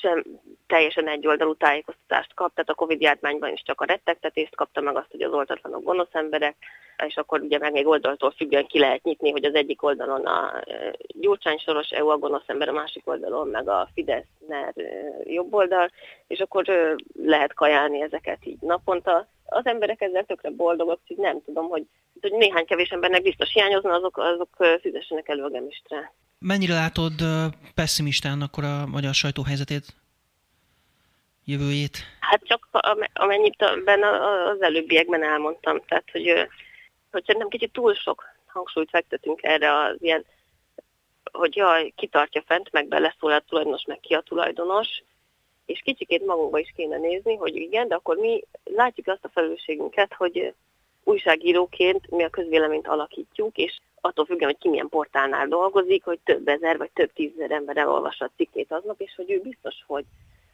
sem 0.00 0.24
teljesen 0.66 1.08
egyoldalú 1.08 1.54
tájékoztatást 1.54 2.34
kap, 2.34 2.54
tehát 2.54 2.70
a 2.70 2.74
Covid 2.74 3.00
járványban 3.00 3.52
is 3.52 3.62
csak 3.62 3.80
a 3.80 3.84
rettegtetést 3.84 4.54
kapta 4.54 4.80
meg 4.80 4.96
azt, 4.96 5.10
hogy 5.10 5.22
az 5.22 5.32
oltatlanok 5.32 5.84
gonosz 5.84 6.14
emberek, 6.14 6.56
és 7.06 7.16
akkor 7.16 7.40
ugye 7.40 7.58
meg 7.58 7.72
még 7.72 7.86
oldaltól 7.86 8.30
függően 8.30 8.66
ki 8.66 8.78
lehet 8.78 9.02
nyitni, 9.02 9.30
hogy 9.30 9.44
az 9.44 9.54
egyik 9.54 9.82
oldalon 9.82 10.26
a 10.26 10.62
Gyurcsány 11.06 11.58
Soros 11.58 11.90
EU 11.90 12.08
a 12.08 12.18
gonosz 12.18 12.46
ember, 12.48 12.68
a 12.68 12.72
másik 12.72 13.08
oldalon 13.08 13.48
meg 13.48 13.68
a 13.68 13.88
Fidesz 13.94 14.26
NER 14.48 14.72
jobb 15.24 15.54
oldal, 15.54 15.90
és 16.26 16.38
akkor 16.38 16.64
lehet 17.22 17.54
kajálni 17.54 18.00
ezeket 18.00 18.46
így 18.46 18.60
naponta. 18.60 19.28
Az 19.44 19.66
emberek 19.66 20.00
ezzel 20.00 20.24
tökre 20.24 20.50
boldogok, 20.50 21.00
hogy 21.06 21.16
nem 21.16 21.42
tudom, 21.44 21.68
hogy, 21.68 21.84
hogy 22.20 22.32
néhány 22.32 22.64
kevés 22.64 22.88
embernek 22.88 23.22
biztos 23.22 23.52
hiányozna, 23.52 23.94
azok, 23.94 24.16
azok 24.16 24.78
fizessenek 24.80 25.28
elő 25.28 25.42
a 25.42 25.48
gemistre. 25.48 26.12
Mennyire 26.38 26.74
látod 26.74 27.12
pessimistán 27.74 28.40
akkor 28.40 28.64
a 28.64 28.86
magyar 28.86 29.14
sajtó 29.14 29.42
helyzetét? 29.42 29.84
Jövőjét? 31.44 31.96
Hát 32.20 32.42
csak 32.44 32.68
amennyit 33.12 33.62
az 33.62 34.62
előbbiekben 34.62 35.22
elmondtam. 35.24 35.80
Tehát, 35.86 36.10
hogy, 36.12 36.48
hogy 37.10 37.24
szerintem 37.24 37.48
kicsit 37.48 37.72
túl 37.72 37.94
sok 37.94 38.24
hangsúlyt 38.46 38.90
fektetünk 38.90 39.42
erre 39.42 39.74
az 39.74 39.96
ilyen, 39.98 40.24
hogy 41.32 41.56
jaj, 41.56 41.92
ki 41.96 42.06
tartja 42.06 42.42
fent, 42.46 42.72
meg 42.72 42.88
beleszól 42.88 43.32
a 43.32 43.40
tulajdonos, 43.40 43.84
meg 43.84 44.00
ki 44.00 44.14
a 44.14 44.20
tulajdonos, 44.20 45.02
és 45.66 45.80
kicsikét 45.84 46.26
magunkba 46.26 46.58
is 46.58 46.72
kéne 46.76 46.96
nézni, 46.96 47.36
hogy 47.36 47.56
igen, 47.56 47.88
de 47.88 47.94
akkor 47.94 48.16
mi 48.16 48.42
látjuk 48.64 49.06
azt 49.06 49.24
a 49.24 49.30
felelősségünket, 49.32 50.14
hogy 50.14 50.54
újságíróként 51.08 52.10
mi 52.10 52.22
a 52.22 52.28
közvéleményt 52.28 52.88
alakítjuk, 52.88 53.56
és 53.56 53.78
attól 54.00 54.24
függően, 54.24 54.50
hogy 54.50 54.58
ki 54.58 54.68
milyen 54.68 54.88
portálnál 54.88 55.46
dolgozik, 55.46 56.04
hogy 56.04 56.18
több 56.24 56.48
ezer 56.48 56.78
vagy 56.78 56.90
több 56.90 57.12
tízezer 57.12 57.50
ember 57.50 57.76
elolvassa 57.76 58.24
a 58.24 58.30
cikkét 58.36 58.72
aznap, 58.72 59.00
és 59.00 59.14
hogy 59.16 59.30
ő 59.30 59.40
biztos, 59.40 59.74
hogy 59.86 60.04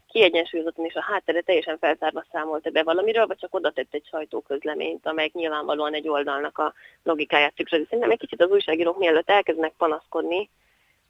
kiegyensúlyozottan 0.09 0.85
és 0.85 0.95
a 0.95 1.03
háttere 1.03 1.41
teljesen 1.41 1.79
feltárva 1.79 2.25
számolt 2.33 2.73
be 2.73 2.83
valamiről, 2.83 3.27
vagy 3.27 3.39
csak 3.39 3.55
oda 3.55 3.71
tett 3.71 3.95
egy 3.95 4.07
sajtóközleményt, 4.07 5.07
amely 5.07 5.31
nyilvánvalóan 5.33 5.95
egy 5.95 6.09
oldalnak 6.09 6.59
a 6.59 6.75
logikáját 7.03 7.55
tükrözi. 7.55 7.85
Szerintem 7.85 8.11
egy 8.11 8.19
kicsit 8.19 8.43
az 8.43 8.51
újságírók 8.51 8.99
mielőtt 8.99 9.31
elkezdenek 9.31 9.73
panaszkodni, 9.79 10.51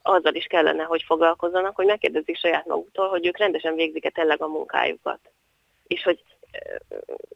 azzal 0.03 0.35
is 0.35 0.45
kellene, 0.45 0.83
hogy 0.83 1.03
foglalkozzanak, 1.03 1.77
hogy 1.77 1.87
megkérdezik 1.87 2.37
saját 2.37 2.67
maguktól, 2.67 3.09
hogy 3.09 3.27
ők 3.27 3.39
rendesen 3.39 3.75
végzik-e 3.75 4.11
tényleg 4.11 4.43
a 4.43 4.49
munkájukat. 4.49 5.19
És 5.87 6.03
hogy 6.03 6.23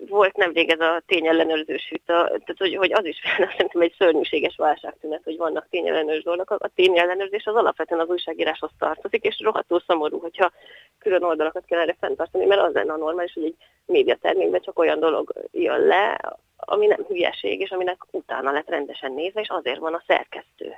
volt 0.09 0.37
nemrég 0.37 0.71
ez 0.71 0.81
a 0.81 1.03
tényellenőrzős 1.07 1.89
vita, 1.91 2.25
tehát 2.25 2.55
hogy, 2.57 2.77
hogy 2.77 2.93
az 2.93 3.05
is 3.05 3.17
szerintem 3.57 3.81
egy 3.81 3.95
szörnyűséges 3.99 4.57
válságtünet, 4.57 5.25
hogy 5.25 5.37
vannak 5.37 5.67
tényellenőrző 5.71 6.21
dolgok. 6.21 6.51
A 6.51 6.71
tényellenőrzés 6.75 7.45
az 7.45 7.55
alapvetően 7.55 8.01
az 8.01 8.09
újságíráshoz 8.09 8.71
tartozik, 8.79 9.25
és 9.25 9.41
rohadtul 9.41 9.83
szomorú, 9.87 10.19
hogyha 10.19 10.53
külön 10.99 11.23
oldalakat 11.23 11.65
kell 11.65 11.81
erre 11.81 11.97
fenntartani, 12.01 12.45
mert 12.45 12.61
az 12.61 12.73
lenne 12.73 12.93
a 12.93 12.97
normális, 12.97 13.33
hogy 13.33 13.45
egy 13.45 13.57
médiatermékben 13.87 14.61
csak 14.61 14.79
olyan 14.79 15.01
dolog 15.01 15.33
jön 15.53 15.81
le, 15.81 16.21
ami 16.57 16.87
nem 16.87 17.05
hülyeség, 17.09 17.61
és 17.61 17.71
aminek 17.71 18.03
utána 18.11 18.51
lett 18.51 18.69
rendesen 18.69 19.13
nézve, 19.13 19.41
és 19.41 19.49
azért 19.49 19.79
van 19.79 19.95
a 19.95 20.03
szerkesztő. 20.07 20.75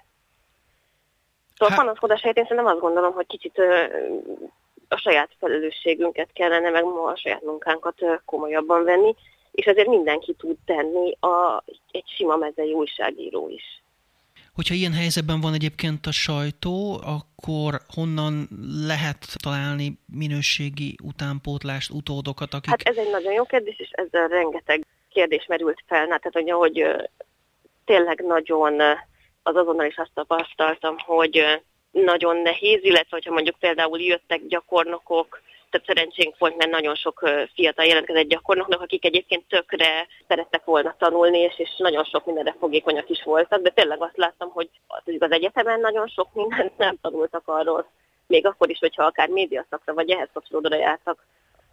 Szóval 1.57 1.75
a 1.75 1.81
panaszkodás 1.81 2.21
helyett 2.21 2.37
én 2.37 2.45
szerintem 2.45 2.73
azt 2.73 2.81
gondolom, 2.81 3.13
hogy 3.13 3.27
kicsit 3.27 3.63
a 4.93 4.97
saját 4.97 5.31
felelősségünket 5.39 6.33
kellene, 6.33 6.71
meg 6.71 6.85
ma 6.85 7.05
a 7.05 7.17
saját 7.17 7.43
munkánkat 7.43 7.95
komolyabban 8.25 8.85
venni, 8.85 9.15
és 9.51 9.65
ezért 9.67 9.89
mindenki 9.89 10.35
tud 10.39 10.57
tenni, 10.65 11.17
a, 11.21 11.65
egy 11.91 12.09
sima 12.17 12.37
mezei 12.37 12.73
újságíró 12.73 13.49
is. 13.49 13.83
Hogyha 14.55 14.75
ilyen 14.75 14.93
helyzetben 14.93 15.41
van 15.41 15.55
egyébként 15.55 16.07
a 16.07 16.13
sajtó, 16.13 17.01
akkor 17.05 17.81
honnan 17.95 18.49
lehet 18.87 19.25
találni 19.43 19.99
minőségi 20.07 20.97
utánpótlást, 21.03 21.91
utódokat, 21.91 22.55
akik... 22.55 22.71
Hát 22.71 22.83
ez 22.83 22.97
egy 22.97 23.11
nagyon 23.11 23.33
jó 23.33 23.45
kérdés, 23.45 23.79
és 23.79 23.91
ezzel 23.93 24.29
rengeteg 24.29 24.87
kérdés 25.09 25.47
merült 25.47 25.83
fel. 25.87 26.07
Hát, 26.09 26.21
tehát, 26.21 26.33
hogy, 26.33 26.51
hogy 26.51 27.09
tényleg 27.85 28.25
nagyon 28.27 28.81
az 29.43 29.57
azonnal 29.57 29.87
is 29.87 29.97
azt 29.97 30.11
tapasztaltam, 30.15 30.97
hogy 30.99 31.63
nagyon 31.91 32.37
nehéz, 32.37 32.83
illetve 32.83 33.09
hogyha 33.11 33.33
mondjuk 33.33 33.59
például 33.59 34.01
jöttek 34.01 34.47
gyakornokok, 34.47 35.41
több 35.71 35.85
szerencsénk 35.87 36.39
volt, 36.39 36.57
mert 36.57 36.71
nagyon 36.71 36.95
sok 36.95 37.31
fiatal 37.55 37.85
jelentkezett 37.85 38.29
gyakornoknak, 38.29 38.81
akik 38.81 39.05
egyébként 39.05 39.45
tökre 39.49 40.07
szerettek 40.29 40.65
volna 40.65 40.95
tanulni, 40.99 41.39
és, 41.39 41.59
és 41.59 41.69
nagyon 41.77 42.05
sok 42.05 42.27
mindenre 42.27 42.57
fogékonyak 42.59 43.09
is 43.09 43.23
voltak, 43.23 43.63
de 43.63 43.71
tényleg 43.71 44.03
azt 44.03 44.17
láttam, 44.17 44.51
hogy 44.51 44.69
az 45.19 45.31
egyetemen 45.31 45.81
nagyon 45.81 46.09
sok 46.09 46.35
mindent 46.35 46.79
nem 46.79 46.97
tanultak 47.03 47.43
arról, 47.45 47.87
még 48.27 48.47
akkor 48.47 48.71
is, 48.71 48.79
hogyha 48.79 49.05
akár 49.05 49.29
médiaszakra 49.29 49.95
vagy 49.95 50.11
ehhez 50.11 50.29
kapcsolódóra 50.33 50.77
jártak, 50.77 51.25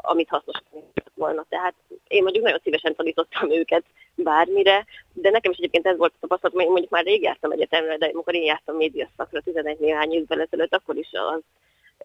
amit 0.08 0.30
hasznosítani 0.30 0.84
volna. 1.14 1.46
Tehát 1.50 1.74
én 2.08 2.24
mondjuk 2.24 2.44
nagyon 2.44 2.60
szívesen 2.64 2.96
tanítottam 2.96 3.52
őket 3.52 3.84
bármire, 4.16 4.86
de 5.14 5.30
nekem 5.30 5.52
is 5.52 5.58
egyébként 5.58 5.86
ez 5.88 5.98
volt 5.98 6.14
a 6.16 6.20
tapasztalat, 6.20 6.56
hogy 6.56 6.66
mondjuk 6.66 6.92
már 6.92 7.04
rég 7.04 7.22
jártam 7.22 7.52
egyetemre, 7.52 7.98
de 7.98 8.06
amikor 8.06 8.36
én 8.36 8.44
jártam 8.44 8.76
média 8.76 9.10
szakra 9.18 9.42
11 9.42 9.80
néhány 9.80 10.12
évvel 10.12 10.42
ezelőtt, 10.42 10.74
akkor 10.74 10.96
is 10.96 11.10
az 11.12 11.42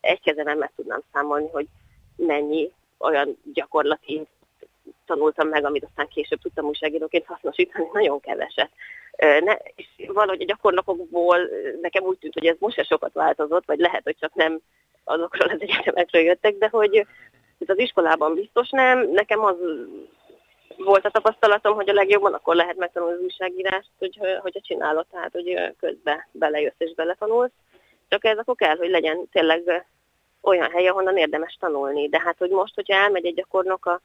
egy 0.01 0.21
kezemen 0.21 0.59
meg 0.59 0.73
tudnám 0.77 1.03
számolni, 1.13 1.49
hogy 1.53 1.67
mennyi 2.17 2.73
olyan 2.99 3.39
gyakorlati 3.53 4.27
tanultam 5.07 5.49
meg, 5.49 5.65
amit 5.65 5.85
aztán 5.85 6.09
később 6.09 6.41
tudtam 6.41 6.65
újságíróként 6.65 7.27
hasznosítani, 7.27 7.89
nagyon 7.93 8.21
keveset. 8.21 8.71
Ne, 9.19 9.55
és 9.75 9.87
valahogy 10.07 10.43
a 10.43 10.45
gyakornokokból 10.45 11.39
nekem 11.81 12.03
úgy 12.03 12.19
tűnt, 12.19 12.35
hogy 12.35 12.47
ez 12.47 12.57
most 12.59 12.77
se 12.77 12.83
sokat 12.83 13.13
változott, 13.13 13.67
vagy 13.67 13.79
lehet, 13.79 14.03
hogy 14.03 14.17
csak 14.21 14.35
nem 14.35 14.61
azokról 15.05 15.49
az 15.49 15.61
egyetemekről 15.61 16.23
jöttek, 16.23 16.55
de 16.55 16.69
hogy 16.69 17.07
ez 17.63 17.69
az 17.69 17.79
iskolában 17.79 18.35
biztos 18.35 18.71
nem. 18.71 19.11
Nekem 19.11 19.45
az 19.45 19.57
volt 20.77 21.05
a 21.05 21.11
tapasztalatom, 21.11 21.75
hogy 21.75 21.89
a 21.89 21.93
legjobban 21.93 22.35
akkor 22.35 22.55
lehet 22.55 22.77
megtanulni 22.77 23.15
az 23.15 23.23
újságírást, 23.23 23.89
hogy, 23.99 24.19
hogy 24.41 24.57
a 24.57 24.61
csinálod, 24.61 25.07
tehát 25.11 25.33
hogy 25.33 25.75
közbe 25.81 26.29
belejössz 26.33 26.79
és 26.79 26.95
beletanulsz. 26.95 27.53
Csak 28.09 28.25
ez 28.25 28.39
akkor 28.39 28.55
kell, 28.55 28.77
hogy 28.77 28.91
legyen 28.91 29.29
tényleg 29.33 29.87
olyan 30.41 30.71
hely, 30.71 30.87
ahonnan 30.89 31.17
érdemes 31.17 31.57
tanulni. 31.61 32.09
De 32.09 32.21
hát, 32.21 32.39
hogy 32.39 32.51
most, 32.51 32.75
hogyha 32.75 32.95
elmegy 32.95 33.27
egy 33.27 33.35
gyakornok 33.35 33.87
a 33.87 34.01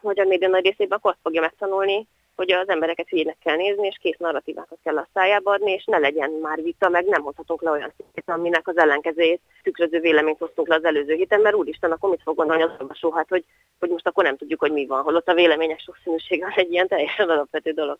magyar 0.00 0.26
média 0.26 0.48
nagy 0.48 0.64
részében, 0.64 0.98
akkor 0.98 1.10
azt 1.10 1.22
fogja 1.22 1.40
megtanulni, 1.40 2.06
hogy 2.36 2.52
az 2.52 2.68
embereket 2.68 3.08
hülyének 3.08 3.36
kell 3.44 3.56
nézni, 3.56 3.86
és 3.86 3.98
kész 4.00 4.16
narratívákat 4.18 4.78
kell 4.84 4.98
a 4.98 5.08
szájába 5.14 5.52
adni, 5.52 5.72
és 5.72 5.84
ne 5.84 5.98
legyen 5.98 6.30
már 6.30 6.62
vita, 6.62 6.88
meg 6.88 7.04
nem 7.04 7.22
hozhatunk 7.22 7.62
le 7.62 7.70
olyan 7.70 7.92
szintét, 7.96 8.24
aminek 8.26 8.68
az 8.68 8.76
ellenkezőjét 8.76 9.40
tükröző 9.62 10.00
véleményt 10.00 10.38
hoztunk 10.38 10.68
le 10.68 10.74
az 10.74 10.84
előző 10.84 11.14
héten, 11.14 11.40
mert 11.40 11.54
úristen, 11.54 11.92
akkor 11.92 12.10
mit 12.10 12.22
fog 12.22 12.36
gondolni 12.36 12.62
az 12.62 12.70
olvasó, 12.80 13.10
hát, 13.10 13.28
hogy, 13.28 13.44
hogy 13.78 13.88
most 13.88 14.06
akkor 14.06 14.24
nem 14.24 14.36
tudjuk, 14.36 14.60
hogy 14.60 14.72
mi 14.72 14.86
van, 14.86 15.02
holott 15.02 15.28
a 15.28 15.34
vélemények 15.34 15.80
sokszínűsége 15.80 16.52
egy 16.56 16.72
ilyen 16.72 16.88
teljesen 16.88 17.30
alapvető 17.30 17.70
dolog. 17.70 17.98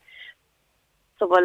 Szóval 1.19 1.43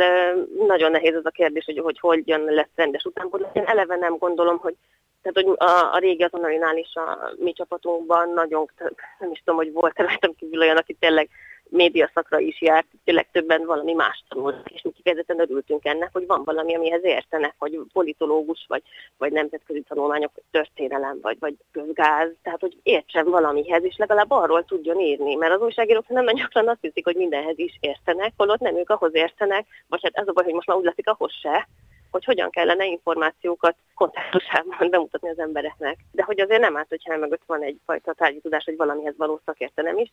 nagyon 0.67 0.91
nehéz 0.91 1.15
az 1.15 1.25
a 1.25 1.29
kérdés, 1.29 1.65
hogy 1.65 1.79
hogy, 1.79 1.99
hogy 1.99 2.27
jön 2.27 2.43
lesz 2.43 2.69
rendes 2.75 3.03
utánpótlás. 3.03 3.51
Én 3.53 3.65
eleve 3.65 3.95
nem 3.95 4.17
gondolom, 4.17 4.57
hogy 4.57 4.75
tehát, 5.21 5.47
hogy 5.47 5.69
a, 5.69 5.95
a 5.95 5.97
régi 5.97 6.23
azonalinál 6.23 6.77
is 6.77 6.95
a 6.95 7.31
mi 7.37 7.53
csapatunkban 7.53 8.33
nagyon, 8.33 8.71
nem 9.19 9.31
is 9.31 9.39
tudom, 9.39 9.55
hogy 9.55 9.71
volt-e 9.71 10.03
rajtam 10.03 10.35
kívül 10.35 10.59
olyan, 10.59 10.77
aki 10.77 10.93
tényleg 10.93 11.29
médiaszakra 11.69 12.39
is 12.39 12.61
járt, 12.61 12.87
tényleg 13.03 13.31
többen 13.31 13.65
valami 13.65 13.93
más 13.93 14.23
tanulnak, 14.29 14.71
és 14.71 14.81
mi 14.81 14.91
kifejezetten 14.91 15.39
örültünk 15.39 15.85
ennek, 15.85 16.09
hogy 16.13 16.25
van 16.27 16.43
valami, 16.43 16.75
amihez 16.75 17.03
értenek, 17.03 17.55
hogy 17.57 17.79
politológus, 17.93 18.65
vagy, 18.67 18.81
vagy 19.17 19.31
nemzetközi 19.31 19.81
tanulmányok, 19.81 20.31
vagy 20.33 20.43
történelem, 20.51 21.19
vagy, 21.21 21.37
vagy 21.39 21.55
közgáz, 21.71 22.29
tehát 22.43 22.59
hogy 22.59 22.77
értsen 22.83 23.29
valamihez, 23.29 23.83
és 23.83 23.97
legalább 23.97 24.31
arról 24.31 24.65
tudjon 24.65 24.99
írni, 24.99 25.35
mert 25.35 25.53
az 25.53 25.61
újságírók 25.61 26.07
nem 26.07 26.23
nagyon 26.23 26.39
gyakran 26.39 26.67
azt 26.67 26.81
hiszik, 26.81 27.05
hogy 27.05 27.15
mindenhez 27.15 27.59
is 27.59 27.77
értenek, 27.79 28.33
holott 28.37 28.59
nem 28.59 28.77
ők 28.77 28.89
ahhoz 28.89 29.15
értenek, 29.15 29.67
vagy 29.87 29.99
hát 30.03 30.15
ez 30.15 30.27
a 30.27 30.31
baj, 30.31 30.43
hogy 30.43 30.53
most 30.53 30.67
már 30.67 30.77
úgy 30.77 30.85
látszik 30.85 31.09
ahhoz 31.09 31.31
se, 31.41 31.67
hogy 32.11 32.23
hogyan 32.23 32.49
kellene 32.49 32.85
információkat 32.85 33.75
kontextusában 33.95 34.89
bemutatni 34.89 35.29
az 35.29 35.39
embereknek. 35.39 35.97
De 36.11 36.23
hogy 36.23 36.39
azért 36.39 36.61
nem 36.61 36.77
árt, 36.77 36.89
hogyha 36.89 37.17
mögött 37.17 37.43
van 37.45 37.63
egyfajta 37.63 38.13
tárgyi 38.13 38.39
tudás, 38.39 38.65
hogy 38.65 38.77
valamihez 38.77 39.17
való 39.17 39.41
szakértelem 39.45 39.97
is. 39.97 40.11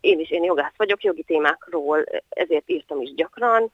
Én 0.00 0.20
is, 0.20 0.30
én 0.30 0.44
jogász 0.44 0.76
vagyok, 0.76 1.02
jogi 1.02 1.22
témákról 1.22 2.04
ezért 2.28 2.70
írtam 2.70 3.00
is 3.00 3.14
gyakran, 3.14 3.72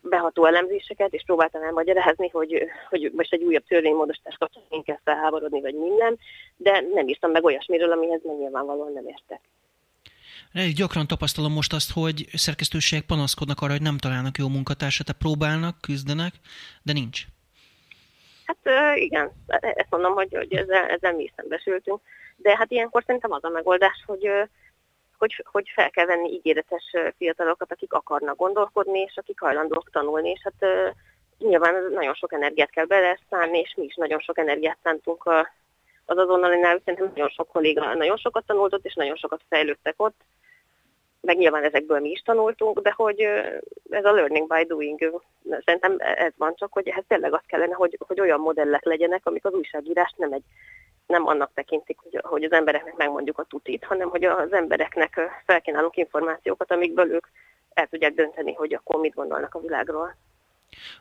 beható 0.00 0.44
elemzéseket, 0.44 1.12
és 1.12 1.22
próbáltam 1.26 1.62
elmagyarázni, 1.62 2.28
hogy, 2.28 2.64
hogy 2.88 3.10
most 3.14 3.32
egy 3.32 3.42
újabb 3.42 3.64
törvénymódosítás 3.68 4.36
kapcsán 4.38 4.62
én 4.68 4.82
kell 4.82 4.98
felháborodni, 5.04 5.60
vagy 5.60 5.74
minden, 5.74 6.18
de 6.56 6.84
nem 6.94 7.08
írtam 7.08 7.30
meg 7.30 7.44
olyasmiről, 7.44 7.92
amihez 7.92 8.20
nem 8.22 8.36
nyilvánvalóan 8.36 8.92
nem 8.92 9.06
értek. 9.06 9.40
Elég 10.52 10.74
gyakran 10.74 11.06
tapasztalom 11.06 11.52
most 11.52 11.72
azt, 11.72 11.92
hogy 11.92 12.26
szerkesztőségek 12.32 13.06
panaszkodnak 13.06 13.60
arra, 13.60 13.72
hogy 13.72 13.82
nem 13.82 13.98
találnak 13.98 14.38
jó 14.38 14.48
munkatársat, 14.48 15.06
tehát 15.06 15.20
próbálnak, 15.20 15.80
küzdenek, 15.80 16.32
de 16.82 16.92
nincs. 16.92 17.22
Hát 18.44 18.96
igen, 18.96 19.32
ezt 19.60 19.90
mondom, 19.90 20.12
hogy, 20.12 20.34
hogy 20.34 20.54
ezzel, 20.54 20.84
ezzel 20.84 21.12
mi 21.12 21.22
is 21.22 21.32
szembesültünk, 21.36 22.00
de 22.36 22.56
hát 22.56 22.70
ilyenkor 22.70 23.02
szerintem 23.06 23.32
az 23.32 23.44
a 23.44 23.48
megoldás, 23.48 24.02
hogy, 24.06 24.30
hogy, 25.18 25.44
hogy 25.50 25.70
fel 25.74 25.90
kell 25.90 26.06
venni 26.06 26.32
ígéretes 26.32 26.94
fiatalokat, 27.16 27.72
akik 27.72 27.92
akarnak 27.92 28.36
gondolkodni, 28.36 28.98
és 28.98 29.16
akik 29.16 29.40
hajlandók 29.40 29.90
tanulni, 29.90 30.30
és 30.30 30.40
hát 30.42 30.92
nyilván 31.38 31.74
nagyon 31.92 32.14
sok 32.14 32.32
energiát 32.32 32.70
kell 32.70 32.84
beleszállni, 32.84 33.58
és 33.58 33.74
mi 33.76 33.84
is 33.84 33.94
nagyon 33.94 34.18
sok 34.18 34.38
energiát 34.38 34.78
szántunk 34.82 35.22
az 36.08 36.18
azonnalinál, 36.18 36.80
szerintem 36.84 37.10
nagyon 37.14 37.28
sok 37.28 37.48
kolléga 37.48 37.94
nagyon 37.94 38.16
sokat 38.16 38.46
tanultott, 38.46 38.84
és 38.84 38.94
nagyon 38.94 39.16
sokat 39.16 39.40
fejlődtek 39.48 39.94
ott, 39.96 40.20
meg 41.20 41.36
nyilván 41.36 41.64
ezekből 41.64 42.00
mi 42.00 42.10
is 42.10 42.20
tanultunk, 42.20 42.80
de 42.80 42.92
hogy 42.96 43.20
ez 43.90 44.04
a 44.04 44.12
learning 44.12 44.54
by 44.54 44.64
doing, 44.64 45.22
szerintem 45.64 45.96
ez 45.98 46.32
van 46.36 46.54
csak, 46.54 46.72
hogy 46.72 46.88
ehhez 46.88 47.04
tényleg 47.08 47.32
az 47.32 47.42
kellene, 47.46 47.74
hogy, 47.74 47.98
hogy 48.06 48.20
olyan 48.20 48.40
modellek 48.40 48.84
legyenek, 48.84 49.26
amik 49.26 49.44
az 49.44 49.52
újságírást 49.52 50.18
nem 50.18 50.32
egy 50.32 50.42
nem 51.06 51.26
annak 51.26 51.50
tekintik, 51.54 51.98
hogy, 51.98 52.20
hogy 52.22 52.44
az 52.44 52.52
embereknek 52.52 52.96
megmondjuk 52.96 53.38
a 53.38 53.44
tutit, 53.44 53.84
hanem 53.84 54.08
hogy 54.08 54.24
az 54.24 54.52
embereknek 54.52 55.42
felkínálunk 55.46 55.96
információkat, 55.96 56.72
amikből 56.72 57.12
ők 57.12 57.26
el 57.74 57.86
tudják 57.86 58.14
dönteni, 58.14 58.52
hogy 58.52 58.74
akkor 58.74 59.00
mit 59.00 59.14
gondolnak 59.14 59.54
a 59.54 59.60
világról. 59.60 60.14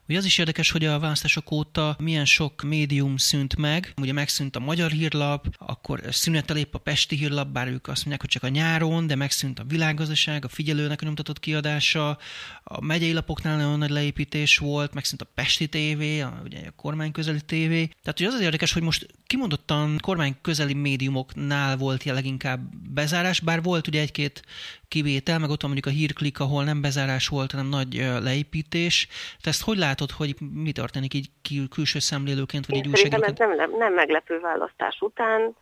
Ugye 0.08 0.17
az 0.17 0.25
is 0.25 0.38
érdekes, 0.38 0.71
hogy 0.71 0.86
a 0.86 0.99
választások 0.99 1.51
óta 1.51 1.95
milyen 1.99 2.25
sok 2.25 2.62
médium 2.62 3.17
szűnt 3.17 3.56
meg. 3.56 3.93
Ugye 4.01 4.13
megszűnt 4.13 4.56
a 4.56 4.60
Magyar 4.60 4.91
Hírlap, 4.91 5.45
akkor 5.58 6.01
szünetel 6.10 6.58
épp 6.58 6.73
a 6.73 6.77
Pesti 6.77 7.15
Hírlap, 7.15 7.47
bár 7.47 7.67
ők 7.67 7.88
azt 7.88 7.97
mondják, 7.97 8.21
hogy 8.21 8.30
csak 8.30 8.43
a 8.43 8.47
nyáron, 8.47 9.08
de 9.08 9.15
megszűnt 9.15 9.60
a 9.60 9.63
világgazdaság, 9.63 10.45
a 10.45 10.49
figyelőnek 10.49 11.01
nyomtatott 11.01 11.39
kiadása, 11.39 12.17
a 12.63 12.82
megyei 12.82 13.13
lapoknál 13.13 13.58
nagyon 13.58 13.77
nagy 13.77 13.89
leépítés 13.89 14.58
volt, 14.58 14.93
megszűnt 14.93 15.21
a 15.21 15.27
Pesti 15.36 15.67
TV, 15.67 16.01
a, 16.01 16.41
ugye 16.43 16.60
a 16.67 16.71
kormány 16.75 17.12
közeli 17.12 17.41
TV. 17.45 17.71
Tehát 18.01 18.19
ugye 18.19 18.27
az 18.27 18.34
az 18.34 18.41
érdekes, 18.41 18.73
hogy 18.73 18.82
most 18.82 19.08
kimondottan 19.25 19.97
kormány 20.01 20.36
közeli 20.41 20.73
médiumoknál 20.73 21.77
volt 21.77 22.03
leginkább 22.03 22.75
bezárás, 22.93 23.39
bár 23.39 23.62
volt 23.62 23.88
ugye 23.88 24.01
egy-két 24.01 24.41
kivétel, 24.88 25.39
meg 25.39 25.50
ott 25.50 25.62
van 25.62 25.71
mondjuk 25.71 25.93
a 25.93 25.97
hírklik, 25.97 26.39
ahol 26.39 26.63
nem 26.63 26.82
bezárás 26.82 27.28
volt, 27.28 27.52
hanem 27.52 27.67
nagy 27.67 27.93
leépítés. 28.21 29.08
Te 29.43 29.50
ezt 29.50 29.63
hogy 29.63 29.78
látod, 29.78 30.12
hogy 30.12 30.36
mi 30.54 30.71
történik 30.71 31.13
így 31.13 31.30
külső 31.69 32.00
szemlélőként, 32.00 32.65
vagy 32.65 32.78
egy 32.78 32.88
újságíróként? 32.88 33.39
ez 33.39 33.58
nem, 33.58 33.78
nem 33.78 33.93
meglepő 33.93 34.39
választás 34.39 34.97
után. 35.00 35.56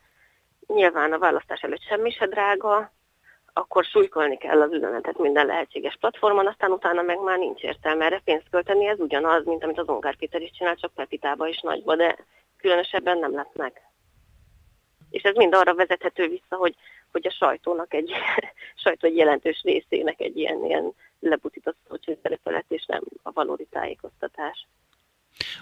Nyilván 0.68 1.14
a 1.14 1.18
választás 1.18 1.62
előtt 1.62 1.84
semmi 1.88 2.12
se 2.12 2.28
drága, 2.28 2.94
akkor 3.58 3.84
súlykolni 3.84 4.38
kell 4.38 4.62
az 4.62 4.72
üzenetet 4.72 5.18
minden 5.18 5.46
lehetséges 5.46 5.98
platformon, 6.00 6.48
aztán 6.48 6.72
utána 6.72 7.02
meg 7.02 7.20
már 7.24 7.38
nincs 7.38 7.62
értelme 7.62 8.06
erre 8.06 8.22
pénzt 8.24 8.50
költeni, 8.52 8.88
ez 8.88 9.00
ugyanaz, 9.00 9.46
mint 9.46 9.64
amit 9.64 9.80
az 9.80 9.88
Ongár 9.88 10.16
Péter 10.16 10.42
is 10.42 10.52
csinál, 10.52 10.76
csak 10.76 10.94
Pepitába 10.94 11.48
is 11.48 11.60
nagyba, 11.62 11.96
de 11.96 12.16
különösebben 12.58 13.18
nem 13.18 13.34
lett 13.34 13.56
meg. 13.56 13.82
És 15.10 15.22
ez 15.22 15.36
mind 15.36 15.56
arra 15.56 15.76
vezethető 15.76 16.28
vissza, 16.28 16.56
hogy 16.56 16.76
hogy 17.16 17.28
a 17.28 17.32
sajtónak 17.32 17.94
egy, 17.94 18.12
sajtó 18.84 19.08
egy 19.08 19.16
jelentős 19.16 19.62
részének 19.64 20.20
egy 20.20 20.38
ilyen, 20.38 20.66
ilyen 20.66 20.94
lebutított 21.20 21.78
szócsőszerepelet, 21.88 22.66
és 22.68 22.86
nem 22.86 23.04
a 23.24 23.32
valódi 23.32 23.68
tájékoztatás. 23.70 24.68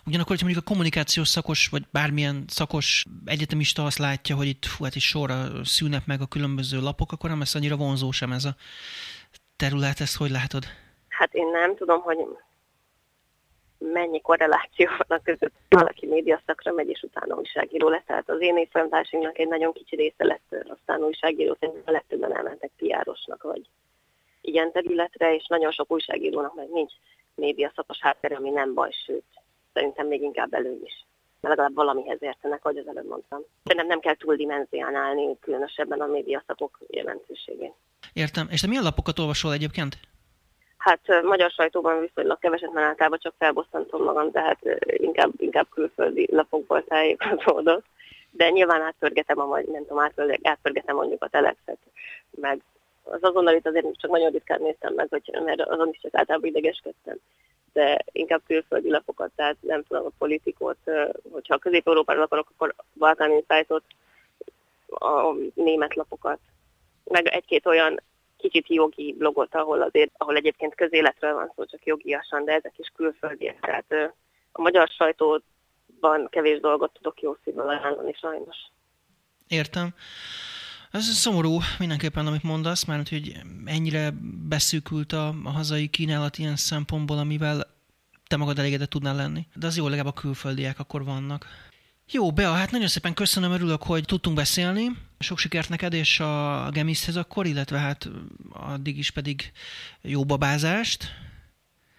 Ugyanakkor, 0.05 0.31
hogyha 0.31 0.45
mondjuk 0.45 0.65
a 0.65 0.69
kommunikációs 0.71 1.27
szakos, 1.27 1.67
vagy 1.67 1.83
bármilyen 1.91 2.43
szakos 2.47 3.05
egyetemista 3.25 3.83
azt 3.83 3.97
látja, 3.97 4.35
hogy 4.35 4.47
itt 4.47 4.65
fú, 4.65 4.83
hát 4.83 4.95
is 4.95 5.07
sorra 5.07 5.35
szűnnek 5.63 6.05
meg 6.05 6.21
a 6.21 6.27
különböző 6.27 6.79
lapok, 6.79 7.11
akkor 7.11 7.29
nem 7.29 7.39
lesz 7.39 7.55
annyira 7.55 7.75
vonzó 7.75 8.11
sem 8.11 8.31
ez 8.31 8.45
a 8.45 8.55
terület, 9.55 9.99
ezt 9.99 10.17
hogy 10.17 10.29
látod? 10.29 10.63
Hát 11.09 11.33
én 11.33 11.47
nem 11.47 11.75
tudom, 11.75 12.01
hogy 12.01 12.17
mennyi 13.91 14.21
korreláció 14.21 14.87
van 14.87 15.17
a 15.17 15.21
között, 15.23 15.53
valaki 15.69 16.05
médiaszakra 16.05 16.71
megy, 16.71 16.89
és 16.89 17.01
utána 17.01 17.35
újságíró 17.35 17.89
lesz. 17.89 18.05
Tehát 18.05 18.29
az 18.29 18.41
én 18.41 18.57
évfolyamtársunknak 18.57 19.39
egy 19.39 19.47
nagyon 19.47 19.73
kicsi 19.73 19.95
része 19.95 20.25
lett 20.25 20.55
aztán 20.67 21.03
újságíró, 21.03 21.57
a 21.85 21.91
legtöbben 21.91 22.35
elmentek 22.35 22.71
piárosnak, 22.77 23.43
vagy 23.43 23.61
ilyen 24.41 24.71
területre, 24.71 25.35
és 25.35 25.45
nagyon 25.47 25.71
sok 25.71 25.91
újságírónak 25.91 26.55
meg 26.55 26.69
nincs 26.69 26.93
médiaszakos 27.35 27.99
háttere, 27.99 28.35
ami 28.35 28.49
nem 28.49 28.73
baj, 28.73 28.91
sőt, 29.05 29.23
szerintem 29.73 30.07
még 30.07 30.21
inkább 30.21 30.53
elő 30.53 30.79
is. 30.83 31.05
De 31.41 31.49
legalább 31.49 31.73
valamihez 31.73 32.17
értenek, 32.21 32.65
ahogy 32.65 32.77
az 32.77 32.87
előbb 32.87 33.07
mondtam. 33.07 33.41
Szerintem 33.63 33.87
nem 33.87 33.99
kell 33.99 34.15
túldimenzionálni 34.15 35.39
különösebben 35.39 36.01
a 36.01 36.05
médiaszakok 36.05 36.79
jelentőségét. 36.87 37.73
Értem. 38.13 38.47
És 38.51 38.61
te 38.61 38.67
milyen 38.67 38.83
lapokat 38.83 39.19
olvasol 39.19 39.53
egyébként? 39.53 39.97
Hát 40.83 41.21
magyar 41.23 41.51
sajtóban 41.51 41.99
viszonylag 41.99 42.39
keveset, 42.39 42.73
mert 42.73 42.87
általában 42.87 43.19
csak 43.21 43.33
felbosszantom 43.37 44.03
magam, 44.03 44.31
tehát 44.31 44.59
inkább, 44.85 45.31
inkább 45.37 45.67
külföldi 45.69 46.27
lapokból 46.31 46.83
tájékozódok. 46.83 47.83
De 48.31 48.49
nyilván 48.49 48.81
átpörgetem 48.81 49.39
a 49.39 49.59
nem 49.71 49.85
tudom, 49.85 50.09
átpörgetem 50.41 50.95
mondjuk 50.95 51.23
a 51.23 51.27
telexet, 51.27 51.77
meg 52.31 52.61
az 53.03 53.19
azonnal 53.23 53.55
itt 53.55 53.67
azért 53.67 53.85
csak 53.91 54.11
nagyon 54.11 54.31
ritkán 54.31 54.61
néztem 54.61 54.93
meg, 54.93 55.07
hogy, 55.09 55.39
mert 55.43 55.61
azon 55.61 55.89
is 55.89 55.99
csak 56.01 56.15
általában 56.15 56.49
idegeskedtem. 56.49 57.17
De 57.73 57.99
inkább 58.11 58.41
külföldi 58.47 58.89
lapokat, 58.89 59.31
tehát 59.35 59.55
nem 59.59 59.83
tudom, 59.83 60.05
a 60.05 60.11
politikot, 60.17 60.77
hogyha 61.31 61.57
Közép-Európáról 61.57 62.23
akarok, 62.23 62.49
akkor 62.55 62.75
Balkán 62.93 63.31
Insight-ot 63.31 63.83
a 64.87 65.33
német 65.53 65.95
lapokat, 65.95 66.39
meg 67.03 67.27
egy-két 67.27 67.65
olyan 67.65 68.01
kicsit 68.49 68.67
jogi 68.67 69.15
blogot, 69.17 69.55
ahol 69.55 69.81
azért, 69.81 70.11
ahol 70.17 70.35
egyébként 70.35 70.75
közéletről 70.75 71.33
van 71.33 71.51
szó, 71.55 71.65
csak 71.65 71.85
jogiasan, 71.85 72.45
de 72.45 72.51
ezek 72.51 72.73
is 72.77 72.91
külföldiek. 72.95 73.59
Tehát 73.59 74.13
a 74.51 74.61
magyar 74.61 74.87
sajtóban 74.87 76.27
kevés 76.29 76.59
dolgot 76.59 76.93
tudok 76.93 77.21
jó 77.21 77.35
szívvel 77.43 77.69
ajánlani 77.69 78.13
sajnos. 78.13 78.57
Értem. 79.47 79.93
Ez 80.91 81.03
szomorú 81.03 81.57
mindenképpen, 81.79 82.27
amit 82.27 82.43
mondasz, 82.43 82.85
mert 82.85 83.09
hogy 83.09 83.31
ennyire 83.65 84.11
beszűkült 84.49 85.11
a, 85.11 85.27
a 85.43 85.49
hazai 85.49 85.87
kínálat 85.87 86.37
ilyen 86.37 86.55
szempontból, 86.55 87.17
amivel 87.17 87.63
te 88.27 88.37
magad 88.37 88.59
elégedett 88.59 88.89
tudnál 88.89 89.15
lenni. 89.15 89.47
De 89.55 89.67
az 89.67 89.77
jó, 89.77 89.87
legalább 89.87 90.13
a 90.15 90.19
külföldiek 90.19 90.79
akkor 90.79 91.03
vannak. 91.03 91.45
Jó, 92.11 92.31
Bea, 92.31 92.51
hát 92.51 92.71
nagyon 92.71 92.87
szépen 92.87 93.13
köszönöm, 93.13 93.51
örülök, 93.51 93.83
hogy 93.83 94.05
tudtunk 94.05 94.35
beszélni. 94.35 94.87
Sok 95.19 95.37
sikert 95.37 95.69
neked 95.69 95.93
és 95.93 96.19
a 96.19 96.69
Gemishez 96.71 97.15
akkor, 97.15 97.45
illetve 97.45 97.77
hát 97.77 98.09
addig 98.49 98.97
is 98.97 99.11
pedig 99.11 99.51
jó 100.01 100.25
babázást. 100.25 101.03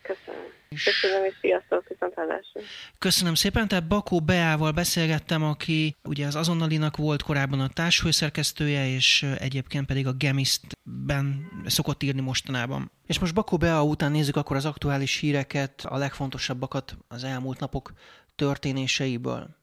Köszönöm. 0.03 0.45
Köszönöm, 0.85 1.25
és 1.25 1.35
sziasztok, 1.41 1.89
viszontlátásra. 1.89 2.61
Köszönöm 2.99 3.35
szépen, 3.35 3.69
tehát 3.69 3.87
Bakó 3.87 4.21
Beával 4.21 4.73
beszélgettem, 4.73 5.43
aki 5.43 5.97
ugye 6.03 6.27
az 6.27 6.37
Azonnalinak 6.37 6.97
volt 6.97 7.23
korábban 7.23 7.61
a 7.61 7.69
társfőszerkesztője, 7.69 8.87
és 8.89 9.23
egyébként 9.39 9.87
pedig 9.87 10.07
a 10.07 10.13
Gemistben 10.13 11.51
szokott 11.67 12.03
írni 12.03 12.21
mostanában. 12.21 12.91
És 13.07 13.19
most 13.19 13.35
Bakó 13.35 13.57
Bea 13.57 13.83
után 13.85 14.11
nézzük 14.11 14.37
akkor 14.37 14.57
az 14.57 14.65
aktuális 14.65 15.17
híreket, 15.17 15.85
a 15.89 15.97
legfontosabbakat 15.97 16.97
az 17.09 17.25
elmúlt 17.25 17.59
napok 17.61 17.93
történéseiből. 18.37 19.63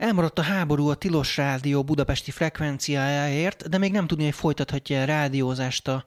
Elmaradt 0.00 0.38
a 0.38 0.42
háború 0.42 0.88
a 0.88 0.94
Tilos 0.94 1.36
Rádió 1.36 1.82
budapesti 1.82 2.30
frekvenciájáért, 2.30 3.68
de 3.68 3.78
még 3.78 3.92
nem 3.92 4.06
tudni, 4.06 4.24
hogy 4.24 4.34
folytathatja 4.34 5.00
a 5.00 5.04
rádiózást 5.04 5.88
a 5.88 6.04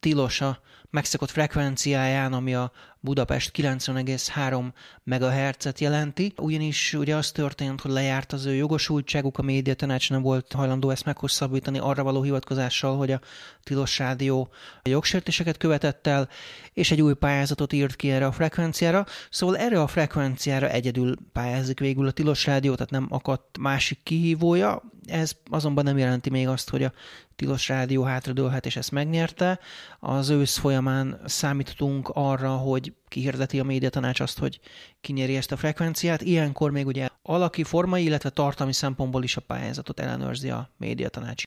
Tilosa 0.00 0.60
megszokott 0.94 1.30
frekvenciáján, 1.30 2.32
ami 2.32 2.54
a 2.54 2.72
Budapest 3.00 3.50
90,3 3.56 4.72
MHz-et 5.02 5.80
jelenti, 5.80 6.32
ugyanis 6.36 6.92
ugye 6.92 7.16
az 7.16 7.30
történt, 7.30 7.80
hogy 7.80 7.90
lejárt 7.90 8.32
az 8.32 8.44
ő 8.44 8.54
jogosultságuk, 8.54 9.38
a 9.38 9.42
médiatanács 9.42 10.10
nem 10.10 10.22
volt 10.22 10.52
hajlandó 10.52 10.90
ezt 10.90 11.04
meghosszabbítani 11.04 11.78
arra 11.78 12.02
való 12.02 12.22
hivatkozással, 12.22 12.96
hogy 12.96 13.10
a 13.10 13.20
Tilos 13.62 13.98
Rádió 13.98 14.48
jogsértéseket 14.82 15.56
követett 15.56 16.06
el, 16.06 16.28
és 16.72 16.90
egy 16.90 17.02
új 17.02 17.14
pályázatot 17.14 17.72
írt 17.72 17.96
ki 17.96 18.10
erre 18.10 18.26
a 18.26 18.32
frekvenciára, 18.32 19.06
szóval 19.30 19.56
erre 19.56 19.80
a 19.80 19.86
frekvenciára 19.86 20.68
egyedül 20.68 21.16
pályázik 21.32 21.80
végül 21.80 22.06
a 22.06 22.10
Tilos 22.10 22.46
Rádió, 22.46 22.74
tehát 22.74 22.90
nem 22.90 23.06
akadt 23.10 23.58
másik 23.58 23.98
kihívója, 24.02 24.82
ez 25.06 25.32
azonban 25.50 25.84
nem 25.84 25.98
jelenti 25.98 26.30
még 26.30 26.48
azt, 26.48 26.70
hogy 26.70 26.82
a 26.82 26.92
Tilos 27.36 27.68
Rádió 27.68 28.02
hátradőlhet, 28.02 28.66
és 28.66 28.76
ezt 28.76 28.90
megnyerte. 28.90 29.58
Az 30.00 30.28
ősz 30.28 30.56
folyamán 30.56 31.20
számítottunk 31.24 32.08
arra, 32.12 32.56
hogy 32.56 32.92
kihirdeti 33.08 33.60
a 33.60 33.64
médiatanács 33.64 34.20
azt, 34.20 34.38
hogy 34.38 34.60
kinyeri 35.00 35.36
ezt 35.36 35.52
a 35.52 35.56
frekvenciát. 35.56 36.22
Ilyenkor 36.22 36.70
még 36.70 36.86
ugye 36.86 37.08
alaki, 37.22 37.62
formai, 37.62 38.04
illetve 38.04 38.30
tartalmi 38.30 38.72
szempontból 38.72 39.22
is 39.22 39.36
a 39.36 39.40
pályázatot 39.40 40.00
ellenőrzi 40.00 40.50
a 40.50 40.70
médiatanács. 40.76 41.42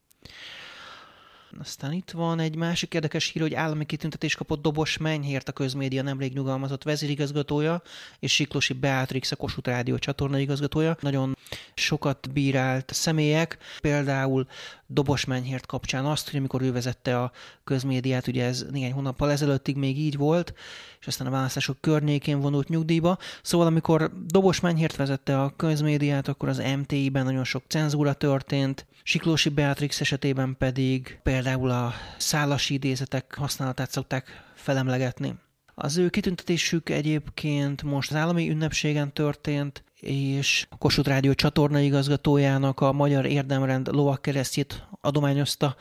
Aztán 1.60 1.92
itt 1.92 2.12
van 2.12 2.40
egy 2.40 2.56
másik 2.56 2.94
érdekes 2.94 3.30
hír, 3.32 3.42
hogy 3.42 3.54
állami 3.54 3.86
kitüntetés 3.86 4.36
kapott 4.36 4.62
Dobos 4.62 4.98
Menyhért 4.98 5.50
a 5.50 5.52
közmédia 5.52 6.02
nemrég 6.02 6.34
nyugalmazott 6.34 6.84
vezérigazgatója, 6.84 7.82
és 8.20 8.34
Siklosi 8.34 8.74
Beatrix 8.74 9.32
a 9.32 9.36
Kossuth 9.36 9.68
Rádió 9.68 9.98
csatorna 9.98 10.38
igazgatója. 10.38 10.98
Nagyon 11.00 11.38
sokat 11.74 12.32
bírált 12.34 12.94
személyek, 12.94 13.58
például 13.82 14.48
Dobos 14.88 15.26
Menyhért 15.26 15.65
kapcsán 15.65 16.06
azt, 16.06 16.30
hogy 16.30 16.39
amikor 16.39 16.62
ő 16.62 16.71
vezette 16.71 17.21
a 17.21 17.32
közmédiát, 17.63 18.28
ugye 18.28 18.45
ez 18.45 18.65
néhány 18.71 18.91
hónappal 18.91 19.32
ezelőttig 19.32 19.76
még 19.76 20.00
így 20.00 20.17
volt, 20.17 20.54
és 21.00 21.08
aztán 21.08 21.28
a 21.28 21.32
választások 21.32 21.82
környékén 21.82 22.39
vonult 22.39 22.69
nyugdíjba. 22.69 23.17
Szóval 23.41 23.67
amikor 23.67 24.12
Dobos 24.26 24.60
Menyhért 24.60 24.95
vezette 24.95 25.41
a 25.41 25.54
közmédiát, 25.56 26.28
akkor 26.28 26.50
az 26.50 26.62
MTI-ben 26.78 27.23
nagyon 27.23 27.43
sok 27.43 27.63
cenzúra 27.67 28.13
történt, 28.13 28.86
Siklósi 29.10 29.50
Beatrix 29.50 30.02
esetében 30.02 30.56
pedig 30.58 31.19
például 31.23 31.69
a 31.69 31.93
szálasi 32.17 32.73
idézetek 32.73 33.36
használatát 33.36 33.91
szokták 33.91 34.52
felemlegetni. 34.56 35.36
Az 35.76 35.97
ő 35.97 36.10
kitüntetésük 36.10 36.89
egyébként 36.89 37.84
most 37.84 38.10
az 38.10 38.15
állami 38.15 38.50
ünnepségen 38.50 39.13
történt, 39.13 39.84
és 40.00 40.68
a 40.70 40.78
Kossuth 40.78 41.10
Rádió 41.10 41.34
csatorna 41.34 41.80
igazgatójának 41.80 42.80
a 42.80 42.92
Magyar 42.92 43.26
Érdemrend 43.26 43.88
lovakkeresztjét 43.88 44.88
adományozta 45.02 45.76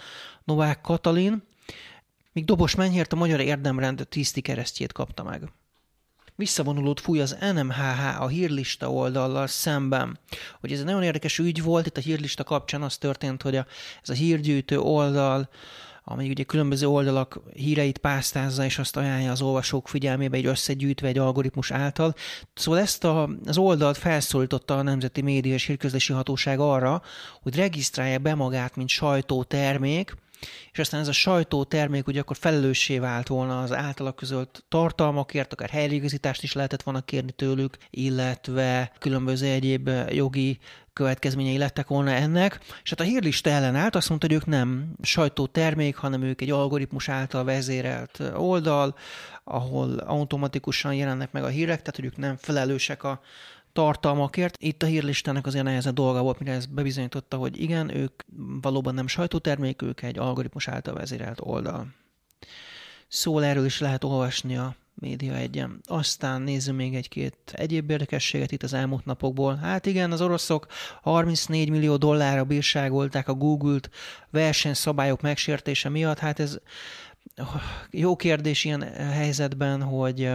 Novák 0.44 0.80
Katalin, 0.80 1.42
míg 2.32 2.44
Dobos 2.44 2.74
Menyhért 2.74 3.12
a 3.12 3.16
Magyar 3.16 3.40
Érdemrend 3.40 4.06
tiszti 4.08 4.40
keresztjét 4.40 4.92
kapta 4.92 5.22
meg. 5.22 5.52
Visszavonulót 6.34 7.00
fúj 7.00 7.20
az 7.20 7.36
NMHH 7.54 8.22
a 8.22 8.28
hírlista 8.28 8.92
oldallal 8.92 9.46
szemben. 9.46 10.18
Hogy 10.60 10.72
ez 10.72 10.78
egy 10.78 10.84
nagyon 10.84 11.02
érdekes 11.02 11.38
ügy 11.38 11.62
volt, 11.62 11.86
itt 11.86 11.96
a 11.96 12.00
hírlista 12.00 12.44
kapcsán 12.44 12.82
az 12.82 12.96
történt, 12.96 13.42
hogy 13.42 13.56
a, 13.56 13.66
ez 14.02 14.08
a 14.08 14.12
hírgyűjtő 14.12 14.78
oldal 14.78 15.48
ami 16.08 16.28
ugye 16.28 16.42
különböző 16.42 16.86
oldalak 16.86 17.40
híreit 17.54 17.98
pásztázza, 17.98 18.64
és 18.64 18.78
azt 18.78 18.96
ajánlja 18.96 19.30
az 19.30 19.42
olvasók 19.42 19.88
figyelmébe 19.88 20.36
egy 20.36 20.46
összegyűjtve 20.46 21.08
egy 21.08 21.18
algoritmus 21.18 21.70
által. 21.70 22.14
Szóval 22.54 22.80
ezt 22.80 23.04
a, 23.04 23.30
az 23.44 23.58
oldalt 23.58 23.96
felszólította 23.96 24.78
a 24.78 24.82
Nemzeti 24.82 25.22
Média 25.22 25.54
és 25.54 25.66
Hírközlési 25.66 26.12
Hatóság 26.12 26.58
arra, 26.58 27.02
hogy 27.42 27.56
regisztrálja 27.56 28.18
be 28.18 28.34
magát, 28.34 28.76
mint 28.76 28.88
sajtótermék, 28.88 30.14
és 30.72 30.78
aztán 30.78 31.00
ez 31.00 31.08
a 31.08 31.12
sajtótermék 31.12 32.06
ugye 32.06 32.20
akkor 32.20 32.36
felelőssé 32.36 32.98
vált 32.98 33.28
volna 33.28 33.60
az 33.60 33.72
általa 33.72 34.12
közölt 34.12 34.64
tartalmakért, 34.68 35.52
akár 35.52 35.68
helyreigazítást 35.68 36.42
is 36.42 36.52
lehetett 36.52 36.82
volna 36.82 37.00
kérni 37.00 37.32
tőlük, 37.32 37.76
illetve 37.90 38.92
különböző 38.98 39.46
egyéb 39.46 39.90
jogi 40.10 40.58
következményei 40.96 41.58
lettek 41.58 41.88
volna 41.88 42.10
ennek, 42.10 42.60
és 42.82 42.90
hát 42.90 43.00
a 43.00 43.04
hírlista 43.04 43.50
ellenállt, 43.50 43.94
azt 43.94 44.08
mondta, 44.08 44.26
hogy 44.26 44.36
ők 44.36 44.46
nem 44.46 44.92
sajtótermék, 45.02 45.96
hanem 45.96 46.22
ők 46.22 46.40
egy 46.40 46.50
algoritmus 46.50 47.08
által 47.08 47.44
vezérelt 47.44 48.22
oldal, 48.34 48.96
ahol 49.44 49.98
automatikusan 49.98 50.94
jelennek 50.94 51.32
meg 51.32 51.44
a 51.44 51.48
hírek, 51.48 51.78
tehát 51.78 51.96
hogy 51.96 52.04
ők 52.04 52.16
nem 52.16 52.36
felelősek 52.36 53.02
a 53.04 53.20
tartalmakért. 53.72 54.56
Itt 54.60 54.82
a 54.82 54.86
hírlistának 54.86 55.46
azért 55.46 55.64
nehezebb 55.64 55.94
dolga 55.94 56.22
volt, 56.22 56.38
mire 56.38 56.52
ez 56.52 56.66
bebizonyította, 56.66 57.36
hogy 57.36 57.60
igen, 57.60 57.96
ők 57.96 58.22
valóban 58.60 58.94
nem 58.94 59.06
sajtótermék, 59.06 59.82
ők 59.82 60.02
egy 60.02 60.18
algoritmus 60.18 60.68
által 60.68 60.94
vezérelt 60.94 61.40
oldal. 61.42 61.86
Szól 63.08 63.44
erről 63.44 63.64
is 63.64 63.80
lehet 63.80 64.04
olvasni 64.04 64.56
a 64.56 64.76
Média 65.00 65.34
egyen. 65.34 65.80
Aztán 65.86 66.42
nézzünk 66.42 66.76
még 66.76 66.94
egy-két 66.94 67.36
egyéb 67.52 67.90
érdekességet 67.90 68.52
itt 68.52 68.62
az 68.62 68.72
elmúlt 68.72 69.04
napokból. 69.04 69.54
Hát 69.54 69.86
igen, 69.86 70.12
az 70.12 70.20
oroszok 70.20 70.66
34 71.02 71.70
millió 71.70 71.96
dollárra 71.96 72.44
bírságolták 72.44 73.28
a 73.28 73.34
Google-t 73.34 73.90
versenyszabályok 74.30 75.20
megsértése 75.20 75.88
miatt. 75.88 76.18
Hát 76.18 76.40
ez 76.40 76.58
jó 77.90 78.16
kérdés 78.16 78.64
ilyen 78.64 78.82
helyzetben, 78.92 79.82
hogy 79.82 80.30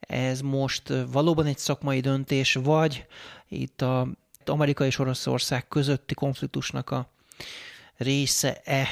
ez 0.00 0.40
most 0.40 0.92
valóban 1.12 1.46
egy 1.46 1.58
szakmai 1.58 2.00
döntés, 2.00 2.54
vagy 2.54 3.06
itt 3.48 3.82
a 3.82 4.08
Amerika 4.44 4.84
és 4.84 4.98
Oroszország 4.98 5.68
közötti 5.68 6.14
konfliktusnak 6.14 6.90
a 6.90 7.10
része-e. 7.96 8.88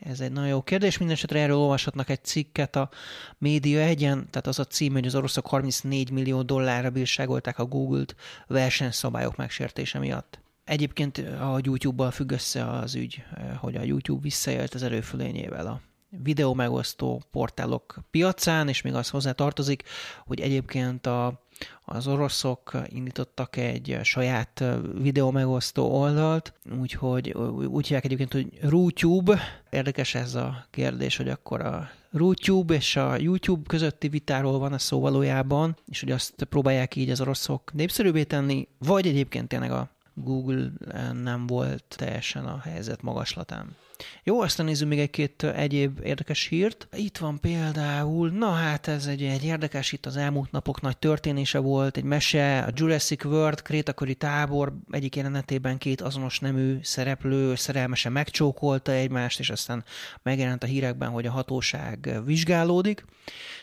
Ez 0.00 0.20
egy 0.20 0.32
nagyon 0.32 0.48
jó 0.48 0.62
kérdés. 0.62 0.98
Mindenesetre 0.98 1.40
erről 1.40 1.56
olvashatnak 1.56 2.08
egy 2.08 2.24
cikket 2.24 2.76
a 2.76 2.90
Média 3.38 3.80
egyen, 3.80 4.30
tehát 4.30 4.46
az 4.46 4.58
a 4.58 4.64
cím, 4.64 4.92
hogy 4.92 5.06
az 5.06 5.14
oroszok 5.14 5.46
34 5.46 6.10
millió 6.10 6.42
dollárra 6.42 6.90
bírságolták 6.90 7.58
a 7.58 7.64
Google-t 7.64 8.14
versenyszabályok 8.46 9.36
megsértése 9.36 9.98
miatt. 9.98 10.40
Egyébként 10.64 11.18
a 11.18 11.58
YouTube-bal 11.62 12.10
függ 12.10 12.30
össze 12.30 12.70
az 12.70 12.94
ügy, 12.94 13.24
hogy 13.56 13.76
a 13.76 13.82
YouTube 13.82 14.22
visszaélt 14.22 14.74
az 14.74 14.82
erőfölényével 14.82 15.66
a 15.66 15.80
videó 16.08 16.54
megosztó 16.54 17.22
portálok 17.30 17.98
piacán, 18.10 18.68
és 18.68 18.82
még 18.82 18.94
az 18.94 19.08
hozzá 19.08 19.32
tartozik, 19.32 19.82
hogy 20.26 20.40
egyébként 20.40 21.06
a, 21.06 21.45
az 21.84 22.06
oroszok 22.06 22.72
indítottak 22.86 23.56
egy 23.56 23.98
saját 24.02 24.64
videó 25.00 25.30
megosztó 25.30 26.00
oldalt, 26.00 26.52
úgyhogy 26.80 27.32
úgy 27.68 27.86
hívják 27.86 28.04
egyébként, 28.04 28.32
hogy 28.32 28.58
RúTube. 28.60 29.40
Érdekes 29.70 30.14
ez 30.14 30.34
a 30.34 30.66
kérdés, 30.70 31.16
hogy 31.16 31.28
akkor 31.28 31.60
a 31.60 31.90
RúTube 32.12 32.74
és 32.74 32.96
a 32.96 33.16
YouTube 33.16 33.62
közötti 33.66 34.08
vitáról 34.08 34.58
van 34.58 34.72
a 34.72 34.78
szó 34.78 35.00
valójában, 35.00 35.76
és 35.88 36.00
hogy 36.00 36.10
azt 36.10 36.44
próbálják 36.44 36.96
így 36.96 37.10
az 37.10 37.20
oroszok 37.20 37.72
népszerűbbé 37.72 38.22
tenni, 38.22 38.68
vagy 38.78 39.06
egyébként 39.06 39.48
tényleg 39.48 39.70
a 39.70 39.88
Google 40.14 40.70
nem 41.22 41.46
volt 41.46 41.84
teljesen 41.88 42.44
a 42.44 42.58
helyzet 42.58 43.02
magaslatán. 43.02 43.76
Jó, 44.22 44.40
aztán 44.40 44.66
nézzük 44.66 44.88
még 44.88 44.98
egy-két 44.98 45.42
egyéb 45.42 46.00
érdekes 46.04 46.46
hírt. 46.46 46.88
Itt 46.92 47.18
van 47.18 47.40
például, 47.40 48.30
na 48.30 48.50
hát 48.50 48.88
ez 48.88 49.06
egy, 49.06 49.22
egy 49.22 49.44
érdekes, 49.44 49.92
itt 49.92 50.06
az 50.06 50.16
elmúlt 50.16 50.50
napok 50.50 50.80
nagy 50.80 50.98
történése 50.98 51.58
volt, 51.58 51.96
egy 51.96 52.04
mese, 52.04 52.58
a 52.58 52.70
Jurassic 52.74 53.24
World 53.24 53.62
krétakori 53.62 54.14
tábor 54.14 54.72
egyik 54.90 55.16
jelenetében 55.16 55.78
két 55.78 56.00
azonos 56.00 56.38
nemű 56.38 56.78
szereplő 56.82 57.54
szerelmesen 57.54 58.12
megcsókolta 58.12 58.92
egymást, 58.92 59.38
és 59.38 59.50
aztán 59.50 59.84
megjelent 60.22 60.62
a 60.62 60.66
hírekben, 60.66 61.10
hogy 61.10 61.26
a 61.26 61.30
hatóság 61.30 62.20
vizsgálódik. 62.24 63.04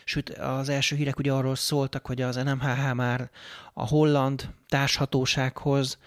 Sőt, 0.04 0.30
az 0.30 0.68
első 0.68 0.96
hírek 0.96 1.18
ugye 1.18 1.32
arról 1.32 1.56
szóltak, 1.56 2.06
hogy 2.06 2.22
az 2.22 2.36
NMHH 2.36 2.94
már 2.94 3.30
a 3.74 3.86
holland 3.86 4.48
társhatósághoz 4.68 5.98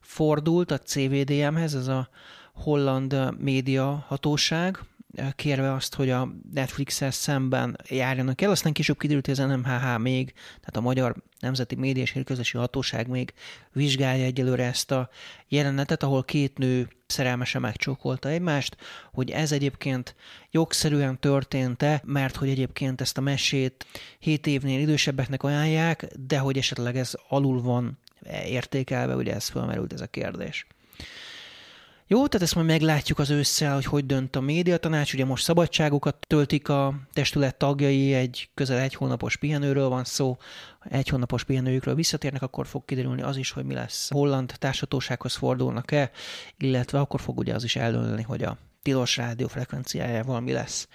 fordult, 0.00 0.70
a 0.70 0.78
CVDM-hez, 0.78 1.74
ez 1.74 1.86
a 1.86 2.08
holland 2.54 3.34
média 3.38 4.04
hatóság, 4.08 4.78
kérve 5.36 5.72
azt, 5.72 5.94
hogy 5.94 6.10
a 6.10 6.28
Netflix-el 6.52 7.10
szemben 7.10 7.80
járjanak 7.88 8.40
el. 8.40 8.50
Aztán 8.50 8.72
később 8.72 8.98
kiderült, 8.98 9.26
hogy 9.26 9.40
az 9.40 9.46
NMHH 9.46 9.98
még, 9.98 10.32
tehát 10.32 10.76
a 10.76 10.80
Magyar 10.80 11.14
Nemzeti 11.40 11.74
Média 11.74 12.02
és 12.02 12.10
Hírközlési 12.10 12.56
Hatóság 12.56 13.08
még 13.08 13.32
vizsgálja 13.72 14.24
egyelőre 14.24 14.64
ezt 14.64 14.90
a 14.90 15.08
jelenetet, 15.48 16.02
ahol 16.02 16.24
két 16.24 16.58
nő 16.58 16.88
szerelmesen 17.06 17.60
megcsókolta 17.60 18.28
egymást, 18.28 18.76
hogy 19.12 19.30
ez 19.30 19.52
egyébként 19.52 20.14
jogszerűen 20.50 21.20
történt-e, 21.20 22.02
mert 22.04 22.36
hogy 22.36 22.48
egyébként 22.48 23.00
ezt 23.00 23.18
a 23.18 23.20
mesét 23.20 23.86
7 24.18 24.46
évnél 24.46 24.80
idősebbeknek 24.80 25.42
ajánlják, 25.42 26.06
de 26.26 26.38
hogy 26.38 26.58
esetleg 26.58 26.96
ez 26.96 27.14
alul 27.28 27.62
van 27.62 27.98
értékelve, 28.46 29.14
ugye 29.14 29.34
ez 29.34 29.48
felmerült 29.48 29.92
ez 29.92 30.00
a 30.00 30.06
kérdés. 30.06 30.66
Jó, 32.06 32.26
tehát 32.26 32.46
ezt 32.46 32.54
majd 32.54 32.66
meglátjuk 32.66 33.18
az 33.18 33.30
ősszel, 33.30 33.74
hogy 33.74 33.84
hogy 33.84 34.06
dönt 34.06 34.36
a 34.36 34.40
médiatanács. 34.40 35.12
Ugye 35.12 35.24
most 35.24 35.44
szabadságokat 35.44 36.16
töltik 36.26 36.68
a 36.68 36.94
testület 37.12 37.56
tagjai, 37.56 38.14
egy 38.14 38.50
közel 38.54 38.78
egy 38.78 38.94
hónapos 38.94 39.36
pihenőről 39.36 39.88
van 39.88 40.04
szó, 40.04 40.36
egy 40.84 41.08
hónapos 41.08 41.44
pihenőjükről 41.44 41.94
visszatérnek, 41.94 42.42
akkor 42.42 42.66
fog 42.66 42.84
kiderülni 42.84 43.22
az 43.22 43.36
is, 43.36 43.50
hogy 43.50 43.64
mi 43.64 43.74
lesz. 43.74 44.10
Holland 44.10 44.54
társatósághoz 44.58 45.34
fordulnak-e, 45.34 46.10
illetve 46.58 46.98
akkor 47.00 47.20
fog 47.20 47.38
ugye 47.38 47.54
az 47.54 47.64
is 47.64 47.76
eldőlni, 47.76 48.22
hogy 48.22 48.42
a 48.42 48.56
tilos 48.82 49.16
rádió 49.16 49.46
frekvenciájával 49.46 50.40
mi 50.40 50.52
lesz. 50.52 50.88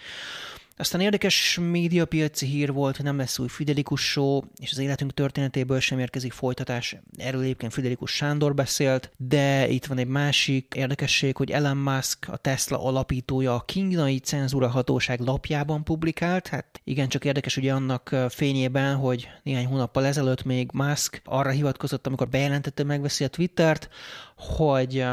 Aztán 0.80 1.02
érdekes 1.02 1.60
médiapiaci 1.62 2.46
hír 2.46 2.74
volt, 2.74 2.96
hogy 2.96 3.06
nem 3.06 3.18
lesz 3.18 3.40
új 3.40 3.48
Fidelikus 3.48 4.02
show, 4.10 4.42
és 4.62 4.72
az 4.72 4.78
életünk 4.78 5.14
történetéből 5.14 5.80
sem 5.80 6.00
érkezik 6.00 6.32
folytatás. 6.32 6.96
Erről 7.18 7.42
egyébként 7.42 7.74
Fidelikus 7.74 8.12
Sándor 8.12 8.54
beszélt, 8.54 9.12
de 9.18 9.68
itt 9.68 9.86
van 9.86 9.98
egy 9.98 10.08
másik 10.08 10.74
érdekesség, 10.76 11.38
hogy 11.38 11.52
Elon 11.52 11.78
Musk, 11.78 12.28
a 12.28 12.38
Tesla 12.38 12.84
alapítója, 12.84 13.56
a 13.56 13.64
kínai 13.66 14.20
cenzúra 14.20 14.68
hatóság 14.68 15.20
lapjában 15.20 15.84
publikált. 15.84 16.48
Hát 16.48 16.82
igen, 16.84 17.08
csak 17.10 17.26
érdekes 17.26 17.58
ugye 17.58 17.74
annak 17.74 18.16
fényében, 18.30 18.96
hogy 18.96 19.30
néhány 19.44 19.66
hónappal 19.66 20.06
ezelőtt 20.06 20.44
még 20.44 20.70
Musk 20.74 21.22
arra 21.26 21.50
hivatkozott, 21.50 22.08
amikor 22.08 22.30
bejelentette, 22.30 22.84
megveszi 22.84 23.24
a 23.24 23.28
Twittert, 23.28 23.90
hogy 24.36 25.06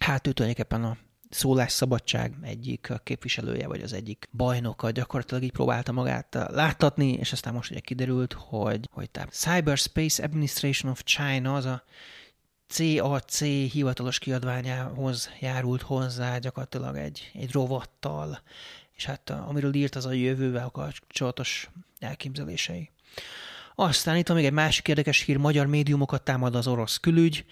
hát 0.00 0.26
ő 0.26 0.32
tulajdonképpen 0.32 0.84
a 0.84 0.96
szólásszabadság 1.30 2.34
egyik 2.42 2.92
képviselője, 3.04 3.66
vagy 3.66 3.82
az 3.82 3.92
egyik 3.92 4.28
bajnoka 4.32 4.90
gyakorlatilag 4.90 5.42
így 5.42 5.52
próbálta 5.52 5.92
magát 5.92 6.34
láttatni, 6.50 7.12
és 7.12 7.32
aztán 7.32 7.54
most 7.54 7.70
ugye 7.70 7.80
kiderült, 7.80 8.32
hogy, 8.32 8.88
hogy 8.92 9.10
tehát 9.10 9.32
Cyberspace 9.32 10.22
Administration 10.22 10.92
of 10.92 11.02
China, 11.02 11.54
az 11.54 11.64
a 11.64 11.82
CAC 12.68 13.40
hivatalos 13.70 14.18
kiadványához 14.18 15.30
járult 15.40 15.82
hozzá 15.82 16.38
gyakorlatilag 16.38 16.96
egy, 16.96 17.30
egy 17.34 17.52
rovattal, 17.52 18.42
és 18.92 19.04
hát 19.04 19.30
amiről 19.30 19.74
írt 19.74 19.94
az 19.94 20.06
a 20.06 20.12
jövővel 20.12 20.68
kapcsolatos 20.68 21.70
elképzelései. 21.98 22.90
Aztán 23.74 24.16
itt 24.16 24.26
van 24.26 24.36
még 24.36 24.46
egy 24.46 24.52
másik 24.52 24.88
érdekes 24.88 25.20
hír, 25.20 25.36
magyar 25.36 25.66
médiumokat 25.66 26.22
támad 26.22 26.54
az 26.54 26.66
orosz 26.66 26.96
külügy, 26.96 27.44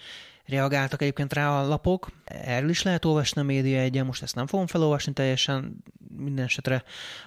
reagáltak 0.47 1.01
egyébként 1.01 1.33
rá 1.33 1.59
a 1.59 1.67
lapok. 1.67 2.11
Erről 2.25 2.69
is 2.69 2.81
lehet 2.81 3.05
olvasni 3.05 3.41
a 3.41 3.43
média 3.43 3.79
egyen, 3.79 4.05
most 4.05 4.21
ezt 4.21 4.35
nem 4.35 4.47
fogom 4.47 4.67
felolvasni 4.67 5.13
teljesen, 5.13 5.83
minden 6.17 6.45
esetre 6.45 6.83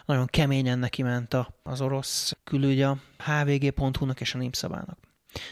nagyon 0.06 0.26
keményen 0.26 0.78
neki 0.78 1.02
ment 1.02 1.36
az 1.62 1.80
orosz 1.80 2.36
külügy 2.44 2.82
a 2.82 2.96
hvg.hu-nak 3.16 4.20
és 4.20 4.34
a 4.34 4.38
népszabának. 4.38 4.98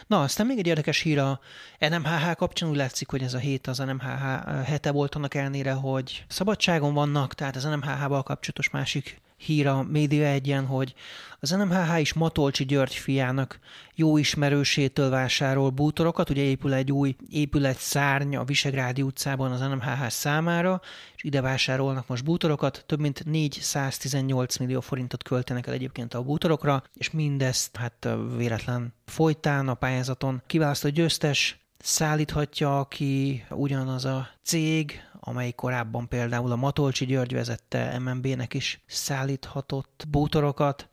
Na, 0.06 0.22
aztán 0.22 0.46
még 0.46 0.58
egy 0.58 0.66
érdekes 0.66 1.00
hír 1.00 1.18
a 1.18 1.40
NMHH 1.78 2.34
kapcsán, 2.36 2.68
úgy 2.68 2.76
látszik, 2.76 3.10
hogy 3.10 3.22
ez 3.22 3.34
a 3.34 3.38
hét 3.38 3.66
az 3.66 3.78
NMHH 3.78 4.22
hete 4.64 4.90
volt 4.90 5.14
annak 5.14 5.34
ellenére, 5.34 5.72
hogy 5.72 6.24
szabadságon 6.28 6.94
vannak, 6.94 7.34
tehát 7.34 7.56
az 7.56 7.64
NMHH-val 7.64 8.22
kapcsolatos 8.22 8.70
másik 8.70 9.20
hír 9.38 9.66
a 9.66 9.82
média 9.82 10.26
egyen, 10.26 10.66
hogy 10.66 10.94
az 11.40 11.50
NMHH 11.50 12.00
is 12.00 12.12
Matolcsi 12.12 12.64
György 12.64 12.94
fiának 12.94 13.58
jó 13.94 14.16
ismerősétől 14.16 15.10
vásárol 15.10 15.70
bútorokat, 15.70 16.30
ugye 16.30 16.42
épül 16.42 16.72
egy 16.72 16.92
új 16.92 17.16
épület 17.30 17.78
szárny 17.78 18.36
a 18.36 18.44
Visegrádi 18.44 19.02
utcában 19.02 19.52
az 19.52 19.60
NMHH 19.60 20.06
számára, 20.08 20.80
és 21.16 21.24
ide 21.24 21.40
vásárolnak 21.40 22.06
most 22.06 22.24
bútorokat, 22.24 22.84
több 22.86 23.00
mint 23.00 23.24
418 23.24 24.56
millió 24.56 24.80
forintot 24.80 25.22
költenek 25.22 25.66
el 25.66 25.72
egyébként 25.72 26.14
a 26.14 26.22
bútorokra, 26.22 26.82
és 26.94 27.10
mindezt 27.10 27.76
hát 27.76 28.08
véletlen 28.36 28.94
folytán 29.06 29.68
a 29.68 29.74
pályázaton 29.74 30.42
kiválasztott 30.46 30.92
győztes 30.92 31.58
szállíthatja 31.78 32.86
ki 32.90 33.44
ugyanaz 33.50 34.04
a 34.04 34.28
cég, 34.42 35.07
amely 35.28 35.52
korábban 35.52 36.08
például 36.08 36.52
a 36.52 36.56
Matolcsi 36.56 37.06
György 37.06 37.32
vezette 37.32 37.98
MNB-nek 37.98 38.54
is 38.54 38.80
szállíthatott 38.86 40.04
bútorokat, 40.08 40.88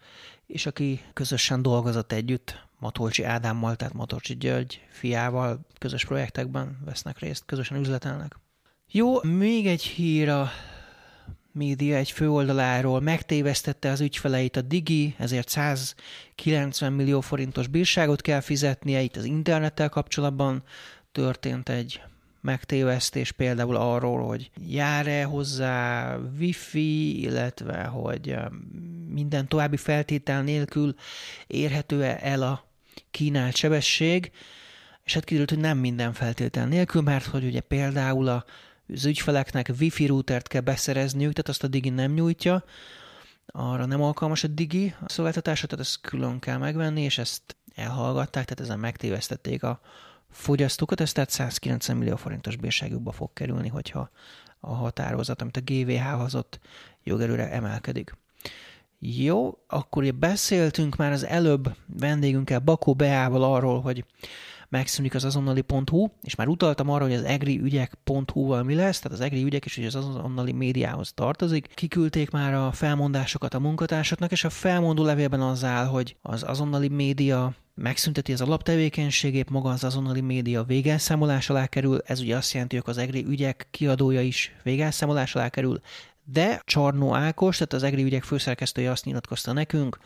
és 0.48 0.66
aki 0.66 1.02
közösen 1.14 1.62
dolgozott 1.62 2.12
együtt 2.12 2.68
Matolcsi 2.80 3.24
Ádámmal, 3.24 3.76
tehát 3.76 3.94
Matolcsi 3.94 4.36
György 4.38 4.82
fiával 4.90 5.66
közös 5.80 6.06
projektekben 6.06 6.78
vesznek 6.86 7.20
részt, 7.20 7.44
közösen 7.46 7.78
üzletelnek. 7.78 8.40
Jó, 8.92 9.24
még 9.24 9.68
egy 9.68 9.84
hír 9.84 10.30
a 10.30 10.50
média 11.52 11.96
egy 11.96 12.12
főoldaláról 12.12 13.00
megtévesztette 13.00 13.90
az 13.90 14.02
ügyfeleit 14.02 14.56
a 14.56 14.62
Digi, 14.62 15.16
ezért 15.18 15.50
190 15.50 16.94
millió 16.94 17.22
forintos 17.22 17.68
bírságot 17.68 18.22
kell 18.22 18.40
fizetnie, 18.40 19.02
itt 19.02 19.16
az 19.16 19.24
internettel 19.24 19.90
kapcsolatban 19.90 20.64
történt 21.12 21.70
egy 21.70 22.02
megtévesztés 22.46 23.32
például 23.32 23.76
arról, 23.76 24.28
hogy 24.28 24.52
jár-e 24.68 25.24
hozzá 25.24 26.16
wifi, 26.40 27.22
illetve 27.22 27.84
hogy 27.84 28.36
minden 29.10 29.48
további 29.48 29.78
feltétel 29.78 30.44
nélkül 30.44 30.96
érhető-e 31.48 32.20
el 32.22 32.42
a 32.42 32.66
kínált 33.12 33.56
sebesség, 33.56 34.32
és 35.04 35.14
hát 35.14 35.24
kiderült, 35.24 35.50
hogy 35.50 35.60
nem 35.60 35.78
minden 35.78 36.14
feltétel 36.14 36.68
nélkül, 36.68 37.02
mert 37.02 37.26
hogy 37.26 37.46
ugye 37.46 37.62
például 37.62 38.28
az 38.28 39.06
ügyfeleknek 39.06 39.72
wifi 39.80 40.06
routert 40.06 40.48
kell 40.48 40.62
beszerezniük, 40.62 41.32
tehát 41.32 41.50
azt 41.50 41.64
a 41.64 41.68
Digi 41.68 41.90
nem 41.90 42.12
nyújtja, 42.12 42.64
arra 43.48 43.86
nem 43.86 44.02
alkalmas 44.02 44.44
a 44.44 44.48
Digi 44.48 44.96
szolgáltatása, 45.06 45.68
tehát 45.68 45.86
ezt 45.86 46.02
külön 46.02 46.40
kell 46.40 46.58
megvenni, 46.58 47.02
és 47.02 47.18
ezt 47.18 47.56
elhallgatták, 47.76 48.44
tehát 48.44 48.60
ezen 48.60 48.80
megtévesztették 48.80 49.64
a 49.64 49.82
fogyasztókat, 50.36 51.02
ez 51.02 51.12
tehát 51.12 51.30
190 51.30 51.98
millió 51.98 52.16
forintos 52.16 52.56
bírságukba 52.56 53.12
fog 53.12 53.34
kerülni, 53.34 53.68
hogyha 53.68 54.10
a 54.60 54.74
határozat, 54.74 55.42
amit 55.42 55.58
a 55.58 55.62
GVH 55.66 56.20
hozott, 56.20 56.60
jogerőre 57.04 57.52
emelkedik. 57.52 58.18
Jó, 59.00 59.58
akkor 59.68 60.16
beszéltünk 60.16 60.96
már 60.96 61.12
az 61.12 61.26
előbb 61.26 61.76
vendégünkkel, 61.86 62.60
Bakó 62.60 62.94
Beával 62.94 63.44
arról, 63.44 63.82
hogy 63.82 64.06
megszűnik 64.70 65.16
az 65.16 65.24
azonnali.hu, 65.24 66.08
és 66.22 66.36
már 66.36 66.48
utaltam 66.48 66.90
arra, 66.90 67.04
hogy 67.04 67.14
az 67.14 67.24
egriügyek.hu-val 67.24 68.64
mi 68.64 68.76
lesz, 68.76 69.00
tehát 69.00 69.18
az 69.18 69.24
egri 69.26 69.44
ügyek 69.44 69.66
is 69.66 69.78
az 69.78 69.96
azonnali 69.96 70.52
médiához 70.52 71.14
tartozik. 71.14 71.68
Kiküldték 71.74 72.30
már 72.30 72.54
a 72.54 72.72
felmondásokat 72.72 73.54
a 73.54 73.60
munkatársaknak, 73.60 74.32
és 74.32 74.44
a 74.44 74.50
felmondó 74.50 75.04
levélben 75.04 75.42
az 75.42 75.64
áll, 75.64 75.86
hogy 75.86 76.16
az 76.22 76.44
azonnali 76.44 76.88
média 76.88 77.54
megszünteti 77.76 78.34
az 78.34 78.42
alaptevékenységét, 78.42 79.50
maga 79.50 79.70
az 79.70 79.84
azonnali 79.84 80.22
média 80.22 80.64
végelszámolás 80.64 81.50
alá 81.50 81.68
kerül, 81.68 82.02
ez 82.06 82.20
ugye 82.20 82.36
azt 82.36 82.54
jelenti, 82.54 82.76
hogy 82.76 82.86
az 82.88 82.98
EGRI 82.98 83.26
ügyek 83.28 83.68
kiadója 83.72 84.22
is 84.22 84.56
végelszámolás 84.64 85.36
alá 85.36 85.50
kerül, 85.50 85.80
de 86.24 86.62
Csarnó 86.66 87.16
Ákos, 87.16 87.56
tehát 87.56 87.74
az 87.74 87.84
EGRI 87.84 88.04
ügyek 88.04 88.24
főszerkesztője 88.24 88.92
azt 88.92 89.06
nyilatkozta 89.06 89.54
nekünk, 89.54 89.98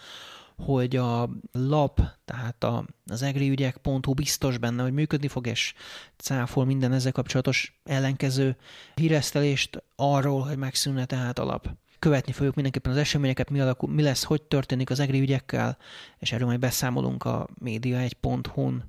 hogy 0.60 0.96
a 0.96 1.30
lap, 1.52 2.02
tehát 2.26 2.64
a, 2.64 2.86
az 3.06 3.22
egriügyek.hu 3.22 4.14
biztos 4.14 4.58
benne, 4.58 4.84
hogy 4.84 4.94
működni 4.94 5.28
fog, 5.28 5.48
és 5.48 5.74
cáfol 6.18 6.66
minden 6.66 6.94
ezzel 6.94 7.12
kapcsolatos 7.12 7.80
ellenkező 7.84 8.56
híresztelést 8.96 9.84
arról, 9.96 10.42
hogy 10.42 10.58
megszűnne 10.58 11.06
tehát 11.06 11.40
a 11.40 11.44
lap. 11.44 11.70
Követni 12.00 12.32
fogjuk 12.32 12.56
mindenképpen 12.56 12.92
az 12.92 12.98
eseményeket, 12.98 13.50
mi, 13.50 13.60
alakul, 13.60 13.90
mi 13.90 14.02
lesz, 14.02 14.24
hogy 14.24 14.42
történik 14.42 14.90
az 14.90 15.00
egri 15.00 15.20
ügyekkel, 15.20 15.78
és 16.18 16.32
erről 16.32 16.48
majd 16.48 16.60
beszámolunk 16.60 17.24
a 17.24 17.48
média1.hu-n, 17.64 18.84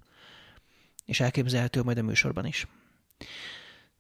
és 1.04 1.20
elképzelhető 1.20 1.82
majd 1.82 1.98
a 1.98 2.02
műsorban 2.02 2.46
is. 2.46 2.66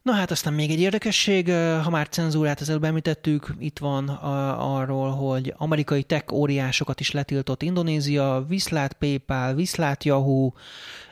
Na 0.02 0.12
hát 0.12 0.30
aztán 0.30 0.52
még 0.52 0.70
egy 0.70 0.80
érdekesség, 0.80 1.50
ha 1.82 1.90
már 1.90 2.08
cenzúrát 2.08 2.60
az 2.60 2.68
előbb 2.68 2.84
említettük, 2.84 3.54
itt 3.58 3.78
van 3.78 4.08
a, 4.08 4.76
arról, 4.76 5.10
hogy 5.10 5.54
amerikai 5.56 6.02
tech 6.02 6.32
óriásokat 6.32 7.00
is 7.00 7.10
letiltott 7.10 7.62
Indonézia, 7.62 8.44
Viszlát 8.48 8.92
PayPal, 8.92 9.54
Viszlát 9.54 10.04
Yahoo, 10.04 10.52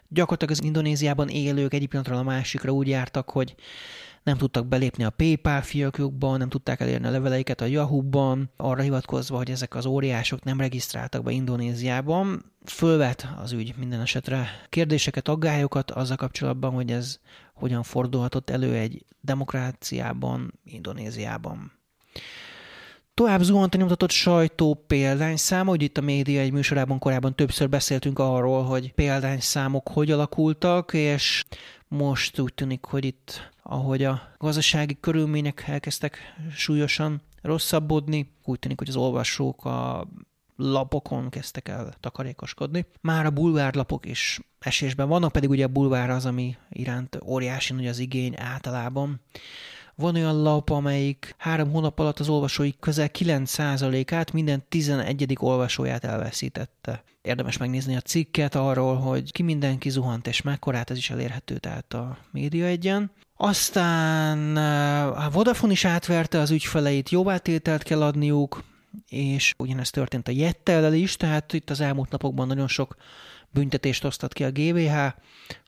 gyakorlatilag 0.08 0.52
az 0.52 0.62
Indonéziában 0.62 1.28
élők 1.28 1.74
egyik 1.74 1.88
pillanatról 1.88 2.18
a 2.18 2.22
másikra 2.22 2.72
úgy 2.72 2.88
jártak, 2.88 3.30
hogy 3.30 3.54
nem 4.22 4.36
tudtak 4.36 4.66
belépni 4.66 5.04
a 5.04 5.10
PayPal 5.10 5.60
fiókjukba, 5.60 6.36
nem 6.36 6.48
tudták 6.48 6.80
elérni 6.80 7.06
a 7.06 7.10
leveleiket 7.10 7.60
a 7.60 7.64
Yahoo-ban, 7.64 8.50
arra 8.56 8.82
hivatkozva, 8.82 9.36
hogy 9.36 9.50
ezek 9.50 9.74
az 9.74 9.86
óriások 9.86 10.44
nem 10.44 10.60
regisztráltak 10.60 11.22
be 11.22 11.30
Indonéziában. 11.30 12.52
Fölvet 12.64 13.28
az 13.42 13.52
ügy 13.52 13.74
minden 13.78 14.00
esetre 14.00 14.48
kérdéseket, 14.68 15.28
aggályokat 15.28 15.90
azzal 15.90 16.16
kapcsolatban, 16.16 16.72
hogy 16.72 16.90
ez 16.90 17.18
hogyan 17.58 17.82
fordulhatott 17.82 18.50
elő 18.50 18.74
egy 18.74 19.04
demokráciában, 19.20 20.58
Indonéziában. 20.64 21.72
Tovább 23.14 23.40
zuhant 23.40 23.74
a 23.74 23.78
nyomtatott 23.78 24.10
sajtó 24.10 24.84
példányszáma, 24.86 25.70
hogy 25.70 25.82
itt 25.82 25.98
a 25.98 26.00
média 26.00 26.40
egy 26.40 26.52
műsorában 26.52 26.98
korábban 26.98 27.34
többször 27.34 27.68
beszéltünk 27.68 28.18
arról, 28.18 28.64
hogy 28.64 28.92
példányszámok 28.92 29.88
hogy 29.88 30.10
alakultak, 30.10 30.92
és 30.92 31.44
most 31.88 32.38
úgy 32.38 32.54
tűnik, 32.54 32.84
hogy 32.84 33.04
itt, 33.04 33.50
ahogy 33.62 34.04
a 34.04 34.22
gazdasági 34.38 34.96
körülmények 35.00 35.64
elkezdtek 35.66 36.18
súlyosan 36.54 37.22
rosszabbodni, 37.42 38.34
úgy 38.44 38.58
tűnik, 38.58 38.78
hogy 38.78 38.88
az 38.88 38.96
olvasók 38.96 39.64
a 39.64 40.08
lapokon 40.60 41.28
kezdtek 41.28 41.68
el 41.68 41.94
takarékoskodni. 42.00 42.86
Már 43.00 43.26
a 43.26 43.30
bulvárlapok 43.30 44.06
is 44.06 44.40
esésben 44.58 45.08
vannak, 45.08 45.32
pedig 45.32 45.50
ugye 45.50 45.64
a 45.64 45.68
bulvár 45.68 46.10
az, 46.10 46.26
ami 46.26 46.56
iránt 46.70 47.18
óriási 47.24 47.72
nagy 47.72 47.86
az 47.86 47.98
igény 47.98 48.34
általában. 48.36 49.20
Van 49.94 50.14
olyan 50.14 50.42
lap, 50.42 50.70
amelyik 50.70 51.34
három 51.38 51.70
hónap 51.70 51.98
alatt 51.98 52.18
az 52.18 52.28
olvasói 52.28 52.72
közel 52.80 53.08
9%-át, 53.12 54.32
minden 54.32 54.64
11. 54.68 55.36
olvasóját 55.40 56.04
elveszítette. 56.04 57.02
Érdemes 57.22 57.56
megnézni 57.56 57.96
a 57.96 58.00
cikket 58.00 58.54
arról, 58.54 58.96
hogy 58.96 59.32
ki 59.32 59.42
mindenki 59.42 59.90
zuhant 59.90 60.26
és 60.26 60.42
mekkorát, 60.42 60.90
ez 60.90 60.96
is 60.96 61.10
elérhető 61.10 61.56
tehát 61.56 61.94
a 61.94 62.18
média 62.30 62.66
egyen. 62.66 63.10
Aztán 63.36 64.56
eh, 64.56 65.24
a 65.26 65.30
Vodafone 65.30 65.72
is 65.72 65.84
átverte 65.84 66.38
az 66.38 66.50
ügyfeleit, 66.50 67.10
jóvátételt 67.10 67.82
kell 67.82 68.02
adniuk, 68.02 68.62
és 69.08 69.54
ugyanezt 69.58 69.92
történt 69.92 70.28
a 70.28 70.32
Jettel 70.32 70.94
is, 70.94 71.16
tehát 71.16 71.52
itt 71.52 71.70
az 71.70 71.80
elmúlt 71.80 72.10
napokban 72.10 72.46
nagyon 72.46 72.68
sok 72.68 72.96
büntetést 73.50 74.04
osztott 74.04 74.32
ki 74.32 74.44
a 74.44 74.50
GVH 74.50 74.96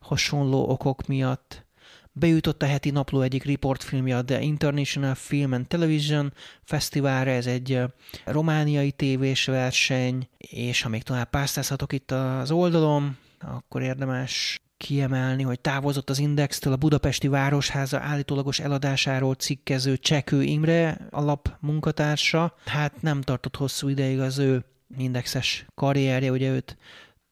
hasonló 0.01 0.69
okok 0.69 1.07
miatt. 1.07 1.69
Bejutott 2.13 2.63
a 2.63 2.67
heti 2.67 2.91
napló 2.91 3.21
egyik 3.21 3.45
riportfilmje 3.45 4.17
a 4.17 4.25
The 4.25 4.41
International 4.41 5.15
Film 5.15 5.53
and 5.53 5.67
Television 5.67 6.33
Fesztiválra, 6.63 7.31
ez 7.31 7.47
egy 7.47 7.81
romániai 8.25 8.93
tévés 8.93 9.45
verseny, 9.45 10.29
és 10.39 10.83
ha 10.83 10.89
még 10.89 11.03
tovább 11.03 11.31
pásztázhatok 11.31 11.93
itt 11.93 12.11
az 12.11 12.51
oldalom, 12.51 13.17
akkor 13.39 13.83
érdemes 13.83 14.61
kiemelni, 14.81 15.43
hogy 15.43 15.61
távozott 15.61 16.11
az 16.11 16.19
Indextől 16.19 16.73
a 16.73 16.77
Budapesti 16.77 17.29
Városháza 17.29 17.99
állítólagos 17.99 18.61
eladásáról 18.61 19.35
cikkező 19.35 19.97
Csekő 19.97 20.43
Imre, 20.43 21.07
alap 21.11 21.57
munkatársa. 21.61 22.55
Hát 22.67 23.03
nem 23.03 23.21
tartott 23.21 23.57
hosszú 23.57 23.89
ideig 23.89 24.21
az 24.21 24.39
ő 24.39 24.65
indexes 24.97 25.67
karrierje, 25.75 26.31
ugye 26.31 26.51
őt 26.51 26.77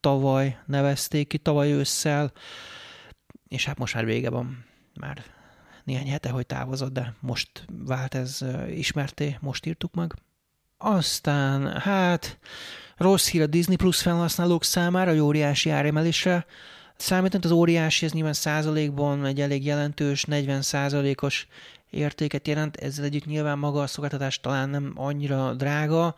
tavaly 0.01 0.59
nevezték 0.67 1.29
ki, 1.29 1.39
tavaly 1.39 1.73
ősszel, 1.73 2.33
és 3.49 3.65
hát 3.65 3.79
most 3.79 3.95
már 3.95 4.05
vége 4.05 4.31
van. 4.31 4.65
Már 5.01 5.23
néhány 5.85 6.11
hete, 6.11 6.31
hogy 6.31 6.47
távozott, 6.47 6.93
de 6.93 7.15
most 7.21 7.65
vált 7.87 8.15
ez 8.15 8.45
ismerté, 8.71 9.37
most 9.41 9.67
írtuk 9.67 9.95
meg. 9.95 10.15
Aztán, 10.77 11.81
hát, 11.81 12.39
rossz 12.97 13.29
hír 13.29 13.43
a 13.43 13.47
Disney 13.47 13.77
Plus 13.77 14.03
felhasználók 14.03 14.65
számára, 14.65 15.11
a 15.11 15.21
óriási 15.21 15.71
áremelésre 15.71 16.47
Számított 16.99 17.45
az 17.45 17.51
óriási, 17.51 18.05
ez 18.05 18.13
nyilván 18.13 18.33
százalékban 18.33 19.25
egy 19.25 19.41
elég 19.41 19.65
jelentős, 19.65 20.25
40 20.25 20.63
százalékos 20.63 21.47
értéket 21.91 22.49
jelent, 22.49 22.77
ezzel 22.77 23.05
együtt 23.05 23.25
nyilván 23.25 23.59
maga 23.59 23.83
a 23.83 23.87
szolgáltatás 23.87 24.41
talán 24.41 24.69
nem 24.69 24.93
annyira 24.95 25.55
drága, 25.55 26.15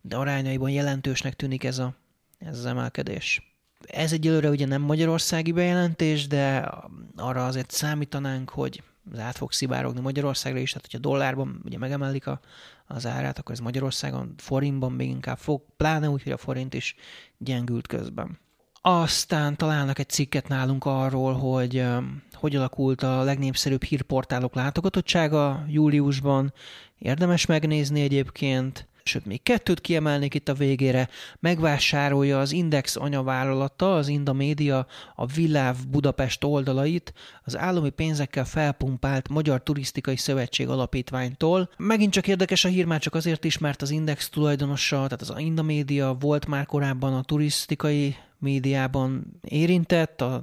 de 0.00 0.16
arányaiban 0.16 0.70
jelentősnek 0.70 1.34
tűnik 1.34 1.64
ez, 1.64 1.78
a, 1.78 1.94
ez 2.38 2.58
az 2.58 2.64
emelkedés. 2.64 3.54
Ez 3.86 4.12
egyelőre 4.12 4.48
ugye 4.48 4.66
nem 4.66 4.82
magyarországi 4.82 5.52
bejelentés, 5.52 6.26
de 6.26 6.70
arra 7.16 7.46
azért 7.46 7.70
számítanánk, 7.70 8.50
hogy 8.50 8.82
az 9.12 9.18
át 9.18 9.36
fog 9.36 9.52
szivárogni 9.52 10.00
Magyarországra 10.00 10.60
is, 10.60 10.70
tehát 10.70 10.86
hogyha 10.90 11.08
dollárban 11.08 11.60
ugye 11.64 11.78
megemelik 11.78 12.26
a, 12.26 12.40
az 12.86 13.06
árát, 13.06 13.38
akkor 13.38 13.54
ez 13.54 13.60
Magyarországon 13.60 14.34
forintban 14.36 14.92
még 14.92 15.08
inkább 15.08 15.38
fog, 15.38 15.62
pláne 15.76 16.08
úgy, 16.08 16.22
hogy 16.22 16.32
a 16.32 16.36
forint 16.36 16.74
is 16.74 16.94
gyengült 17.38 17.86
közben. 17.86 18.38
Aztán 18.82 19.56
találnak 19.56 19.98
egy 19.98 20.08
cikket 20.08 20.48
nálunk 20.48 20.84
arról, 20.84 21.32
hogy 21.32 21.84
hogy 22.32 22.56
alakult 22.56 23.02
a 23.02 23.22
legnépszerűbb 23.22 23.82
hírportálok 23.82 24.54
látogatottsága 24.54 25.64
júliusban. 25.68 26.52
Érdemes 26.98 27.46
megnézni 27.46 28.00
egyébként 28.00 28.88
sőt 29.02 29.26
még 29.26 29.42
kettőt 29.42 29.80
kiemelnék 29.80 30.34
itt 30.34 30.48
a 30.48 30.54
végére, 30.54 31.08
megvásárolja 31.40 32.40
az 32.40 32.52
Index 32.52 32.96
anyavállalata, 32.96 33.94
az 33.94 34.08
Inda 34.08 34.32
Média 34.32 34.86
a 35.14 35.26
Villáv 35.26 35.76
Budapest 35.88 36.44
oldalait 36.44 37.12
az 37.44 37.56
állami 37.56 37.90
pénzekkel 37.90 38.44
felpumpált 38.44 39.28
Magyar 39.28 39.62
Turisztikai 39.62 40.16
Szövetség 40.16 40.68
alapítványtól. 40.68 41.70
Megint 41.76 42.12
csak 42.12 42.28
érdekes 42.28 42.64
a 42.64 42.68
hír 42.68 42.84
már 42.84 43.00
csak 43.00 43.14
azért 43.14 43.44
is, 43.44 43.58
mert 43.58 43.82
az 43.82 43.90
Index 43.90 44.28
tulajdonosa, 44.28 44.96
tehát 44.96 45.20
az 45.20 45.34
Inda 45.36 45.62
Média 45.62 46.16
volt 46.20 46.46
már 46.46 46.66
korábban 46.66 47.14
a 47.14 47.22
turisztikai 47.22 48.16
médiában 48.40 49.40
érintett, 49.42 50.20
a 50.20 50.42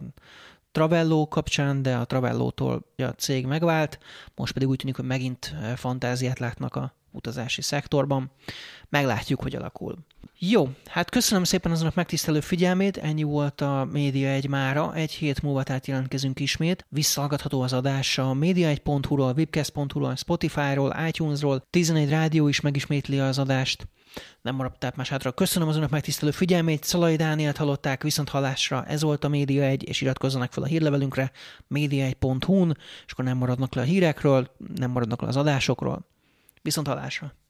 Travello 0.72 1.28
kapcsán, 1.28 1.82
de 1.82 1.96
a 1.96 2.06
Travello-tól 2.06 2.86
a 2.98 3.04
cég 3.04 3.46
megvált, 3.46 4.00
most 4.36 4.54
pedig 4.54 4.68
úgy 4.68 4.78
tűnik, 4.78 4.96
hogy 4.96 5.06
megint 5.06 5.56
fantáziát 5.76 6.40
látnak 6.40 6.76
a 6.76 6.97
utazási 7.12 7.62
szektorban. 7.62 8.32
Meglátjuk, 8.90 9.42
hogy 9.42 9.56
alakul. 9.56 9.98
Jó, 10.40 10.70
hát 10.86 11.10
köszönöm 11.10 11.44
szépen 11.44 11.72
azonnak 11.72 11.96
megtisztelő 11.96 12.40
figyelmét, 12.40 12.98
ennyi 12.98 13.24
volt 13.24 13.62
a 13.62 13.88
Média 13.92 14.30
egy 14.30 14.48
mára, 14.48 14.96
egy 14.96 15.12
hét 15.12 15.42
múlva 15.42 15.64
tehát 15.64 15.88
jelentkezünk 15.88 16.40
ismét. 16.40 16.86
Visszahallgatható 16.90 17.62
az 17.62 17.74
adás 17.74 18.18
a 18.18 18.34
média1.hu-ról, 18.34 19.34
webcast.hu-ról, 19.38 20.16
Spotify-ról, 20.16 20.96
iTunes-ról, 21.08 21.64
11 21.70 22.10
rádió 22.10 22.48
is 22.48 22.62
megismétli 22.62 23.20
az 23.20 23.40
adást. 23.40 23.88
Nem 24.42 24.56
maradt 24.56 24.80
tehát 24.80 24.96
más 24.96 25.10
hátra. 25.10 25.32
Köszönöm 25.32 25.68
az 25.68 25.76
önök 25.76 25.90
megtisztelő 25.90 26.32
figyelmét, 26.32 26.84
Szalai 26.84 27.16
Dánielt 27.16 27.58
hallották, 27.58 28.04
viszont 28.04 28.30
hallásra 28.30 28.86
ez 28.86 29.02
volt 29.02 29.24
a 29.24 29.30
Média 29.30 29.64
1, 29.64 29.88
és 29.88 30.02
iratkozzanak 30.02 30.54
fel 30.54 30.64
a 30.64 30.68
hírlevelünkre 30.68 31.32
média1.hu-n, 31.70 32.78
és 33.06 33.12
akkor 33.12 33.26
nem 33.26 33.38
maradnak 33.38 33.76
le 33.76 33.82
a 33.82 33.86
hírekről, 33.86 34.56
nem 34.76 34.92
maradnak 34.92 35.22
le 35.22 35.28
az 35.28 35.38
adásokról. 35.38 36.06
Viszont 36.68 36.88
hallásra! 36.88 37.47